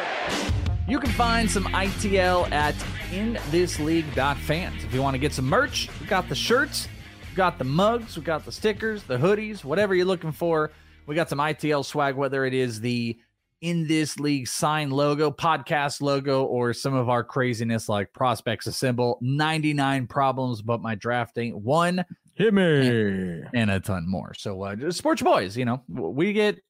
You 0.87 0.99
can 0.99 1.11
find 1.11 1.47
some 1.49 1.65
ITL 1.65 2.51
at 2.51 2.73
inthisleague.fans. 3.11 4.83
If 4.83 4.91
you 4.91 5.03
want 5.03 5.13
to 5.13 5.19
get 5.19 5.31
some 5.31 5.45
merch, 5.45 5.87
we 5.99 6.07
got 6.07 6.27
the 6.27 6.33
shirts, 6.33 6.87
we 7.29 7.35
got 7.35 7.59
the 7.59 7.63
mugs, 7.63 8.17
we 8.17 8.23
got 8.23 8.43
the 8.43 8.51
stickers, 8.51 9.03
the 9.03 9.17
hoodies, 9.17 9.63
whatever 9.63 9.93
you're 9.93 10.07
looking 10.07 10.31
for. 10.31 10.71
We 11.05 11.13
got 11.13 11.29
some 11.29 11.37
ITL 11.37 11.85
swag, 11.85 12.15
whether 12.15 12.43
it 12.43 12.55
is 12.55 12.81
the 12.81 13.19
in 13.61 13.85
this 13.85 14.19
league 14.19 14.47
sign 14.47 14.89
logo, 14.89 15.29
podcast 15.29 16.01
logo, 16.01 16.45
or 16.45 16.73
some 16.73 16.95
of 16.95 17.07
our 17.07 17.23
craziness 17.23 17.87
like 17.87 18.11
prospects 18.13 18.65
assemble 18.65 19.19
99 19.21 20.07
problems, 20.07 20.63
but 20.63 20.81
my 20.81 20.95
drafting 20.95 21.51
one 21.63 22.03
hit 22.33 22.51
me 22.51 22.87
and, 22.87 23.47
and 23.53 23.69
a 23.69 23.79
ton 23.79 24.09
more. 24.09 24.33
So, 24.33 24.63
uh, 24.63 24.89
sports 24.89 25.21
boys, 25.21 25.55
you 25.55 25.65
know, 25.65 25.83
we 25.87 26.33
get 26.33 26.55
a 26.57 26.61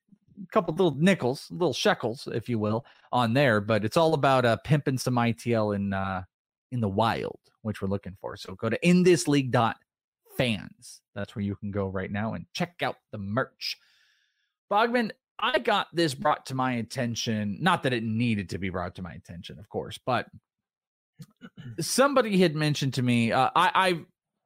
couple 0.52 0.74
little 0.74 0.96
nickels, 0.96 1.48
little 1.52 1.74
shekels, 1.74 2.28
if 2.32 2.50
you 2.50 2.60
will, 2.60 2.86
on 3.12 3.34
there, 3.34 3.62
but 3.62 3.86
it's 3.86 3.98
all 3.98 4.14
about 4.14 4.46
uh, 4.46 4.58
pimping 4.58 4.98
some 4.98 5.16
ITL 5.16 5.76
in 5.76 5.94
uh, 5.94 6.24
in 6.72 6.80
the 6.80 6.90
wild, 6.90 7.40
which 7.62 7.82
we're 7.82 7.88
looking 7.88 8.18
for. 8.20 8.36
So 8.38 8.56
go 8.56 8.70
to 8.70 8.80
inthisleague.fans. 8.80 11.02
That's 11.14 11.36
where 11.36 11.44
you 11.44 11.56
can 11.56 11.72
go 11.72 11.88
right 11.88 12.12
now 12.12 12.34
and 12.34 12.46
check 12.54 12.76
out 12.82 12.96
the 13.12 13.18
merch. 13.18 13.78
Bogman, 14.72 15.12
I 15.38 15.60
got 15.60 15.88
this 15.94 16.14
brought 16.14 16.46
to 16.48 16.56
my 16.56 16.74
attention. 16.74 17.58
Not 17.60 17.84
that 17.84 17.94
it 17.94 18.04
needed 18.04 18.50
to 18.50 18.58
be 18.58 18.70
brought 18.70 18.96
to 18.96 19.02
my 19.02 19.14
attention, 19.14 19.60
of 19.60 19.68
course, 19.68 20.00
but 20.06 20.28
somebody 21.80 22.38
had 22.38 22.56
mentioned 22.56 22.94
to 22.96 23.02
me. 23.02 23.32
Uh, 23.32 23.50
I, 23.56 23.72
I, 23.76 24.00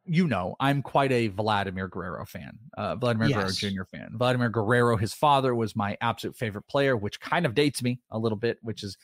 you 0.05 0.27
know, 0.27 0.55
I'm 0.59 0.81
quite 0.81 1.11
a 1.11 1.27
Vladimir 1.29 1.87
Guerrero 1.87 2.25
fan, 2.25 2.57
uh, 2.77 2.95
Vladimir 2.95 3.29
Yes. 3.29 3.59
Guerrero 3.59 3.73
Jr. 3.75 3.83
fan. 3.97 4.09
Vladimir 4.13 4.49
Guerrero, 4.49 4.97
his 4.97 5.13
father 5.13 5.55
was 5.55 5.75
my 5.75 5.97
absolute 6.01 6.35
favorite 6.35 6.67
player, 6.67 6.95
which 6.95 7.19
kind 7.19 7.45
of 7.45 7.55
dates 7.55 7.81
me 7.81 7.99
a 8.11 8.19
little 8.19 8.37
bit, 8.37 8.59
which 8.61 8.83
is 8.83 8.97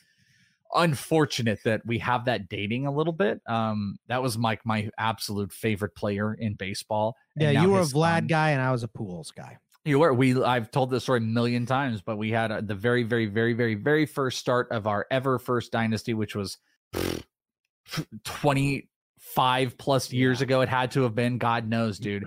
unfortunate 0.74 1.58
that 1.64 1.84
we 1.84 1.98
have 1.98 2.24
that 2.24 2.48
dating 2.48 2.86
a 2.86 2.90
little 2.92 3.12
bit. 3.12 3.40
Um, 3.46 3.96
that 4.08 4.22
was 4.22 4.36
like 4.38 4.64
my 4.64 4.88
absolute 4.98 5.52
favorite 5.52 5.94
player 5.94 6.34
in 6.34 6.54
baseball. 6.54 7.16
and 7.36 7.52
Yeah, 7.52 7.62
you 7.62 7.70
were 7.70 7.80
a 7.80 7.84
Vlad 7.84 8.18
son- 8.20 8.26
guy 8.28 8.50
and 8.50 8.62
I 8.62 8.72
was 8.72 8.82
a 8.82 8.88
Pujols 8.88 9.34
guy. 9.34 9.58
you 9.84 9.98
were. 9.98 10.14
We 10.14 10.42
I've 10.42 10.70
told 10.70 10.90
this 10.90 11.02
story 11.02 11.18
a 11.18 11.22
million 11.22 11.66
times, 11.66 12.00
but 12.00 12.16
we 12.16 12.30
had 12.30 12.50
uh 12.52 12.60
the 12.62 12.74
very, 12.74 13.02
very, 13.02 13.26
very, 13.26 13.52
very, 13.52 13.74
very 13.74 14.06
first 14.06 14.38
start 14.38 14.68
of 14.70 14.86
our 14.86 15.06
ever 15.10 15.38
first 15.38 15.72
dynasty, 15.72 16.14
which 16.14 16.34
was 16.36 16.56
twenty 18.24 18.88
five 19.34 19.76
plus 19.78 20.12
years 20.12 20.40
ago. 20.42 20.60
It 20.60 20.68
had 20.68 20.90
to 20.92 21.02
have 21.02 21.14
been. 21.14 21.38
God 21.38 21.68
knows, 21.68 21.98
dude. 22.06 22.24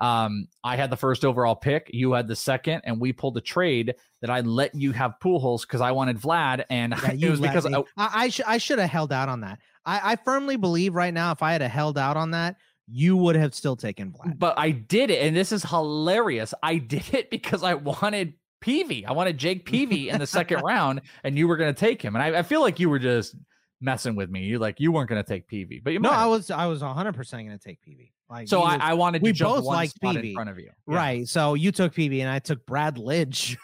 Um, 0.00 0.48
I 0.64 0.76
had 0.76 0.90
the 0.90 0.96
first 0.96 1.24
overall 1.24 1.54
pick. 1.56 1.90
You 1.92 2.12
had 2.12 2.26
the 2.28 2.36
second, 2.36 2.82
and 2.84 3.00
we 3.00 3.12
pulled 3.12 3.36
a 3.36 3.40
trade 3.40 3.94
that 4.20 4.30
I 4.30 4.40
let 4.40 4.74
you 4.74 4.92
have 4.92 5.14
Pujols 5.22 5.62
because 5.62 5.80
I 5.80 5.92
wanted 5.92 6.18
Vlad, 6.18 6.64
and 6.70 6.94
Yeah, 7.02 7.12
it 7.28 7.30
was 7.30 7.40
because 7.40 7.64
me- 7.66 7.74
I, 7.96 8.04
I, 8.04 8.10
I, 8.24 8.28
sh- 8.28 8.40
I 8.46 8.58
should 8.58 8.78
have 8.78 8.90
held 8.90 9.12
out 9.12 9.28
on 9.28 9.40
that. 9.42 9.58
I, 9.86 10.12
I 10.12 10.16
firmly 10.16 10.56
believe 10.56 10.94
right 10.94 11.14
now, 11.14 11.32
if 11.32 11.42
I 11.42 11.52
had 11.52 11.62
a 11.62 11.68
held 11.68 11.96
out 11.98 12.16
on 12.16 12.32
that, 12.32 12.56
you 12.90 13.16
would 13.16 13.36
have 13.36 13.54
still 13.54 13.76
taken 13.76 14.12
Vlad. 14.12 14.38
but 14.38 14.58
I 14.58 14.70
did 14.70 15.10
it, 15.10 15.22
and 15.22 15.36
this 15.36 15.52
is 15.52 15.62
hilarious. 15.62 16.54
I 16.62 16.78
did 16.78 17.14
it 17.14 17.30
because 17.30 17.62
I 17.62 17.74
wanted 17.74 18.34
Peavy. 18.60 19.06
I 19.06 19.12
wanted 19.12 19.38
Jake 19.38 19.64
Peavy 19.64 20.08
in 20.08 20.18
the 20.18 20.26
second 20.26 20.60
round, 20.64 21.02
and 21.22 21.38
you 21.38 21.46
were 21.46 21.56
going 21.56 21.72
to 21.72 21.78
take 21.78 22.02
him. 22.02 22.16
And 22.16 22.22
I, 22.22 22.40
I 22.40 22.42
feel 22.42 22.60
like 22.60 22.80
you 22.80 22.90
were 22.90 22.98
just 22.98 23.36
messing 23.80 24.16
with 24.16 24.30
me. 24.30 24.44
You 24.44 24.58
like 24.58 24.80
you 24.80 24.90
weren't 24.92 25.08
going 25.08 25.22
to 25.22 25.28
take 25.28 25.46
Peavy, 25.46 25.80
but 25.82 25.92
you 25.92 26.00
no, 26.00 26.10
might 26.10 26.22
I 26.22 26.26
was 26.26 26.50
I 26.50 26.66
was 26.66 26.82
100 26.82 27.14
percent 27.14 27.46
going 27.46 27.58
to 27.58 27.62
take 27.64 27.80
Peavy. 27.82 28.12
Like 28.30 28.46
So 28.48 28.60
I, 28.60 28.74
was- 28.74 28.80
I 28.82 28.94
wanted 28.94 29.22
we 29.22 29.30
to 29.30 29.32
jump 29.32 29.54
both 29.64 29.64
spot 29.64 30.14
Peavy. 30.14 30.28
in 30.30 30.34
front 30.34 30.50
of 30.50 30.58
you. 30.58 30.70
Yeah. 30.86 30.94
right. 30.96 31.26
So 31.28 31.54
you 31.54 31.72
took 31.72 31.94
Peavy 31.94 32.20
and 32.20 32.30
I 32.30 32.38
took 32.40 32.64
Brad 32.66 32.96
Lidge. 32.96 33.56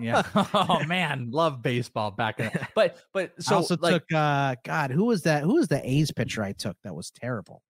Yeah. 0.00 0.22
oh 0.54 0.82
man, 0.86 1.28
love 1.30 1.62
baseball 1.62 2.10
back 2.10 2.40
in. 2.40 2.50
But 2.74 2.96
but 3.12 3.32
so 3.38 3.48
I 3.48 3.50
so 3.50 3.56
also 3.56 3.76
like 3.80 3.92
took 3.94 4.12
uh 4.14 4.54
God, 4.64 4.90
who 4.90 5.04
was 5.04 5.22
that? 5.22 5.42
Who 5.42 5.54
was 5.56 5.68
the 5.68 5.80
A's 5.88 6.10
pitcher 6.10 6.42
I 6.42 6.52
took 6.52 6.76
that 6.84 6.94
was 6.94 7.10
terrible? 7.10 7.62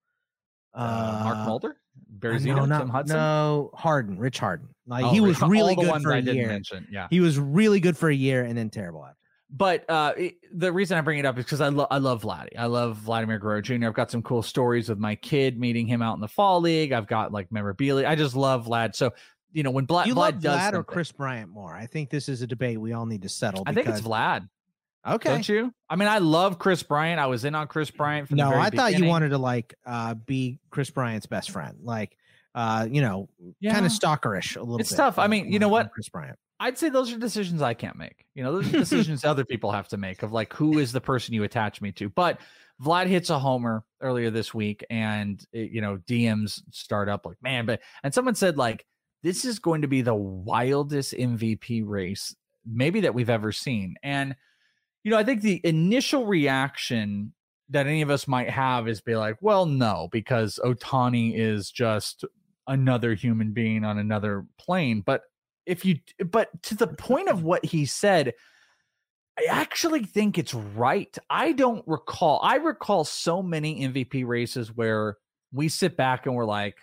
uh, 0.74 1.20
Mark 1.24 1.46
Mulder, 1.46 1.70
uh, 1.70 1.72
Barry 2.08 2.38
Zito, 2.38 2.54
no, 2.56 2.64
not- 2.66 2.78
Tim 2.80 2.88
Hudson. 2.90 3.16
No, 3.16 3.70
Harden, 3.74 4.16
Rich 4.18 4.38
Harden. 4.38 4.68
Like 4.86 5.04
Oh, 5.06 5.10
he 5.10 5.20
was 5.20 5.42
all 5.42 5.48
really 5.48 5.74
good 5.74 6.02
for 6.02 6.12
a 6.12 6.20
year. 6.20 6.46
mention. 6.46 6.86
Yeah. 6.90 7.08
He 7.10 7.18
was 7.20 7.36
really 7.38 7.80
good 7.80 7.96
for 7.96 8.08
a 8.10 8.14
year 8.14 8.44
and 8.44 8.56
then 8.56 8.70
terrible 8.70 9.04
after. 9.04 9.17
But 9.50 9.88
uh, 9.88 10.12
it- 10.16 10.34
the 10.52 10.72
reason 10.72 10.98
I 10.98 11.00
bring 11.00 11.18
it 11.18 11.24
up 11.24 11.38
is 11.38 11.44
because 11.44 11.60
I 11.60 11.68
love 11.68 11.88
I 11.90 11.98
love 11.98 12.22
Vladdy. 12.22 12.56
I 12.58 12.66
love 12.66 12.96
Vladimir 12.98 13.38
Guerrero 13.38 13.62
Jr. 13.62 13.86
I've 13.86 13.94
got 13.94 14.10
some 14.10 14.22
cool 14.22 14.42
stories 14.42 14.88
with 14.88 14.98
my 14.98 15.14
kid 15.14 15.58
meeting 15.58 15.86
him 15.86 16.02
out 16.02 16.14
in 16.14 16.20
the 16.20 16.28
fall 16.28 16.60
league. 16.60 16.92
I've 16.92 17.06
got 17.06 17.32
like 17.32 17.50
memorabilia. 17.50 18.06
I 18.06 18.14
just 18.14 18.36
love 18.36 18.66
Vlad. 18.66 18.94
So 18.94 19.12
you 19.52 19.62
know 19.62 19.70
when 19.70 19.86
Vlad, 19.86 20.06
you 20.06 20.12
Vlad 20.14 20.16
love 20.16 20.40
does 20.40 20.52
Vlad 20.58 20.58
or 20.58 20.62
something- 20.76 20.84
Kris 20.84 21.12
Bryant 21.12 21.50
more? 21.50 21.74
I 21.74 21.86
think 21.86 22.10
this 22.10 22.28
is 22.28 22.42
a 22.42 22.46
debate 22.46 22.78
we 22.78 22.92
all 22.92 23.06
need 23.06 23.22
to 23.22 23.28
settle. 23.30 23.62
I 23.66 23.72
think 23.72 23.88
it's 23.88 24.02
Vlad. 24.02 24.48
Okay. 25.06 25.30
Don't 25.30 25.48
you? 25.48 25.72
I 25.88 25.96
mean, 25.96 26.08
I 26.08 26.18
love 26.18 26.58
Kris 26.58 26.82
Bryant. 26.82 27.18
I 27.18 27.26
was 27.26 27.46
in 27.46 27.54
on 27.54 27.68
Kris 27.68 27.90
Bryant 27.90 28.28
from 28.28 28.36
the 28.36 28.42
No, 28.50 28.54
I 28.54 28.68
thought 28.68 28.98
you 28.98 29.06
wanted 29.06 29.30
to 29.30 29.38
like 29.38 29.74
uh 29.86 30.12
be 30.12 30.58
Kris 30.68 30.90
Bryant's 30.90 31.24
best 31.26 31.50
friend. 31.50 31.78
Like 31.82 32.17
uh, 32.58 32.88
you 32.90 33.00
know, 33.00 33.28
kind 33.64 33.86
of 33.86 33.92
stalkerish 33.92 34.56
a 34.56 34.60
little 34.60 34.80
It's 34.80 34.90
bit. 34.90 34.96
tough. 34.96 35.16
I 35.16 35.28
mean, 35.28 35.52
you 35.52 35.60
know 35.60 35.68
what? 35.68 35.92
Kris 35.92 36.08
Bryant. 36.08 36.36
I'd 36.58 36.76
say 36.76 36.88
those 36.88 37.12
are 37.12 37.16
decisions 37.18 37.62
I 37.62 37.72
can't 37.72 37.94
make. 37.96 38.26
You 38.34 38.42
know, 38.42 38.52
those 38.60 38.74
are 38.74 38.78
decisions 38.78 39.24
other 39.24 39.44
people 39.44 39.70
have 39.70 39.86
to 39.90 39.96
make 39.96 40.24
of 40.24 40.32
like 40.32 40.52
who 40.52 40.80
is 40.80 40.90
the 40.90 41.00
person 41.00 41.34
you 41.34 41.44
attach 41.44 41.80
me 41.80 41.92
to. 41.92 42.08
But 42.08 42.40
Vlad 42.82 43.06
hits 43.06 43.30
a 43.30 43.38
homer 43.38 43.84
earlier 44.00 44.30
this 44.30 44.52
week, 44.52 44.84
and 44.90 45.40
it, 45.52 45.70
you 45.70 45.80
know 45.80 45.98
DMs 45.98 46.60
start 46.72 47.08
up 47.08 47.26
like 47.26 47.36
man, 47.40 47.64
but 47.64 47.80
and 48.02 48.12
someone 48.12 48.34
said 48.34 48.56
like 48.56 48.84
this 49.22 49.44
is 49.44 49.60
going 49.60 49.82
to 49.82 49.88
be 49.88 50.02
the 50.02 50.14
wildest 50.16 51.12
MVP 51.12 51.84
race 51.86 52.34
maybe 52.66 53.02
that 53.02 53.14
we've 53.14 53.30
ever 53.30 53.52
seen, 53.52 53.94
and 54.02 54.34
you 55.04 55.12
know 55.12 55.16
I 55.16 55.22
think 55.22 55.42
the 55.42 55.60
initial 55.62 56.26
reaction 56.26 57.34
that 57.68 57.86
any 57.86 58.02
of 58.02 58.10
us 58.10 58.26
might 58.26 58.50
have 58.50 58.88
is 58.88 59.00
be 59.00 59.14
like, 59.14 59.36
well, 59.40 59.66
no, 59.66 60.08
because 60.10 60.58
Ohtani 60.64 61.34
is 61.36 61.70
just 61.70 62.24
another 62.68 63.14
human 63.14 63.52
being 63.52 63.84
on 63.84 63.98
another 63.98 64.46
plane. 64.58 65.02
But 65.04 65.22
if 65.66 65.84
you, 65.84 65.98
but 66.24 66.48
to 66.64 66.76
the 66.76 66.86
point 66.86 67.28
of 67.28 67.42
what 67.42 67.64
he 67.64 67.86
said, 67.86 68.34
I 69.38 69.46
actually 69.50 70.04
think 70.04 70.38
it's 70.38 70.54
right. 70.54 71.16
I 71.30 71.52
don't 71.52 71.82
recall, 71.86 72.40
I 72.42 72.56
recall 72.56 73.04
so 73.04 73.42
many 73.42 73.86
MVP 73.86 74.26
races 74.26 74.74
where 74.74 75.16
we 75.52 75.68
sit 75.68 75.96
back 75.96 76.26
and 76.26 76.34
we're 76.34 76.44
like, 76.44 76.76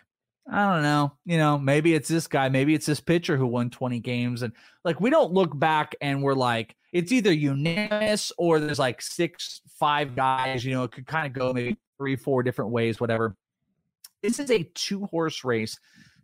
I 0.51 0.71
don't 0.71 0.83
know, 0.83 1.13
you 1.25 1.37
know, 1.37 1.57
maybe 1.57 1.95
it's 1.95 2.07
this 2.07 2.27
guy, 2.27 2.49
maybe 2.49 2.75
it's 2.75 2.85
this 2.85 3.01
pitcher 3.01 3.35
who 3.35 3.47
won 3.47 3.71
20 3.71 3.99
games. 3.99 4.43
And 4.43 4.53
like, 4.83 5.01
we 5.01 5.09
don't 5.09 5.33
look 5.33 5.57
back 5.57 5.95
and 6.01 6.21
we're 6.21 6.35
like, 6.35 6.75
it's 6.93 7.11
either 7.11 7.33
unanimous 7.33 8.31
or 8.37 8.59
there's 8.59 8.79
like 8.79 9.01
six, 9.01 9.61
five 9.79 10.15
guys, 10.15 10.63
you 10.63 10.73
know, 10.73 10.83
it 10.83 10.91
could 10.91 11.07
kind 11.07 11.25
of 11.25 11.33
go 11.33 11.51
maybe 11.51 11.77
three, 11.97 12.15
four 12.15 12.43
different 12.43 12.71
ways, 12.71 12.99
whatever. 13.01 13.35
This 14.25 14.39
is 14.39 14.49
a 14.49 14.63
two 14.73 15.05
horse 15.05 15.43
race 15.43 15.77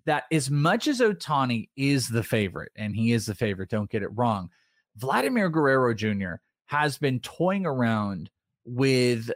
that, 0.05 0.23
as 0.31 0.49
much 0.49 0.87
as 0.87 0.99
Ohtani 1.01 1.69
is 1.75 2.09
the 2.09 2.23
favorite, 2.23 2.71
and 2.75 2.95
he 2.95 3.11
is 3.11 3.27
the 3.27 3.35
favorite, 3.35 3.69
don't 3.69 3.89
get 3.91 4.01
it 4.01 4.09
wrong, 4.15 4.49
Vladimir 4.97 5.49
Guerrero 5.49 5.93
Jr. 5.93 6.35
has 6.65 6.97
been 6.97 7.19
toying 7.19 7.65
around 7.65 8.31
with 8.65 9.29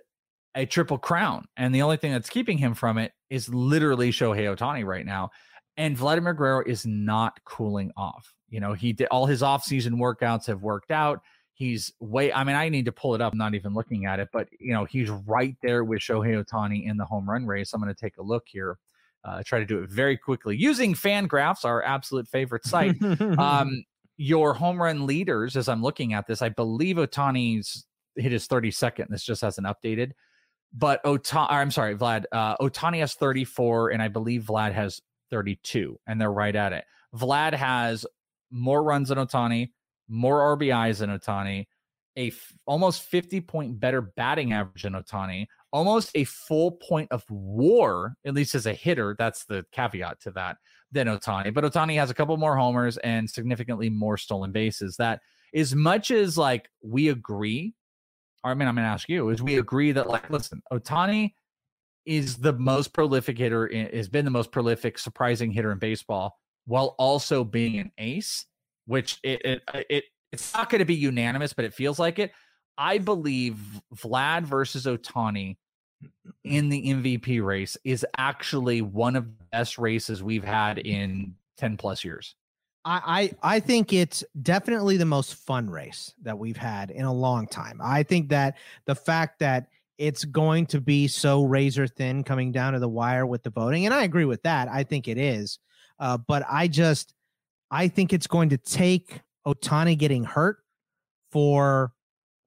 a 0.55 0.66
triple 0.66 0.97
crown. 0.97 1.45
And 1.57 1.76
the 1.76 1.84
only 1.84 1.97
thing 1.97 2.11
that's 2.11 2.30
keeping 2.30 2.57
him 2.57 2.74
from 2.74 2.97
it 2.97 3.11
is 3.30 3.49
literally 3.49 4.11
Shohei 4.11 4.55
Ohtani 4.55 4.84
right 4.84 5.05
now. 5.05 5.30
And 5.78 5.95
Vladimir 5.95 6.34
Guerrero 6.34 6.63
is 6.66 6.86
not 6.86 7.38
cooling 7.43 7.91
off. 7.95 8.34
You 8.49 8.61
know, 8.61 8.74
he 8.74 8.93
did 8.93 9.07
all 9.07 9.26
his 9.26 9.41
offseason 9.41 9.95
workouts 9.95 10.47
have 10.47 10.63
worked 10.63 10.91
out. 10.91 11.22
He's 11.55 11.91
way, 11.99 12.31
I 12.33 12.43
mean, 12.43 12.55
I 12.55 12.69
need 12.69 12.85
to 12.85 12.91
pull 12.91 13.15
it 13.15 13.21
up. 13.21 13.33
I'm 13.33 13.39
not 13.39 13.55
even 13.55 13.73
looking 13.73 14.05
at 14.05 14.19
it, 14.19 14.29
but, 14.31 14.49
you 14.59 14.73
know, 14.73 14.85
he's 14.85 15.09
right 15.09 15.55
there 15.63 15.83
with 15.83 16.01
Shohei 16.01 16.43
Ohtani 16.43 16.85
in 16.85 16.97
the 16.97 17.05
home 17.05 17.29
run 17.29 17.45
race. 17.45 17.73
I'm 17.73 17.81
going 17.81 17.93
to 17.93 17.99
take 17.99 18.17
a 18.17 18.23
look 18.23 18.43
here. 18.47 18.77
Uh, 19.23 19.41
try 19.43 19.57
to 19.59 19.65
do 19.65 19.79
it 19.79 19.89
very 19.89 20.17
quickly 20.17 20.55
using 20.55 20.93
Fangraphs, 20.93 21.65
our 21.65 21.81
absolute 21.81 22.27
favorite 22.27 22.65
site. 22.65 23.01
um, 23.39 23.83
your 24.17 24.53
home 24.53 24.81
run 24.81 25.05
leaders, 25.05 25.55
as 25.55 25.67
I'm 25.67 25.81
looking 25.81 26.13
at 26.13 26.27
this, 26.27 26.41
I 26.41 26.49
believe 26.49 26.97
Ohtani's 26.97 27.85
hit 28.15 28.31
his 28.31 28.47
32nd. 28.47 29.07
This 29.09 29.23
just 29.23 29.41
hasn't 29.41 29.65
updated. 29.65 30.11
But 30.73 31.03
Ohtani, 31.03 31.47
I'm 31.49 31.71
sorry, 31.71 31.95
Vlad. 31.95 32.25
Uh, 32.31 32.57
Ohtani 32.57 32.99
has 32.99 33.13
34, 33.13 33.91
and 33.91 34.01
I 34.01 34.09
believe 34.09 34.43
Vlad 34.43 34.73
has 34.73 35.01
32, 35.31 35.99
and 36.05 36.19
they're 36.19 36.31
right 36.31 36.55
at 36.55 36.73
it. 36.73 36.83
Vlad 37.15 37.53
has 37.53 38.05
more 38.51 38.83
runs 38.83 39.09
than 39.09 39.17
Ohtani, 39.17 39.71
more 40.07 40.57
RBIs 40.57 40.99
than 40.99 41.09
Ohtani, 41.09 41.65
a 42.15 42.27
f- 42.27 42.53
almost 42.65 43.03
50 43.03 43.41
point 43.41 43.79
better 43.79 44.01
batting 44.01 44.53
average 44.53 44.83
than 44.83 44.93
Ohtani, 44.93 45.47
almost 45.71 46.11
a 46.15 46.23
full 46.23 46.71
point 46.71 47.11
of 47.11 47.23
war, 47.29 48.15
at 48.25 48.33
least 48.33 48.55
as 48.55 48.65
a 48.65 48.73
hitter. 48.73 49.15
That's 49.17 49.45
the 49.45 49.65
caveat 49.71 50.21
to 50.21 50.31
that 50.31 50.57
than 50.91 51.07
Ohtani. 51.07 51.53
But 51.53 51.63
Ohtani 51.65 51.95
has 51.95 52.09
a 52.09 52.13
couple 52.13 52.37
more 52.37 52.55
homers 52.55 52.97
and 52.97 53.29
significantly 53.29 53.89
more 53.89 54.17
stolen 54.17 54.51
bases. 54.51 54.95
That 54.97 55.21
as 55.53 55.75
much 55.75 56.11
as 56.11 56.37
like 56.37 56.69
we 56.81 57.09
agree 57.09 57.73
I 58.45 58.53
mean, 58.53 58.67
I'm 58.67 58.75
going 58.75 58.85
to 58.85 58.91
ask 58.91 59.09
you: 59.09 59.29
Is 59.29 59.41
we 59.41 59.57
agree 59.57 59.91
that, 59.91 60.07
like, 60.07 60.29
listen, 60.29 60.61
Ohtani 60.71 61.33
is 62.05 62.37
the 62.37 62.53
most 62.53 62.93
prolific 62.93 63.37
hitter, 63.37 63.69
has 63.91 64.07
been 64.07 64.23
the 64.23 64.31
most 64.31 64.51
prolific, 64.51 64.99
surprising 64.99 65.51
hitter 65.51 65.71
in 65.71 65.79
baseball, 65.79 66.37
while 66.65 66.95
also 66.99 67.43
being 67.43 67.79
an 67.79 67.91
ace, 67.97 68.45
which 68.86 69.19
it 69.23 69.41
it, 69.45 69.63
uh, 69.67 69.81
it 69.89 70.05
it's 70.31 70.53
not 70.53 70.69
going 70.69 70.79
to 70.79 70.86
be 70.86 70.95
unanimous, 70.95 71.53
but 71.53 71.65
it 71.65 71.73
feels 71.73 71.99
like 71.99 72.19
it. 72.19 72.31
I 72.77 72.97
believe 72.97 73.57
Vlad 73.95 74.43
versus 74.43 74.86
Ohtani 74.86 75.57
in 76.43 76.69
the 76.69 76.93
MVP 76.93 77.43
race 77.43 77.77
is 77.83 78.05
actually 78.17 78.81
one 78.81 79.15
of 79.15 79.25
the 79.25 79.45
best 79.51 79.77
races 79.77 80.21
we've 80.21 80.43
had 80.43 80.79
in 80.79 81.36
10 81.57 81.77
plus 81.77 82.03
years. 82.03 82.36
I, 82.88 83.31
I 83.41 83.61
think 83.61 83.93
it's 83.93 84.23
definitely 84.43 84.97
the 84.97 85.05
most 85.05 85.33
fun 85.33 85.71
race 85.71 86.13
that 86.21 86.38
we've 86.38 86.57
had 86.57 86.91
in 86.91 87.05
a 87.05 87.13
long 87.13 87.47
time. 87.47 87.79
I 87.83 88.03
think 88.03 88.29
that 88.29 88.57
the 88.86 88.93
fact 88.93 89.39
that 89.39 89.69
it's 89.97 90.23
going 90.23 90.67
to 90.67 90.79
be 90.79 91.07
so 91.07 91.43
razor 91.45 91.88
thin 91.88 92.23
coming 92.23 92.51
down 92.51 92.73
to 92.73 92.79
the 92.79 92.88
wire 92.88 93.25
with 93.25 93.41
the 93.41 93.49
voting, 93.49 93.86
and 93.86 93.93
I 93.93 94.03
agree 94.03 94.25
with 94.25 94.43
that. 94.43 94.67
I 94.67 94.83
think 94.83 95.07
it 95.07 95.17
is, 95.17 95.57
uh, 95.99 96.19
but 96.19 96.43
I 96.47 96.67
just 96.67 97.14
I 97.72 97.88
think 97.88 98.13
it's 98.13 98.28
going 98.28 98.49
to 98.49 98.57
take 98.57 99.22
Ohtani 99.45 99.97
getting 99.97 100.24
hurt 100.24 100.57
for 101.32 101.93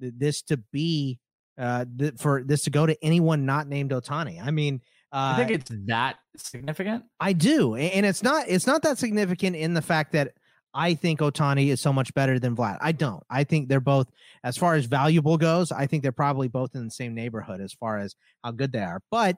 this 0.00 0.42
to 0.42 0.56
be 0.56 1.18
uh, 1.58 1.84
th- 1.98 2.14
for 2.18 2.42
this 2.44 2.62
to 2.62 2.70
go 2.70 2.86
to 2.86 2.96
anyone 3.04 3.44
not 3.44 3.68
named 3.68 3.90
Ohtani. 3.90 4.44
I 4.44 4.50
mean, 4.50 4.80
uh, 5.12 5.34
I 5.36 5.44
think 5.44 5.50
it's 5.50 5.70
that 5.86 6.16
significant. 6.36 7.04
I 7.18 7.32
do, 7.32 7.74
and 7.74 8.06
it's 8.06 8.22
not. 8.22 8.46
It's 8.48 8.66
not 8.66 8.82
that 8.82 8.98
significant 8.98 9.56
in 9.56 9.74
the 9.74 9.82
fact 9.82 10.12
that 10.12 10.32
I 10.74 10.94
think 10.94 11.20
Ohtani 11.20 11.68
is 11.68 11.80
so 11.80 11.92
much 11.92 12.14
better 12.14 12.38
than 12.38 12.54
Vlad. 12.54 12.78
I 12.80 12.92
don't. 12.92 13.22
I 13.30 13.44
think 13.44 13.68
they're 13.68 13.80
both, 13.80 14.08
as 14.44 14.56
far 14.56 14.74
as 14.74 14.84
valuable 14.84 15.36
goes, 15.36 15.72
I 15.72 15.86
think 15.86 16.02
they're 16.02 16.12
probably 16.12 16.48
both 16.48 16.74
in 16.74 16.84
the 16.84 16.90
same 16.90 17.14
neighborhood 17.14 17.60
as 17.60 17.72
far 17.72 17.98
as 17.98 18.14
how 18.44 18.52
good 18.52 18.72
they 18.72 18.82
are. 18.82 19.00
But 19.10 19.36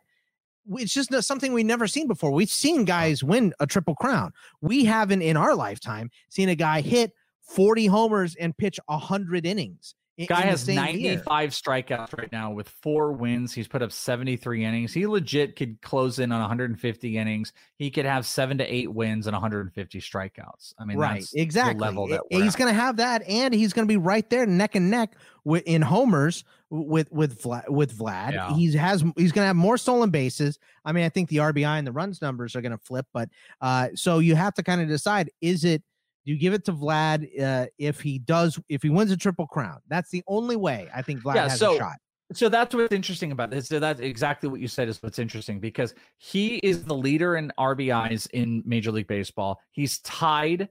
it's 0.73 0.95
just 0.95 1.13
something 1.23 1.53
we've 1.53 1.67
never 1.67 1.87
seen 1.87 2.07
before. 2.07 2.31
We've 2.31 2.51
seen 2.51 2.85
guys 2.85 3.25
win 3.25 3.53
a 3.61 3.67
triple 3.67 3.95
crown. 3.95 4.33
We 4.61 4.85
haven't 4.85 5.23
in 5.23 5.37
our 5.37 5.55
lifetime 5.55 6.11
seen 6.29 6.49
a 6.49 6.55
guy 6.55 6.81
hit 6.81 7.13
40 7.43 7.87
homers 7.87 8.37
and 8.37 8.57
pitch 8.57 8.79
100 8.87 9.45
innings. 9.47 9.95
Guy 10.27 10.43
has 10.43 10.69
95 10.69 11.01
year. 11.01 11.19
strikeouts 11.51 12.17
right 12.17 12.31
now 12.33 12.51
with 12.51 12.69
four 12.69 13.13
wins. 13.13 13.53
He's 13.53 13.69
put 13.69 13.83
up 13.83 13.93
73 13.93 14.65
innings. 14.65 14.93
He 14.93 15.07
legit 15.07 15.57
could 15.57 15.81
close 15.83 16.19
in 16.19 16.33
on 16.33 16.41
150 16.41 17.17
innings. 17.17 17.53
He 17.77 17.91
could 17.91 18.05
have 18.05 18.27
seven 18.27 18.59
to 18.59 18.65
eight 18.65 18.93
wins 18.93 19.27
and 19.27 19.35
150 19.35 20.01
strikeouts. 20.01 20.75
I 20.79 20.85
mean, 20.85 20.99
right, 20.99 21.27
exactly. 21.35 21.81
level 21.81 22.07
that 22.09 22.21
he's 22.31 22.57
going 22.57 22.73
to 22.73 22.79
have 22.79 22.97
that, 22.97 23.23
and 23.29 23.55
he's 23.55 23.73
going 23.73 23.87
to 23.87 23.93
be 23.93 23.97
right 23.97 24.29
there 24.29 24.47
neck 24.47 24.75
and 24.75 24.91
neck 24.91 25.15
with 25.45 25.63
in 25.65 25.83
homers 25.83 26.45
with 26.71 27.11
with 27.11 27.43
Vlad. 27.43 27.69
With 27.69 27.97
Vlad, 27.97 28.33
yeah. 28.33 28.55
he 28.55 28.73
has 28.75 29.03
he's 29.17 29.33
going 29.33 29.45
to 29.45 29.49
have 29.49 29.57
more 29.57 29.79
stolen 29.79 30.11
bases. 30.11 30.59
I 30.85 30.93
mean, 30.93 31.05
I 31.05 31.09
think 31.09 31.29
the 31.29 31.39
RBI 31.39 31.79
and 31.79 31.87
the 31.87 31.93
runs 31.93 32.21
numbers 32.21 32.55
are 32.57 32.61
going 32.61 32.73
to 32.73 32.79
flip, 32.79 33.07
but 33.13 33.29
uh, 33.61 33.89
so 33.95 34.19
you 34.19 34.35
have 34.35 34.55
to 34.55 34.63
kind 34.63 34.81
of 34.81 34.89
decide: 34.89 35.31
is 35.41 35.65
it 35.65 35.83
you 36.25 36.39
give 36.39 36.53
it 36.53 36.65
to 36.67 36.73
Vlad 36.73 37.29
uh, 37.41 37.67
if 37.79 38.01
he 38.01 38.19
does 38.19 38.59
if 38.69 38.83
he 38.83 38.91
wins 38.91 39.11
a 39.11 39.17
triple 39.17 39.47
crown. 39.47 39.79
That's 39.89 40.11
the 40.11 40.23
only 40.27 40.57
way 40.57 40.89
I 40.95 41.03
think 41.03 41.23
Vlad 41.23 41.37
yeah, 41.37 41.49
has 41.49 41.59
so, 41.59 41.75
a 41.75 41.79
shot. 41.79 41.97
So 42.33 42.49
that's 42.49 42.75
what's 42.75 42.95
interesting 42.95 43.33
about 43.33 43.51
this. 43.51 43.67
So 43.67 43.81
that's 43.81 44.01
exactly 44.01 44.49
what 44.49 44.61
you 44.61 44.69
said 44.69 44.89
is 44.89 45.03
what's 45.03 45.19
interesting 45.19 45.59
because 45.59 45.95
he 46.19 46.57
is 46.59 46.85
the 46.85 46.95
leader 46.95 47.37
in 47.37 47.53
RBIs 47.59 48.29
in 48.33 48.63
Major 48.65 48.93
League 48.93 49.09
Baseball. 49.09 49.61
He's 49.73 49.99
tied 50.01 50.69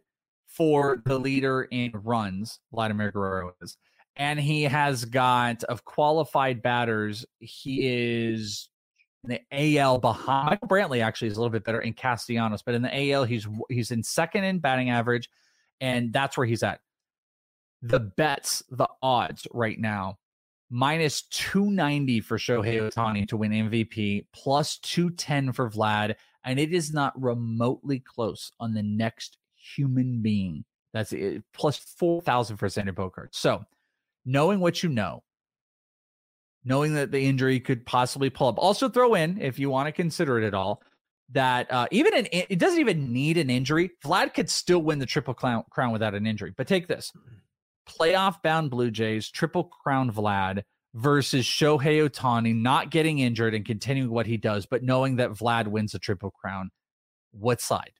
for 0.47 1.01
the 1.05 1.19
leader 1.19 1.63
in 1.71 1.91
runs, 1.93 2.59
Vladimir 2.71 3.11
Guerrero 3.11 3.53
is. 3.61 3.77
And 4.15 4.39
he 4.39 4.63
has 4.63 5.05
got 5.05 5.63
of 5.65 5.85
qualified 5.85 6.61
batters, 6.61 7.25
he 7.39 7.87
is 7.87 8.69
in 9.24 9.30
the 9.30 9.78
AL 9.78 9.99
behind 9.99 10.49
Michael 10.49 10.67
Brantley 10.67 11.03
actually 11.03 11.28
is 11.28 11.38
a 11.38 11.39
little 11.39 11.51
bit 11.51 11.63
better 11.63 11.82
in 11.82 11.93
Castellanos, 11.93 12.61
but 12.61 12.76
in 12.76 12.82
the 12.82 13.11
AL 13.11 13.26
he's 13.26 13.47
he's 13.70 13.91
in 13.91 14.03
second 14.03 14.43
in 14.43 14.59
batting 14.59 14.89
average, 14.89 15.30
and 15.82 16.13
that's 16.13 16.38
where 16.38 16.47
he's 16.47 16.63
at. 16.63 16.80
The 17.82 17.99
bets, 17.99 18.63
the 18.70 18.88
odds 19.01 19.47
right 19.53 19.80
now, 19.80 20.17
minus 20.70 21.24
290 21.24 22.22
for 22.22 22.38
Shohei 22.38 22.91
Ohtani 22.91 23.28
to 23.30 23.38
win 23.38 23.51
MVP, 23.51 24.26
plus 24.34 24.78
210 24.80 25.53
for 25.53 25.70
Vlad, 25.70 26.15
and 26.43 26.59
it 26.59 26.74
is 26.74 26.93
not 26.93 27.20
remotely 27.22 27.99
close 27.99 28.51
on 28.59 28.74
the 28.74 28.84
next 28.84 29.38
human 29.55 30.22
being. 30.22 30.65
That's 30.93 31.13
it, 31.13 31.43
plus 31.53 31.78
4,000 31.78 32.57
for 32.57 32.67
Xander 32.67 32.93
Bogaerts. 32.93 33.36
So, 33.36 33.63
knowing 34.26 34.59
what 34.59 34.84
you 34.84 34.89
know, 34.89 35.24
knowing 36.64 36.93
that 36.93 37.12
the 37.12 37.20
injury 37.20 37.60
could 37.60 37.86
possibly 37.86 38.30
pull 38.30 38.47
up. 38.47 38.57
Also, 38.57 38.89
throw 38.89 39.16
in 39.16 39.39
if 39.41 39.60
you 39.60 39.70
want 39.70 39.88
to 39.88 39.91
consider 39.91 40.39
it 40.39 40.45
at 40.45 40.53
all 40.53 40.82
that 41.32 41.72
uh, 41.72 41.88
even 41.91 42.14
an 42.16 42.28
it 42.32 42.60
doesn't 42.60 42.80
even 42.80 43.14
need 43.14 43.38
an 43.38 43.49
injury. 43.49 43.91
Vlad 44.03 44.34
could 44.34 44.49
still 44.49 44.82
win 44.82 44.99
the 44.99 45.05
triple 45.05 45.34
crown, 45.34 45.64
crown 45.70 45.91
without 45.91 46.16
an 46.16 46.26
injury. 46.26 46.53
But 46.55 46.68
take 46.68 46.88
this: 46.88 47.12
playoff 47.88 48.41
bound 48.41 48.72
Blue 48.72 48.91
Jays 48.91 49.30
triple 49.30 49.66
crown 49.66 50.12
Vlad 50.12 50.64
versus 50.95 51.45
Shohei 51.45 52.07
Ohtani 52.07 52.55
not 52.55 52.89
getting 52.89 53.20
injured 53.20 53.53
and 53.53 53.64
continuing 53.64 54.12
what 54.12 54.26
he 54.26 54.38
does, 54.38 54.66
but 54.66 54.84
knowing 54.84 55.18
that 55.18 55.32
Vlad 55.32 55.68
wins 55.68 55.91
the 55.91 55.99
triple 55.99 56.32
crown. 56.32 56.72
What 57.32 57.62
side? 57.62 57.91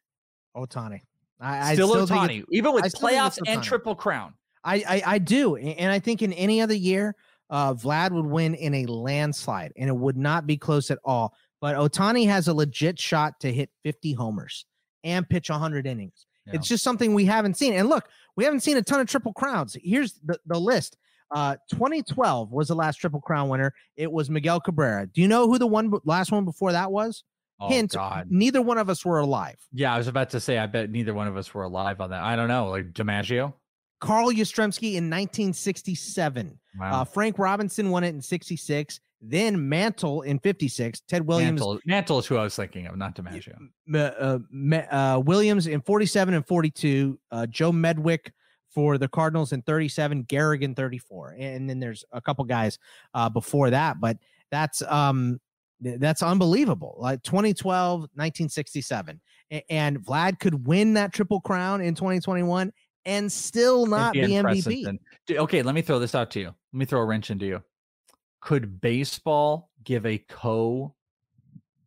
Ohtani. 0.58 1.02
I, 1.40 1.74
still, 1.74 1.94
I 1.94 2.04
still 2.04 2.18
Ohtani, 2.18 2.44
even 2.52 2.74
with 2.74 2.84
playoffs 2.96 3.38
and 3.46 3.64
triple 3.64 3.96
crown. 3.96 4.34
I, 4.64 4.76
I 4.76 5.04
I 5.06 5.18
do, 5.20 5.56
and 5.56 5.92
I 5.92 6.00
think 6.00 6.22
in 6.22 6.34
any 6.34 6.62
other 6.62 6.74
year 6.74 7.16
uh, 7.50 7.74
Vlad 7.74 8.12
would 8.12 8.26
win 8.26 8.56
in 8.56 8.74
a 8.74 8.86
landslide, 8.86 9.74
and 9.78 9.90
it 9.90 9.96
would 9.96 10.18
not 10.18 10.46
be 10.48 10.58
close 10.58 10.92
at 10.92 11.00
all. 11.04 11.34
But 11.62 11.76
Ohtani 11.76 12.28
has 12.28 12.48
a 12.48 12.54
legit 12.54 13.00
shot 13.00 13.40
to 13.42 13.52
hit 13.52 13.70
50 13.84 14.14
homers 14.14 14.66
and 15.04 15.28
pitch 15.28 15.50
100 15.50 15.86
innings. 15.88 16.26
Yeah. 16.46 16.56
It's 16.56 16.68
just 16.68 16.84
something 16.84 17.14
we 17.14 17.26
haven't 17.26 17.58
seen. 17.58 17.74
And 17.74 17.90
look, 17.90 18.08
we 18.36 18.44
haven't 18.46 18.62
seen 18.62 18.78
a 18.78 18.82
ton 18.82 19.02
of 19.02 19.08
triple 19.08 19.34
crowns. 19.34 19.76
Here's 19.82 20.14
the, 20.24 20.40
the 20.46 20.60
list 20.60 20.98
Uh, 21.32 21.58
2012 21.72 22.52
was 22.52 22.70
the 22.70 22.76
last 22.76 22.98
Triple 22.98 23.22
Crown 23.22 23.50
winner. 23.50 23.74
It 23.98 24.12
was 24.12 24.30
Miguel 24.30 24.60
Cabrera. 24.60 25.06
Do 25.08 25.22
you 25.22 25.28
know 25.28 25.48
who 25.48 25.60
the 25.60 25.68
one 25.68 25.92
last 26.06 26.32
one 26.32 26.46
before 26.46 26.72
that 26.72 26.92
was? 26.92 27.24
Oh, 27.60 27.68
Hint: 27.68 27.92
God. 27.92 28.28
Neither 28.32 28.62
one 28.62 28.78
of 28.78 28.90
us 28.90 29.06
were 29.06 29.20
alive. 29.20 29.58
Yeah, 29.74 29.94
I 29.94 29.98
was 29.98 30.08
about 30.08 30.30
to 30.30 30.40
say. 30.40 30.58
I 30.58 30.66
bet 30.66 30.90
neither 30.90 31.14
one 31.14 31.28
of 31.28 31.36
us 31.36 31.54
were 31.54 31.64
alive 31.64 32.00
on 32.00 32.12
that. 32.12 32.24
I 32.24 32.36
don't 32.38 32.48
know, 32.48 32.70
like 32.70 32.94
DiMaggio. 32.94 33.54
Carl 34.00 34.32
Yastrzemski 34.32 34.94
in 34.96 35.10
1967. 35.10 36.60
Wow. 36.80 37.02
Uh, 37.02 37.04
Frank 37.04 37.38
Robinson 37.38 37.90
won 37.90 38.04
it 38.04 38.10
in 38.10 38.22
66. 38.22 39.00
Then 39.22 39.68
Mantle 39.68 40.22
in 40.22 40.40
56. 40.40 41.02
Ted 41.02 41.28
Williams. 41.28 41.60
Mantle, 41.60 41.80
Mantle 41.86 42.20
is 42.20 42.26
who 42.26 42.38
I 42.38 42.44
was 42.44 42.56
thinking 42.56 42.88
of, 42.88 42.96
not 42.96 43.16
DiMaggio. 43.16 43.58
M- 43.94 44.74
uh, 44.74 44.96
uh, 44.96 45.20
Williams 45.20 45.68
in 45.68 45.82
47 45.82 46.34
and 46.34 46.48
42. 46.48 47.20
Uh, 47.32 47.46
Joe 47.48 47.72
Medwick 47.74 48.32
for 48.74 48.98
the 48.98 49.10
Cardinals 49.10 49.52
in 49.52 49.62
37. 49.64 50.24
Gehrig 50.26 50.62
in 50.62 50.74
34. 50.74 51.36
And 51.38 51.70
then 51.70 51.80
there's 51.80 52.06
a 52.14 52.22
couple 52.22 52.46
guys 52.46 52.80
uh, 53.14 53.28
before 53.30 53.70
that, 53.72 54.00
but 54.00 54.18
that's 54.52 54.82
um 54.84 55.40
that's 55.82 56.24
unbelievable. 56.24 56.96
Like 57.00 57.24
2012, 57.24 58.02
1967. 58.02 59.22
A- 59.52 59.72
and 59.72 60.00
Vlad 60.00 60.40
could 60.40 60.68
win 60.68 60.94
that 60.96 61.14
triple 61.14 61.40
crown 61.42 61.82
in 61.82 61.96
2021 61.96 62.72
and 63.10 63.32
still 63.32 63.86
not 63.86 64.14
be 64.14 64.22
MVP. 64.22 64.98
Okay, 65.30 65.62
let 65.62 65.76
me 65.76 65.82
throw 65.82 66.00
this 66.00 66.16
out 66.16 66.32
to 66.32 66.40
you. 66.40 66.46
Let 66.48 66.56
me 66.78 66.86
throw 66.86 67.02
a 67.02 67.06
wrench 67.06 67.32
into 67.32 67.46
you. 67.46 67.64
Could 68.42 68.80
baseball 68.80 69.70
give 69.84 70.06
a 70.06 70.18
co 70.18 70.96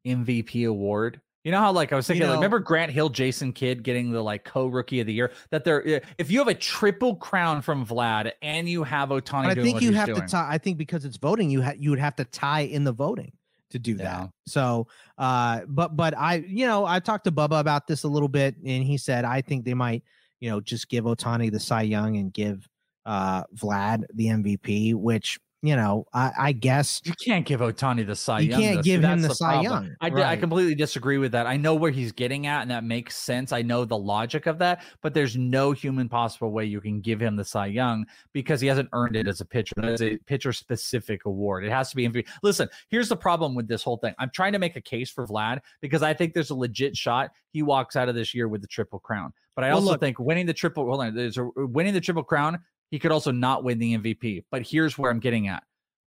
MVP 0.06 0.68
award? 0.68 1.20
You 1.44 1.50
know 1.50 1.58
how 1.58 1.72
like 1.72 1.92
I 1.92 1.96
was 1.96 2.06
thinking, 2.06 2.22
like, 2.22 2.30
know- 2.34 2.36
remember 2.36 2.60
Grant 2.60 2.92
Hill, 2.92 3.08
Jason 3.08 3.52
Kidd 3.52 3.82
getting 3.82 4.12
the 4.12 4.22
like 4.22 4.44
co 4.44 4.66
rookie 4.66 5.00
of 5.00 5.06
the 5.06 5.12
year? 5.12 5.32
That 5.50 5.64
they're 5.64 5.86
eh, 5.86 6.00
if 6.18 6.30
you 6.30 6.38
have 6.38 6.48
a 6.48 6.54
triple 6.54 7.16
crown 7.16 7.62
from 7.62 7.84
Vlad 7.84 8.30
and 8.42 8.68
you 8.68 8.84
have 8.84 9.08
Ohtani 9.08 9.46
I 9.46 9.54
think 9.54 9.80
you 9.80 9.92
have 9.92 10.06
doing, 10.06 10.20
to 10.20 10.26
tie. 10.26 10.48
I 10.48 10.58
think 10.58 10.78
because 10.78 11.04
it's 11.04 11.16
voting, 11.16 11.50
you 11.50 11.62
ha- 11.62 11.74
you 11.76 11.90
would 11.90 11.98
have 11.98 12.14
to 12.16 12.24
tie 12.24 12.60
in 12.60 12.84
the 12.84 12.92
voting 12.92 13.32
to 13.70 13.78
do 13.80 13.92
Yeah. 13.92 13.96
that. 14.04 14.30
So, 14.46 14.86
uh, 15.18 15.62
but 15.66 15.96
but 15.96 16.16
I, 16.16 16.44
you 16.46 16.66
know, 16.66 16.84
I 16.86 17.00
talked 17.00 17.24
to 17.24 17.32
Bubba 17.32 17.58
about 17.58 17.88
this 17.88 18.04
a 18.04 18.08
little 18.08 18.28
bit, 18.28 18.54
and 18.64 18.84
he 18.84 18.96
said 18.96 19.24
I 19.24 19.40
think 19.40 19.64
they 19.64 19.74
might, 19.74 20.04
you 20.42 20.50
know, 20.50 20.60
just 20.60 20.88
give 20.88 21.04
Ohtani 21.04 21.52
the 21.52 21.60
Cy 21.60 21.82
Young 21.82 22.16
and 22.16 22.32
give 22.32 22.68
uh 23.06 23.44
Vlad 23.54 24.04
the 24.12 24.26
MVP, 24.26 24.94
which 24.94 25.38
you 25.64 25.76
know, 25.76 26.04
I, 26.12 26.32
I 26.38 26.52
guess 26.52 27.00
You 27.04 27.12
can't 27.24 27.46
give 27.46 27.60
Ohtani 27.60 28.04
the 28.04 28.16
Cy 28.16 28.40
You 28.40 28.50
Young. 28.50 28.60
can't 28.60 28.76
though. 28.76 28.82
See, 28.82 28.90
give 28.90 29.04
him 29.04 29.20
that's 29.22 29.28
the 29.32 29.34
Cy 29.36 29.52
problem. 29.62 29.64
Young, 29.84 29.96
I, 30.00 30.10
di- 30.10 30.22
I 30.30 30.36
completely 30.36 30.74
disagree 30.74 31.18
with 31.18 31.30
that. 31.32 31.46
I 31.46 31.56
know 31.56 31.74
where 31.76 31.92
he's 31.92 32.10
getting 32.10 32.48
at, 32.48 32.62
and 32.62 32.70
that 32.72 32.82
makes 32.82 33.16
sense. 33.16 33.52
I 33.52 33.62
know 33.62 33.84
the 33.84 33.96
logic 33.96 34.46
of 34.46 34.58
that, 34.58 34.82
but 35.02 35.14
there's 35.14 35.36
no 35.36 35.70
human 35.70 36.08
possible 36.08 36.50
way 36.50 36.64
you 36.64 36.80
can 36.80 37.00
give 37.00 37.20
him 37.20 37.36
the 37.36 37.44
Cy 37.44 37.66
Young 37.66 38.04
because 38.32 38.60
he 38.60 38.66
hasn't 38.66 38.88
earned 38.92 39.14
it 39.14 39.28
as 39.28 39.40
a 39.40 39.44
pitcher. 39.44 39.74
It's 39.78 40.02
a 40.02 40.16
pitcher 40.26 40.52
specific 40.52 41.26
award. 41.26 41.64
It 41.64 41.70
has 41.70 41.90
to 41.90 41.96
be 41.96 42.08
MVP. 42.08 42.26
Listen, 42.42 42.68
here's 42.88 43.08
the 43.08 43.16
problem 43.16 43.54
with 43.54 43.68
this 43.68 43.84
whole 43.84 43.98
thing. 43.98 44.14
I'm 44.18 44.30
trying 44.30 44.52
to 44.54 44.58
make 44.58 44.74
a 44.76 44.80
case 44.80 45.10
for 45.10 45.26
Vlad 45.26 45.60
because 45.80 46.02
I 46.02 46.12
think 46.12 46.34
there's 46.34 46.50
a 46.50 46.54
legit 46.56 46.96
shot 46.96 47.30
he 47.52 47.62
walks 47.62 47.96
out 47.96 48.08
of 48.08 48.14
this 48.14 48.34
year 48.34 48.48
with 48.48 48.62
the 48.62 48.66
triple 48.66 48.98
crown. 48.98 49.32
But 49.54 49.64
I 49.64 49.68
Well, 49.68 49.76
also 49.76 49.90
look- 49.90 50.00
think 50.00 50.18
winning 50.18 50.46
the 50.46 50.54
triple 50.54 50.86
hold 50.86 51.02
on, 51.02 51.14
there's 51.14 51.36
a 51.36 51.44
winning 51.56 51.92
the 51.92 52.00
triple 52.00 52.22
crown. 52.24 52.58
He 52.92 52.98
could 52.98 53.10
also 53.10 53.32
not 53.32 53.64
win 53.64 53.78
the 53.78 53.96
MVP. 53.96 54.44
But 54.50 54.62
here's 54.62 54.98
where 54.98 55.10
I'm 55.10 55.18
getting 55.18 55.48
at. 55.48 55.64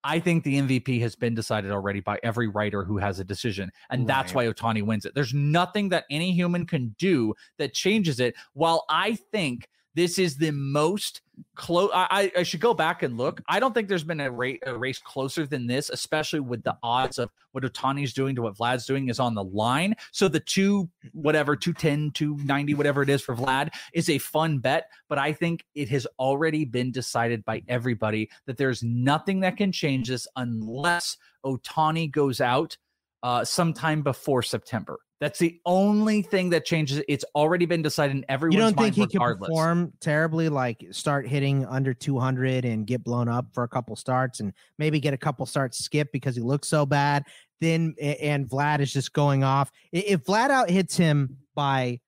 I 0.04 0.20
think 0.20 0.44
the 0.44 0.60
MVP 0.60 1.00
has 1.00 1.16
been 1.16 1.34
decided 1.34 1.72
already 1.72 2.00
by 2.00 2.20
every 2.22 2.46
writer 2.46 2.84
who 2.84 2.98
has 2.98 3.18
a 3.18 3.24
decision. 3.24 3.72
And 3.90 4.06
that's 4.06 4.34
why 4.34 4.46
Ohtani 4.46 4.82
wins 4.82 5.06
it. 5.06 5.14
There's 5.14 5.34
nothing 5.34 5.88
that 5.88 6.04
any 6.10 6.32
human 6.32 6.66
can 6.66 6.94
do 6.98 7.34
that 7.58 7.72
changes 7.72 8.20
it. 8.20 8.36
While 8.52 8.84
I 8.88 9.14
think 9.32 9.66
this 9.96 10.18
is 10.18 10.36
the 10.36 10.50
most 10.50 11.22
close, 11.54 11.90
I, 11.94 12.30
I 12.36 12.42
should 12.42 12.60
go 12.60 12.74
back 12.74 13.02
and 13.02 13.16
look. 13.16 13.40
I 13.48 13.58
don't 13.58 13.72
think 13.72 13.88
there's 13.88 14.04
been 14.04 14.20
a, 14.20 14.30
ra- 14.30 14.52
a 14.66 14.76
race 14.76 14.98
closer 14.98 15.46
than 15.46 15.66
this, 15.66 15.88
especially 15.88 16.40
with 16.40 16.62
the 16.62 16.76
odds 16.82 17.18
of 17.18 17.30
what 17.52 17.64
Ohtani's 17.64 18.12
doing 18.12 18.36
to 18.36 18.42
what 18.42 18.56
Vlad's 18.56 18.84
doing 18.84 19.08
is 19.08 19.18
on 19.18 19.34
the 19.34 19.42
line. 19.42 19.94
So 20.12 20.28
the 20.28 20.40
two, 20.40 20.90
whatever, 21.12 21.56
210, 21.56 22.10
290, 22.10 22.74
whatever 22.74 23.02
it 23.02 23.08
is 23.08 23.22
for 23.22 23.34
Vlad 23.34 23.74
is 23.94 24.10
a 24.10 24.18
fun 24.18 24.58
bet. 24.58 24.90
But 25.08 25.16
I 25.16 25.32
think 25.32 25.64
it 25.74 25.88
has 25.88 26.06
already 26.18 26.66
been 26.66 26.92
decided 26.92 27.42
by 27.46 27.62
everybody 27.66 28.28
that 28.44 28.58
there's 28.58 28.82
nothing 28.82 29.40
that 29.40 29.56
can 29.56 29.72
change 29.72 30.08
this 30.08 30.28
unless 30.36 31.16
Ohtani 31.44 32.10
goes 32.10 32.42
out 32.42 32.76
uh, 33.22 33.44
sometime 33.44 34.02
before 34.02 34.42
September. 34.42 34.98
That's 35.18 35.38
the 35.38 35.58
only 35.64 36.20
thing 36.20 36.50
that 36.50 36.66
changes. 36.66 37.02
It's 37.08 37.24
already 37.34 37.64
been 37.64 37.80
decided 37.80 38.16
in 38.16 38.24
everyone's 38.28 38.54
you 38.54 38.60
don't 38.60 38.76
think 38.76 38.94
he 38.94 39.06
can 39.06 39.20
regardless. 39.20 39.48
perform 39.48 39.92
terribly, 40.00 40.50
like 40.50 40.84
start 40.90 41.26
hitting 41.26 41.64
under 41.64 41.94
200 41.94 42.66
and 42.66 42.86
get 42.86 43.02
blown 43.02 43.28
up 43.28 43.46
for 43.54 43.62
a 43.64 43.68
couple 43.68 43.96
starts, 43.96 44.40
and 44.40 44.52
maybe 44.78 45.00
get 45.00 45.14
a 45.14 45.18
couple 45.18 45.46
starts 45.46 45.78
skip 45.78 46.12
because 46.12 46.36
he 46.36 46.42
looks 46.42 46.68
so 46.68 46.84
bad. 46.84 47.24
Then 47.62 47.94
and 48.00 48.46
Vlad 48.46 48.80
is 48.80 48.92
just 48.92 49.14
going 49.14 49.42
off. 49.42 49.70
If 49.90 50.24
Vlad 50.24 50.50
out 50.50 50.68
hits 50.68 50.96
him 50.96 51.38
by 51.54 52.00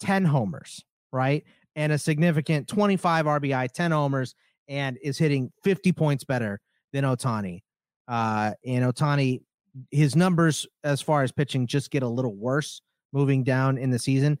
10 0.00 0.24
homers, 0.24 0.82
right, 1.12 1.44
and 1.76 1.92
a 1.92 1.98
significant 1.98 2.66
25 2.68 3.26
RBI, 3.26 3.70
10 3.72 3.90
homers, 3.90 4.34
and 4.68 4.96
is 5.02 5.18
hitting 5.18 5.52
50 5.64 5.92
points 5.92 6.24
better 6.24 6.60
than 6.94 7.04
Ohtani, 7.04 7.60
uh, 8.08 8.52
and 8.64 8.84
Ohtani, 8.86 9.42
his 9.90 10.14
numbers 10.16 10.66
as 10.84 11.00
far 11.00 11.22
as 11.22 11.32
pitching 11.32 11.66
just 11.66 11.90
get 11.90 12.02
a 12.02 12.08
little 12.08 12.34
worse 12.34 12.80
moving 13.12 13.44
down 13.44 13.78
in 13.78 13.90
the 13.90 13.98
season. 13.98 14.38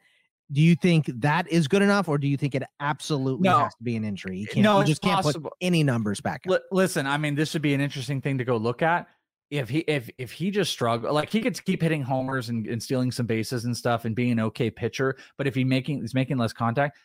Do 0.52 0.60
you 0.60 0.74
think 0.76 1.06
that 1.20 1.50
is 1.50 1.68
good 1.68 1.80
enough, 1.82 2.08
or 2.08 2.18
do 2.18 2.28
you 2.28 2.36
think 2.36 2.54
it 2.54 2.62
absolutely 2.78 3.48
No. 3.48 3.60
has 3.60 3.74
to 3.76 3.82
be 3.82 3.96
an 3.96 4.04
injury? 4.04 4.38
You 4.38 4.46
eh, 4.50 4.54
can't, 4.54 4.64
No, 4.64 4.80
you 4.80 4.86
just 4.86 5.00
can't 5.00 5.24
put 5.24 5.36
any 5.60 5.82
numbers 5.82 6.20
back. 6.20 6.42
Li- 6.46 6.58
listen, 6.70 7.06
I 7.06 7.16
mean, 7.16 7.34
this 7.34 7.54
would 7.54 7.62
be 7.62 7.72
an 7.72 7.80
interesting 7.80 8.20
thing 8.20 8.38
to 8.38 8.44
go 8.44 8.56
look 8.56 8.82
at. 8.82 9.08
If 9.50 9.68
he 9.68 9.80
if 9.80 10.10
if 10.18 10.32
he 10.32 10.50
just 10.50 10.70
struggle, 10.72 11.12
like 11.12 11.30
he 11.30 11.40
could 11.40 11.62
keep 11.64 11.80
hitting 11.80 12.02
homers 12.02 12.48
and, 12.48 12.66
and 12.66 12.82
stealing 12.82 13.12
some 13.12 13.26
bases 13.26 13.64
and 13.64 13.76
stuff 13.76 14.04
and 14.04 14.14
being 14.14 14.32
an 14.32 14.40
okay 14.40 14.70
pitcher, 14.70 15.16
but 15.38 15.46
if 15.46 15.54
he 15.54 15.64
making 15.64 16.00
he's 16.00 16.14
making 16.14 16.38
less 16.38 16.52
contact, 16.52 16.98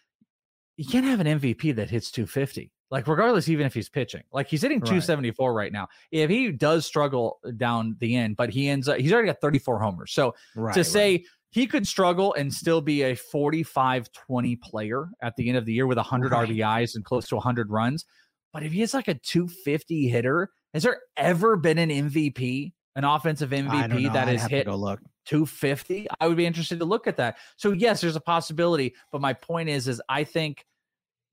you 0.77 0.85
can't 0.85 1.05
have 1.05 1.19
an 1.19 1.27
MVP 1.39 1.75
that 1.75 1.89
hits 1.89 2.11
250. 2.11 2.71
Like 2.91 3.07
regardless, 3.07 3.47
even 3.49 3.65
if 3.65 3.73
he's 3.73 3.89
pitching, 3.89 4.23
like 4.31 4.47
he's 4.47 4.61
hitting 4.63 4.79
274 4.81 5.53
right 5.53 5.71
now. 5.71 5.87
If 6.11 6.29
he 6.29 6.51
does 6.51 6.85
struggle 6.85 7.39
down 7.57 7.95
the 7.99 8.15
end, 8.15 8.35
but 8.35 8.49
he 8.49 8.67
ends 8.67 8.87
up 8.87 8.97
he's 8.97 9.13
already 9.13 9.27
got 9.27 9.41
34 9.41 9.79
homers. 9.79 10.11
So 10.11 10.33
Right, 10.55 10.73
to 10.73 10.79
right. 10.79 10.85
say 10.85 11.25
he 11.51 11.67
could 11.67 11.87
struggle 11.87 12.33
and 12.33 12.53
still 12.53 12.81
be 12.81 13.03
a 13.03 13.15
45 13.15 14.11
20 14.11 14.55
player 14.57 15.09
at 15.21 15.35
the 15.35 15.49
end 15.49 15.57
of 15.57 15.65
the 15.65 15.73
year 15.73 15.85
with 15.87 15.97
100 15.97 16.31
Right. 16.31 16.49
RBIs 16.49 16.95
and 16.95 17.05
close 17.05 17.27
to 17.29 17.35
100 17.35 17.69
runs. 17.69 18.05
But 18.53 18.63
if 18.63 18.71
he 18.71 18.81
is 18.81 18.93
like 18.95 19.07
a 19.07 19.13
250 19.13 20.07
hitter, 20.07 20.49
has 20.73 20.83
there 20.83 21.01
ever 21.17 21.55
been 21.57 21.77
an 21.77 21.89
MVP, 21.89 22.73
an 22.95 23.03
offensive 23.03 23.51
MVP 23.51 24.11
that 24.13 24.25
to 24.25 24.37
hit 24.47 24.65
go 24.65 24.75
look. 24.75 24.99
250? 25.25 26.07
I 26.19 26.27
would 26.27 26.37
be 26.37 26.47
interested 26.47 26.79
to 26.79 26.85
look 26.85 27.05
at 27.05 27.17
that. 27.17 27.37
So 27.57 27.71
yes, 27.71 28.01
there's 28.01 28.15
a 28.15 28.21
possibility, 28.21 28.95
but 29.11 29.21
my 29.21 29.33
point 29.33 29.69
is 29.69 29.87
is 29.87 30.01
I 30.09 30.23
think 30.23 30.65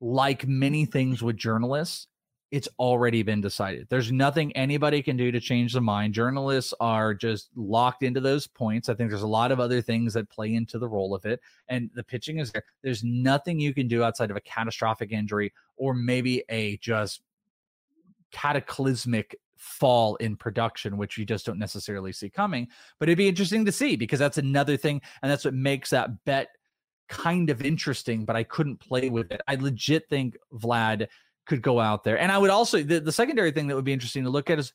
like 0.00 0.46
many 0.46 0.84
things 0.84 1.22
with 1.22 1.36
journalists, 1.36 2.08
it's 2.52 2.68
already 2.78 3.22
been 3.22 3.40
decided. 3.40 3.88
There's 3.90 4.12
nothing 4.12 4.52
anybody 4.52 5.02
can 5.02 5.16
do 5.16 5.32
to 5.32 5.40
change 5.40 5.72
the 5.72 5.80
mind. 5.80 6.14
Journalists 6.14 6.72
are 6.78 7.12
just 7.12 7.50
locked 7.56 8.02
into 8.02 8.20
those 8.20 8.46
points. 8.46 8.88
I 8.88 8.94
think 8.94 9.10
there's 9.10 9.22
a 9.22 9.26
lot 9.26 9.50
of 9.50 9.58
other 9.58 9.82
things 9.82 10.14
that 10.14 10.30
play 10.30 10.54
into 10.54 10.78
the 10.78 10.88
role 10.88 11.14
of 11.14 11.26
it. 11.26 11.40
And 11.68 11.90
the 11.94 12.04
pitching 12.04 12.38
is 12.38 12.52
there. 12.52 12.62
There's 12.82 13.02
nothing 13.02 13.58
you 13.58 13.74
can 13.74 13.88
do 13.88 14.04
outside 14.04 14.30
of 14.30 14.36
a 14.36 14.40
catastrophic 14.42 15.10
injury 15.10 15.52
or 15.76 15.92
maybe 15.92 16.44
a 16.48 16.76
just 16.76 17.22
cataclysmic 18.30 19.36
fall 19.56 20.16
in 20.16 20.36
production, 20.36 20.98
which 20.98 21.18
you 21.18 21.24
just 21.24 21.46
don't 21.46 21.58
necessarily 21.58 22.12
see 22.12 22.30
coming. 22.30 22.68
But 23.00 23.08
it'd 23.08 23.18
be 23.18 23.28
interesting 23.28 23.64
to 23.64 23.72
see 23.72 23.96
because 23.96 24.20
that's 24.20 24.38
another 24.38 24.76
thing. 24.76 25.00
And 25.22 25.30
that's 25.30 25.44
what 25.44 25.54
makes 25.54 25.90
that 25.90 26.24
bet 26.24 26.48
kind 27.08 27.50
of 27.50 27.62
interesting, 27.62 28.24
but 28.24 28.36
I 28.36 28.42
couldn't 28.42 28.78
play 28.78 29.08
with 29.08 29.30
it. 29.30 29.40
I 29.46 29.56
legit 29.56 30.08
think 30.08 30.36
Vlad 30.52 31.08
could 31.46 31.62
go 31.62 31.80
out 31.80 32.04
there. 32.04 32.18
And 32.18 32.32
I 32.32 32.38
would 32.38 32.50
also, 32.50 32.82
the, 32.82 33.00
the 33.00 33.12
secondary 33.12 33.52
thing 33.52 33.68
that 33.68 33.76
would 33.76 33.84
be 33.84 33.92
interesting 33.92 34.24
to 34.24 34.30
look 34.30 34.50
at 34.50 34.58
is 34.58 34.72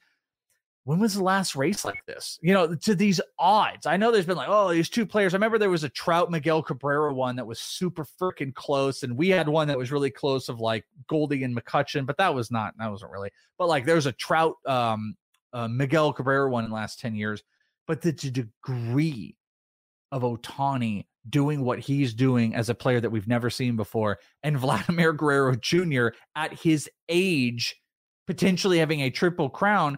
when 0.84 1.00
was 1.00 1.14
the 1.14 1.24
last 1.24 1.56
race 1.56 1.86
like 1.86 2.04
this? 2.08 2.40
You 2.42 2.54
know, 2.54 2.74
to 2.74 2.96
these 2.96 3.22
odds. 3.38 3.86
I 3.86 3.98
know 3.98 4.12
there's 4.12 4.26
been 4.26 4.38
like, 4.38 4.50
oh, 4.50 4.74
these 4.74 4.90
two 4.90 5.06
players. 5.06 5.34
I 5.34 5.38
remember 5.38 5.60
there 5.60 5.70
was 5.70 5.84
a 5.84 5.90
Trout 5.90 6.32
Miguel 6.32 6.64
Cabrera 6.64 7.14
one 7.14 7.36
that 7.36 7.46
was 7.46 7.60
super 7.60 8.04
freaking 8.20 8.54
close, 8.56 9.04
and 9.04 9.16
we 9.16 9.30
had 9.30 9.48
one 9.48 9.68
that 9.68 9.78
was 9.78 9.92
really 9.92 10.10
close 10.10 10.50
of 10.50 10.60
like 10.60 10.84
Goldie 11.08 11.44
and 11.44 11.56
McCutcheon, 11.56 12.08
but 12.08 12.18
that 12.18 12.34
was 12.34 12.50
not, 12.50 12.74
that 12.80 12.90
wasn't 12.90 13.12
really. 13.12 13.30
But 13.60 13.68
like 13.68 13.86
there 13.86 13.96
was 13.96 14.08
a 14.08 14.12
Trout 14.12 14.56
um 14.66 15.16
uh, 15.54 15.68
Miguel 15.68 16.14
Cabrera 16.14 16.50
one 16.50 16.64
in 16.64 16.70
the 16.70 16.76
last 16.76 17.00
10 17.00 17.16
years. 17.16 17.44
But 17.88 18.02
the, 18.02 18.12
the 18.12 18.32
degree 18.32 19.36
of 20.12 20.24
Ohtani 20.24 21.06
doing 21.30 21.64
what 21.64 21.80
he's 21.80 22.14
doing 22.14 22.56
as 22.56 22.70
a 22.70 22.76
player 22.76 23.00
that 23.00 23.10
we've 23.12 23.28
never 23.28 23.50
seen 23.50 23.76
before, 23.76 24.20
and 24.44 24.58
Vladimir 24.60 25.14
Guerrero 25.14 25.56
Jr. 25.56 26.08
at 26.36 26.54
his 26.54 26.90
age 27.10 27.76
potentially 28.28 28.78
having 28.78 29.02
a 29.02 29.10
triple 29.10 29.50
crown. 29.50 29.98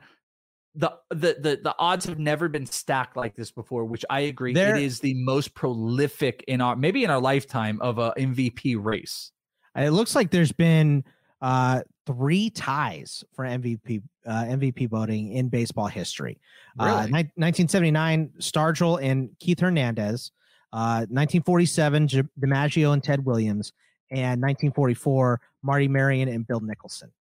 The, 0.76 0.92
the 1.12 1.38
the 1.40 1.60
the 1.64 1.76
odds 1.78 2.06
have 2.08 2.18
never 2.18 2.50
been 2.50 2.66
stacked 2.66 3.16
like 3.16 3.36
this 3.36 3.52
before, 3.52 3.86
which 3.86 4.04
I 4.10 4.22
agree. 4.22 4.54
There- 4.54 4.76
it 4.76 4.82
is 4.84 5.00
the 5.00 5.14
most 5.14 5.54
prolific 5.54 6.44
in 6.48 6.62
our 6.62 6.76
maybe 6.76 7.04
in 7.04 7.12
our 7.12 7.22
lifetime 7.22 7.80
of 7.82 8.00
a 8.00 8.12
MVP 8.18 8.84
race. 8.84 9.32
It 9.76 9.92
looks 9.92 10.16
like 10.16 10.32
there's 10.32 10.52
been 10.52 11.04
uh, 11.42 11.82
three 12.08 12.50
ties 12.50 13.24
for 13.34 13.46
MVP 13.46 14.02
uh, 14.26 14.44
MVP 14.46 14.90
voting 14.90 15.34
in 15.34 15.50
baseball 15.50 15.88
history. 15.88 16.40
Uh, 16.80 17.06
ni- 17.06 17.30
1979, 17.36 18.32
Stargell 18.40 19.00
and 19.04 19.30
Keith 19.40 19.60
Hernandez. 19.60 20.32
Uh, 20.74 21.06
1947, 21.10 22.08
J- 22.08 22.24
DiMaggio 22.42 22.94
and 22.94 23.04
Ted 23.04 23.24
Williams, 23.24 23.72
and 24.10 24.42
1944, 24.42 25.40
Marty 25.62 25.88
Marion 25.88 26.28
and 26.30 26.48
Bill 26.48 26.60
Nicholson 26.62 27.12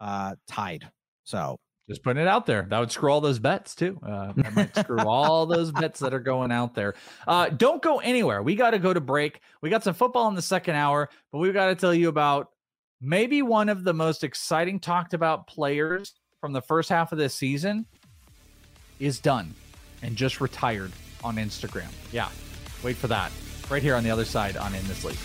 uh, 0.00 0.34
tied. 0.48 0.88
So 1.24 1.60
Just 1.88 2.02
putting 2.02 2.22
it 2.22 2.26
out 2.28 2.46
there. 2.46 2.66
That 2.70 2.78
would 2.78 2.90
screw 2.90 3.12
all 3.12 3.20
those 3.20 3.38
bets 3.38 3.74
too. 3.74 4.00
Uh, 4.02 4.32
that 4.36 4.54
might 4.54 4.74
screw 4.76 4.98
all 5.06 5.44
those 5.46 5.70
bets 5.72 6.00
that 6.00 6.14
are 6.14 6.20
going 6.20 6.50
out 6.50 6.74
there. 6.74 6.94
Uh, 7.28 7.50
don't 7.50 7.82
go 7.82 7.98
anywhere. 8.00 8.42
We 8.42 8.54
got 8.54 8.70
to 8.70 8.78
go 8.78 8.94
to 8.94 9.00
break. 9.00 9.40
We 9.60 9.68
got 9.68 9.84
some 9.84 9.94
football 9.94 10.28
in 10.28 10.34
the 10.34 10.42
second 10.42 10.74
hour, 10.76 11.10
but 11.30 11.38
we've 11.38 11.52
got 11.52 11.66
to 11.66 11.74
tell 11.74 11.94
you 11.94 12.08
about 12.08 12.48
maybe 13.00 13.42
one 13.42 13.68
of 13.68 13.84
the 13.84 13.92
most 13.92 14.24
exciting 14.24 14.80
talked 14.80 15.12
about 15.12 15.46
players 15.46 16.14
from 16.40 16.52
the 16.54 16.62
first 16.62 16.88
half 16.88 17.12
of 17.12 17.18
this 17.18 17.34
season 17.34 17.84
is 19.00 19.18
done 19.20 19.54
and 20.02 20.16
just 20.16 20.40
retired 20.40 20.92
on 21.22 21.36
Instagram. 21.36 21.88
Yeah, 22.10 22.28
wait 22.82 22.96
for 22.96 23.08
that. 23.08 23.32
Right 23.70 23.82
here 23.82 23.94
on 23.94 24.04
the 24.04 24.10
other 24.10 24.24
side 24.24 24.56
on 24.56 24.74
In 24.74 24.86
This 24.88 25.04
League. 25.04 25.18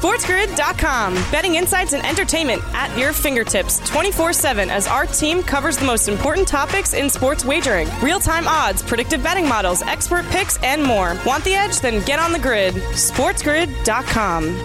SportsGrid.com. 0.00 1.14
Betting 1.30 1.56
insights 1.56 1.92
and 1.92 2.06
entertainment 2.06 2.62
at 2.72 2.96
your 2.96 3.12
fingertips 3.12 3.86
24 3.90 4.32
7 4.32 4.70
as 4.70 4.86
our 4.86 5.04
team 5.04 5.42
covers 5.42 5.76
the 5.76 5.84
most 5.84 6.08
important 6.08 6.48
topics 6.48 6.94
in 6.94 7.10
sports 7.10 7.44
wagering 7.44 7.86
real 8.02 8.18
time 8.18 8.48
odds, 8.48 8.82
predictive 8.82 9.22
betting 9.22 9.46
models, 9.46 9.82
expert 9.82 10.24
picks, 10.26 10.56
and 10.62 10.82
more. 10.82 11.18
Want 11.26 11.44
the 11.44 11.54
edge? 11.54 11.80
Then 11.80 12.02
get 12.06 12.18
on 12.18 12.32
the 12.32 12.38
grid. 12.38 12.74
SportsGrid.com. 12.74 14.64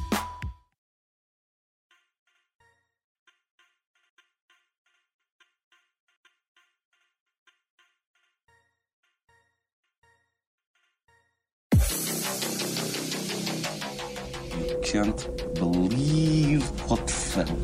Can't 14.83 15.53
believe 15.55 16.63
what 16.89 17.09
fell. 17.09 17.57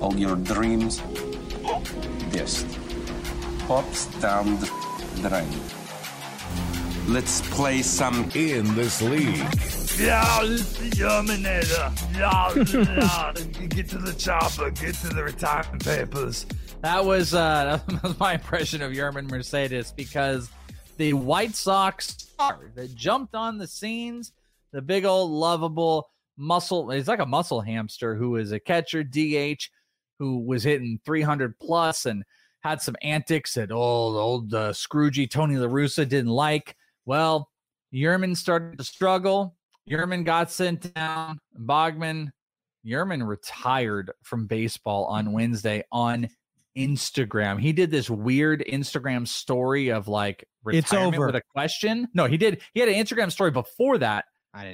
All 0.00 0.14
your 0.16 0.36
dreams, 0.36 1.02
just 2.32 2.66
hot 3.66 3.92
stand 3.94 4.60
drain. 5.22 5.48
Let's 7.08 7.40
play 7.50 7.82
some 7.82 8.30
in 8.34 8.74
this 8.74 9.02
league. 9.02 9.48
Ja, 9.98 10.42
gör 10.96 11.22
mig 11.22 11.40
nere. 11.40 11.92
Ja, 12.18 12.52
ja. 12.54 13.32
Get 13.68 13.88
to 13.88 13.98
the 13.98 14.12
chopper. 14.12 14.70
Get 14.70 14.94
to 15.00 15.08
the 15.08 15.24
retirement 15.24 15.84
papers. 15.84 16.46
That 16.82 17.04
was 17.04 17.34
uh 17.34 17.80
that 17.88 18.02
was 18.02 18.18
my 18.20 18.34
impression 18.34 18.82
of 18.82 18.92
Yermín 18.92 19.28
Mercedes 19.30 19.92
because 19.96 20.50
the 20.98 21.14
White 21.14 21.56
Sox 21.56 22.08
star 22.08 22.58
that 22.74 22.94
jumped 22.94 23.34
on 23.34 23.58
the 23.58 23.66
scenes, 23.66 24.32
the 24.72 24.82
big 24.82 25.04
old 25.04 25.30
lovable 25.30 26.08
muscle, 26.36 26.90
he's 26.90 27.08
like 27.08 27.18
a 27.20 27.26
muscle 27.26 27.60
hamster 27.60 28.14
who 28.14 28.36
is 28.36 28.52
a 28.52 28.60
catcher 28.60 29.02
DH 29.02 29.62
who 30.18 30.40
was 30.40 30.62
hitting 30.62 31.00
300 31.04 31.58
plus 31.58 32.06
and 32.06 32.24
had 32.60 32.80
some 32.82 32.96
antics 33.02 33.54
that 33.54 33.70
old 33.70 34.16
old 34.16 34.52
uh, 34.54 34.72
Scroogey 34.72 35.30
Tony 35.30 35.56
La 35.56 35.68
Russa 35.68 36.08
didn't 36.08 36.30
like. 36.30 36.76
Well, 37.06 37.50
Yermín 37.94 38.36
started 38.36 38.78
to 38.78 38.84
struggle. 38.84 39.56
Yermín 39.88 40.24
got 40.24 40.50
sent 40.50 40.92
down. 40.94 41.38
Bogman, 41.58 42.30
Yermín 42.84 43.26
retired 43.26 44.10
from 44.22 44.46
baseball 44.46 45.04
on 45.06 45.32
Wednesday 45.32 45.84
on 45.92 46.28
Instagram. 46.76 47.60
He 47.60 47.72
did 47.72 47.90
this 47.90 48.10
weird 48.10 48.64
Instagram 48.68 49.26
story 49.26 49.88
of 49.90 50.08
like 50.08 50.44
It's 50.66 50.92
over. 50.92 51.26
with 51.26 51.36
a 51.36 51.42
question. 51.54 52.08
No, 52.12 52.26
he 52.26 52.36
did. 52.36 52.60
He 52.74 52.80
had 52.80 52.88
an 52.88 52.94
Instagram 52.96 53.32
story 53.32 53.50
before 53.50 53.98
that 53.98 54.26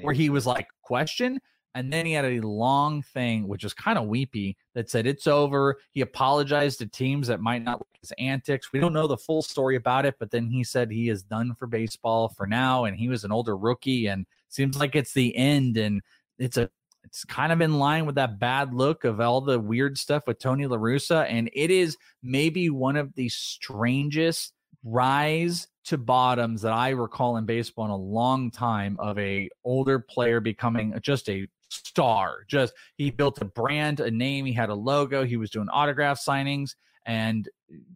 where 0.02 0.14
he 0.14 0.30
was 0.30 0.46
like 0.46 0.68
question 0.82 1.40
and 1.74 1.92
then 1.92 2.06
he 2.06 2.12
had 2.12 2.24
a 2.24 2.40
long 2.40 3.02
thing 3.02 3.48
which 3.48 3.64
was 3.64 3.74
kind 3.74 3.98
of 3.98 4.06
weepy 4.06 4.56
that 4.74 4.88
said 4.88 5.06
it's 5.06 5.26
over. 5.26 5.76
He 5.92 6.02
apologized 6.02 6.78
to 6.78 6.86
teams 6.86 7.26
that 7.26 7.40
might 7.40 7.64
not 7.64 7.80
like 7.80 8.00
his 8.00 8.12
antics. 8.18 8.72
We 8.72 8.78
don't 8.78 8.92
know 8.92 9.08
the 9.08 9.16
full 9.16 9.42
story 9.42 9.76
about 9.76 10.06
it 10.06 10.16
but 10.18 10.30
then 10.30 10.48
he 10.48 10.64
said 10.64 10.90
he 10.90 11.08
is 11.08 11.22
done 11.22 11.54
for 11.54 11.66
baseball 11.66 12.28
for 12.28 12.46
now 12.46 12.84
and 12.84 12.96
he 12.96 13.08
was 13.08 13.24
an 13.24 13.32
older 13.32 13.56
rookie 13.56 14.06
and 14.06 14.26
seems 14.48 14.78
like 14.78 14.94
it's 14.94 15.12
the 15.12 15.36
end 15.36 15.76
and 15.76 16.00
it's 16.38 16.56
a 16.56 16.70
it's 17.04 17.24
kind 17.24 17.52
of 17.52 17.60
in 17.60 17.78
line 17.78 18.06
with 18.06 18.14
that 18.14 18.38
bad 18.38 18.72
look 18.72 19.04
of 19.04 19.20
all 19.20 19.42
the 19.42 19.60
weird 19.60 19.98
stuff 19.98 20.26
with 20.26 20.38
Tony 20.38 20.66
La 20.66 20.78
Russa 20.78 21.26
and 21.28 21.50
it 21.52 21.70
is 21.70 21.98
maybe 22.22 22.70
one 22.70 22.96
of 22.96 23.14
the 23.14 23.28
strangest 23.28 24.54
rise 24.84 25.68
to 25.84 25.98
bottoms 25.98 26.62
that 26.62 26.72
I 26.72 26.90
recall 26.90 27.36
in 27.36 27.44
baseball 27.44 27.84
in 27.84 27.90
a 27.90 27.96
long 27.96 28.50
time 28.50 28.96
of 28.98 29.18
a 29.18 29.48
older 29.64 29.98
player 29.98 30.40
becoming 30.40 30.94
just 31.02 31.28
a 31.28 31.46
star. 31.68 32.44
Just 32.48 32.72
he 32.96 33.10
built 33.10 33.40
a 33.42 33.44
brand, 33.44 34.00
a 34.00 34.10
name, 34.10 34.44
he 34.46 34.52
had 34.52 34.70
a 34.70 34.74
logo, 34.74 35.24
he 35.24 35.36
was 35.36 35.50
doing 35.50 35.68
autograph 35.68 36.18
signings, 36.18 36.74
and 37.04 37.48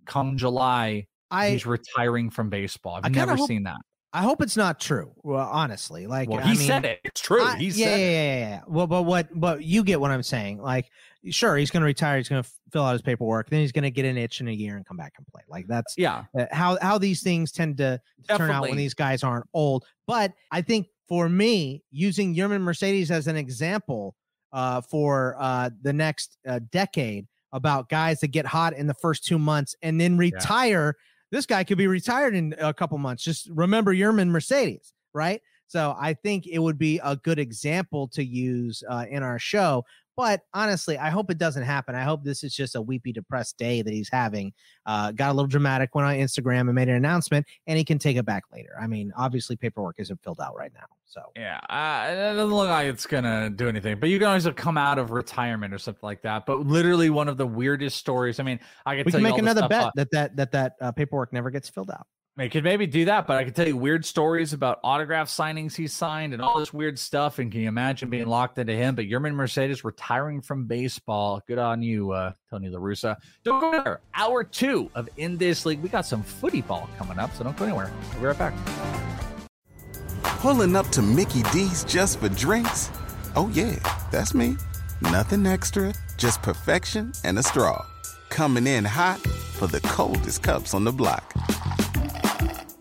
come 0.06 0.36
July, 0.36 1.06
I- 1.30 1.50
he's 1.50 1.66
retiring 1.66 2.30
from 2.30 2.50
baseball. 2.50 2.96
I've 2.96 3.06
I 3.06 3.08
never 3.08 3.36
hope- 3.36 3.48
seen 3.48 3.62
that. 3.64 3.76
I 4.18 4.22
hope 4.22 4.42
it's 4.42 4.56
not 4.56 4.80
true. 4.80 5.12
Well, 5.22 5.48
honestly, 5.48 6.08
like 6.08 6.28
Well, 6.28 6.40
I 6.40 6.48
he 6.48 6.58
mean, 6.58 6.66
said 6.66 6.84
it. 6.84 6.98
It's 7.04 7.20
true. 7.20 7.40
I- 7.42 7.56
he 7.56 7.66
yeah, 7.68 7.84
said 7.86 8.00
yeah, 8.00 8.06
yeah, 8.06 8.10
yeah, 8.10 8.48
yeah. 8.48 8.60
Well, 8.66 8.88
but 8.88 9.02
what? 9.04 9.28
But 9.32 9.62
you 9.62 9.84
get 9.84 10.00
what 10.00 10.10
I'm 10.10 10.24
saying. 10.24 10.60
Like, 10.60 10.90
sure, 11.30 11.56
he's 11.56 11.70
going 11.70 11.82
to 11.82 11.86
retire. 11.86 12.16
He's 12.16 12.28
going 12.28 12.42
to 12.42 12.50
fill 12.72 12.82
out 12.82 12.94
his 12.94 13.02
paperwork. 13.02 13.48
Then 13.48 13.60
he's 13.60 13.70
going 13.70 13.84
to 13.84 13.92
get 13.92 14.04
an 14.04 14.18
itch 14.18 14.40
in 14.40 14.48
a 14.48 14.52
year 14.52 14.76
and 14.76 14.84
come 14.84 14.96
back 14.96 15.12
and 15.18 15.26
play. 15.28 15.42
Like 15.48 15.66
that's 15.68 15.94
Yeah. 15.96 16.24
uh, 16.36 16.46
how 16.50 16.78
how 16.82 16.98
these 16.98 17.22
things 17.22 17.52
tend 17.52 17.76
to 17.76 18.00
turn 18.36 18.50
out 18.50 18.62
when 18.62 18.76
these 18.76 18.94
guys 18.94 19.22
aren't 19.22 19.46
old. 19.54 19.84
But 20.08 20.32
I 20.50 20.62
think 20.62 20.88
for 21.08 21.28
me, 21.28 21.84
using 21.92 22.34
Yermín 22.34 22.62
Mercedes 22.62 23.12
as 23.12 23.28
an 23.28 23.36
example 23.36 24.16
uh, 24.52 24.80
for 24.80 25.36
uh, 25.38 25.70
the 25.82 25.92
next 25.92 26.38
uh, 26.46 26.58
decade 26.72 27.28
about 27.52 27.88
guys 27.88 28.18
that 28.20 28.28
get 28.28 28.44
hot 28.46 28.72
in 28.74 28.86
the 28.88 28.94
first 28.94 29.24
two 29.24 29.38
months 29.38 29.76
and 29.80 30.00
then 30.00 30.18
retire. 30.18 30.96
This 31.30 31.46
guy 31.46 31.64
could 31.64 31.78
be 31.78 31.86
retired 31.86 32.34
in 32.34 32.54
a 32.58 32.72
couple 32.72 32.98
months. 32.98 33.22
Just 33.22 33.48
remember 33.50 33.94
Yermín 33.94 34.28
Mercedes, 34.28 34.94
right? 35.12 35.42
So 35.66 35.94
I 35.98 36.14
think 36.14 36.46
it 36.46 36.58
would 36.58 36.78
be 36.78 36.98
a 37.04 37.16
good 37.16 37.38
example 37.38 38.08
to 38.08 38.24
use 38.24 38.82
uh, 38.88 39.04
in 39.08 39.22
our 39.22 39.38
show. 39.38 39.84
But 40.18 40.40
honestly, 40.52 40.98
I 40.98 41.10
hope 41.10 41.30
it 41.30 41.38
doesn't 41.38 41.62
happen. 41.62 41.94
I 41.94 42.02
hope 42.02 42.24
this 42.24 42.42
is 42.42 42.52
just 42.52 42.74
a 42.74 42.82
weepy, 42.82 43.12
depressed 43.12 43.56
day 43.56 43.82
that 43.82 43.94
he's 43.94 44.08
having. 44.10 44.52
Uh, 44.84 45.12
got 45.12 45.30
a 45.30 45.32
little 45.32 45.46
dramatic, 45.46 45.94
went 45.94 46.08
on 46.08 46.14
Instagram 46.14 46.62
and 46.62 46.74
made 46.74 46.88
an 46.88 46.96
announcement, 46.96 47.46
and 47.68 47.78
he 47.78 47.84
can 47.84 48.00
take 48.00 48.16
it 48.16 48.26
back 48.26 48.42
later. 48.52 48.72
I 48.80 48.88
mean, 48.88 49.12
obviously, 49.16 49.54
paperwork 49.54 49.94
isn't 49.98 50.20
filled 50.24 50.40
out 50.40 50.56
right 50.56 50.72
now. 50.74 50.86
So 51.06 51.22
yeah, 51.36 51.60
uh, 51.70 52.10
it 52.10 52.16
doesn't 52.34 52.52
look 52.52 52.68
like 52.68 52.88
it's 52.88 53.06
gonna 53.06 53.48
do 53.48 53.68
anything. 53.68 54.00
But 54.00 54.08
you 54.08 54.18
can 54.18 54.26
always 54.26 54.48
come 54.56 54.76
out 54.76 54.98
of 54.98 55.12
retirement 55.12 55.72
or 55.72 55.78
something 55.78 56.00
like 56.02 56.22
that. 56.22 56.46
But 56.46 56.66
literally, 56.66 57.10
one 57.10 57.28
of 57.28 57.36
the 57.36 57.46
weirdest 57.46 57.96
stories. 57.96 58.40
I 58.40 58.42
mean, 58.42 58.58
I 58.86 58.96
can 58.96 59.04
we 59.04 59.12
tell 59.12 59.20
can 59.20 59.26
you 59.28 59.32
make 59.34 59.40
another 59.40 59.68
bet 59.68 59.92
that 59.94 60.10
that 60.10 60.36
that 60.36 60.50
that 60.50 60.72
uh, 60.80 60.90
paperwork 60.90 61.32
never 61.32 61.50
gets 61.50 61.68
filled 61.68 61.92
out. 61.92 62.08
I 62.40 62.46
could 62.46 62.62
maybe 62.62 62.86
do 62.86 63.06
that, 63.06 63.26
but 63.26 63.36
I 63.36 63.42
could 63.42 63.56
tell 63.56 63.66
you 63.66 63.76
weird 63.76 64.04
stories 64.04 64.52
about 64.52 64.78
autograph 64.84 65.28
signings 65.28 65.74
he 65.74 65.88
signed 65.88 66.32
and 66.32 66.40
all 66.40 66.60
this 66.60 66.72
weird 66.72 66.96
stuff. 66.96 67.40
And 67.40 67.50
can 67.50 67.62
you 67.62 67.68
imagine 67.68 68.10
being 68.10 68.28
locked 68.28 68.58
into 68.58 68.74
him? 68.74 68.94
But 68.94 69.06
Yermín 69.06 69.34
Mercedes 69.34 69.82
retiring 69.82 70.40
from 70.40 70.66
baseball. 70.66 71.42
Good 71.48 71.58
on 71.58 71.82
you, 71.82 72.12
uh, 72.12 72.34
Tony 72.48 72.68
La 72.68 72.78
Russa. 72.78 73.16
Don't 73.42 73.60
go 73.60 73.72
there. 73.72 74.00
Hour 74.14 74.44
two 74.44 74.88
of 74.94 75.08
In 75.16 75.36
This 75.36 75.66
League. 75.66 75.82
We 75.82 75.88
got 75.88 76.06
some 76.06 76.22
footy 76.22 76.62
ball 76.62 76.88
coming 76.96 77.18
up, 77.18 77.34
so 77.34 77.42
don't 77.42 77.56
go 77.56 77.64
anywhere. 77.64 77.90
We'll 78.12 78.20
be 78.20 78.26
right 78.26 78.38
back. 78.38 78.54
Pulling 80.22 80.76
up 80.76 80.86
to 80.90 81.02
Mickey 81.02 81.42
D's 81.52 81.82
just 81.82 82.20
for 82.20 82.28
drinks? 82.28 82.92
Oh, 83.34 83.50
yeah, 83.52 83.74
that's 84.12 84.32
me. 84.32 84.56
Nothing 85.02 85.44
extra, 85.44 85.92
just 86.16 86.40
perfection 86.42 87.12
and 87.24 87.36
a 87.40 87.42
straw. 87.42 87.84
Coming 88.28 88.68
in 88.68 88.84
hot 88.84 89.18
for 89.18 89.66
the 89.66 89.80
coldest 89.80 90.44
cups 90.44 90.72
on 90.72 90.84
the 90.84 90.92
block. 90.92 91.34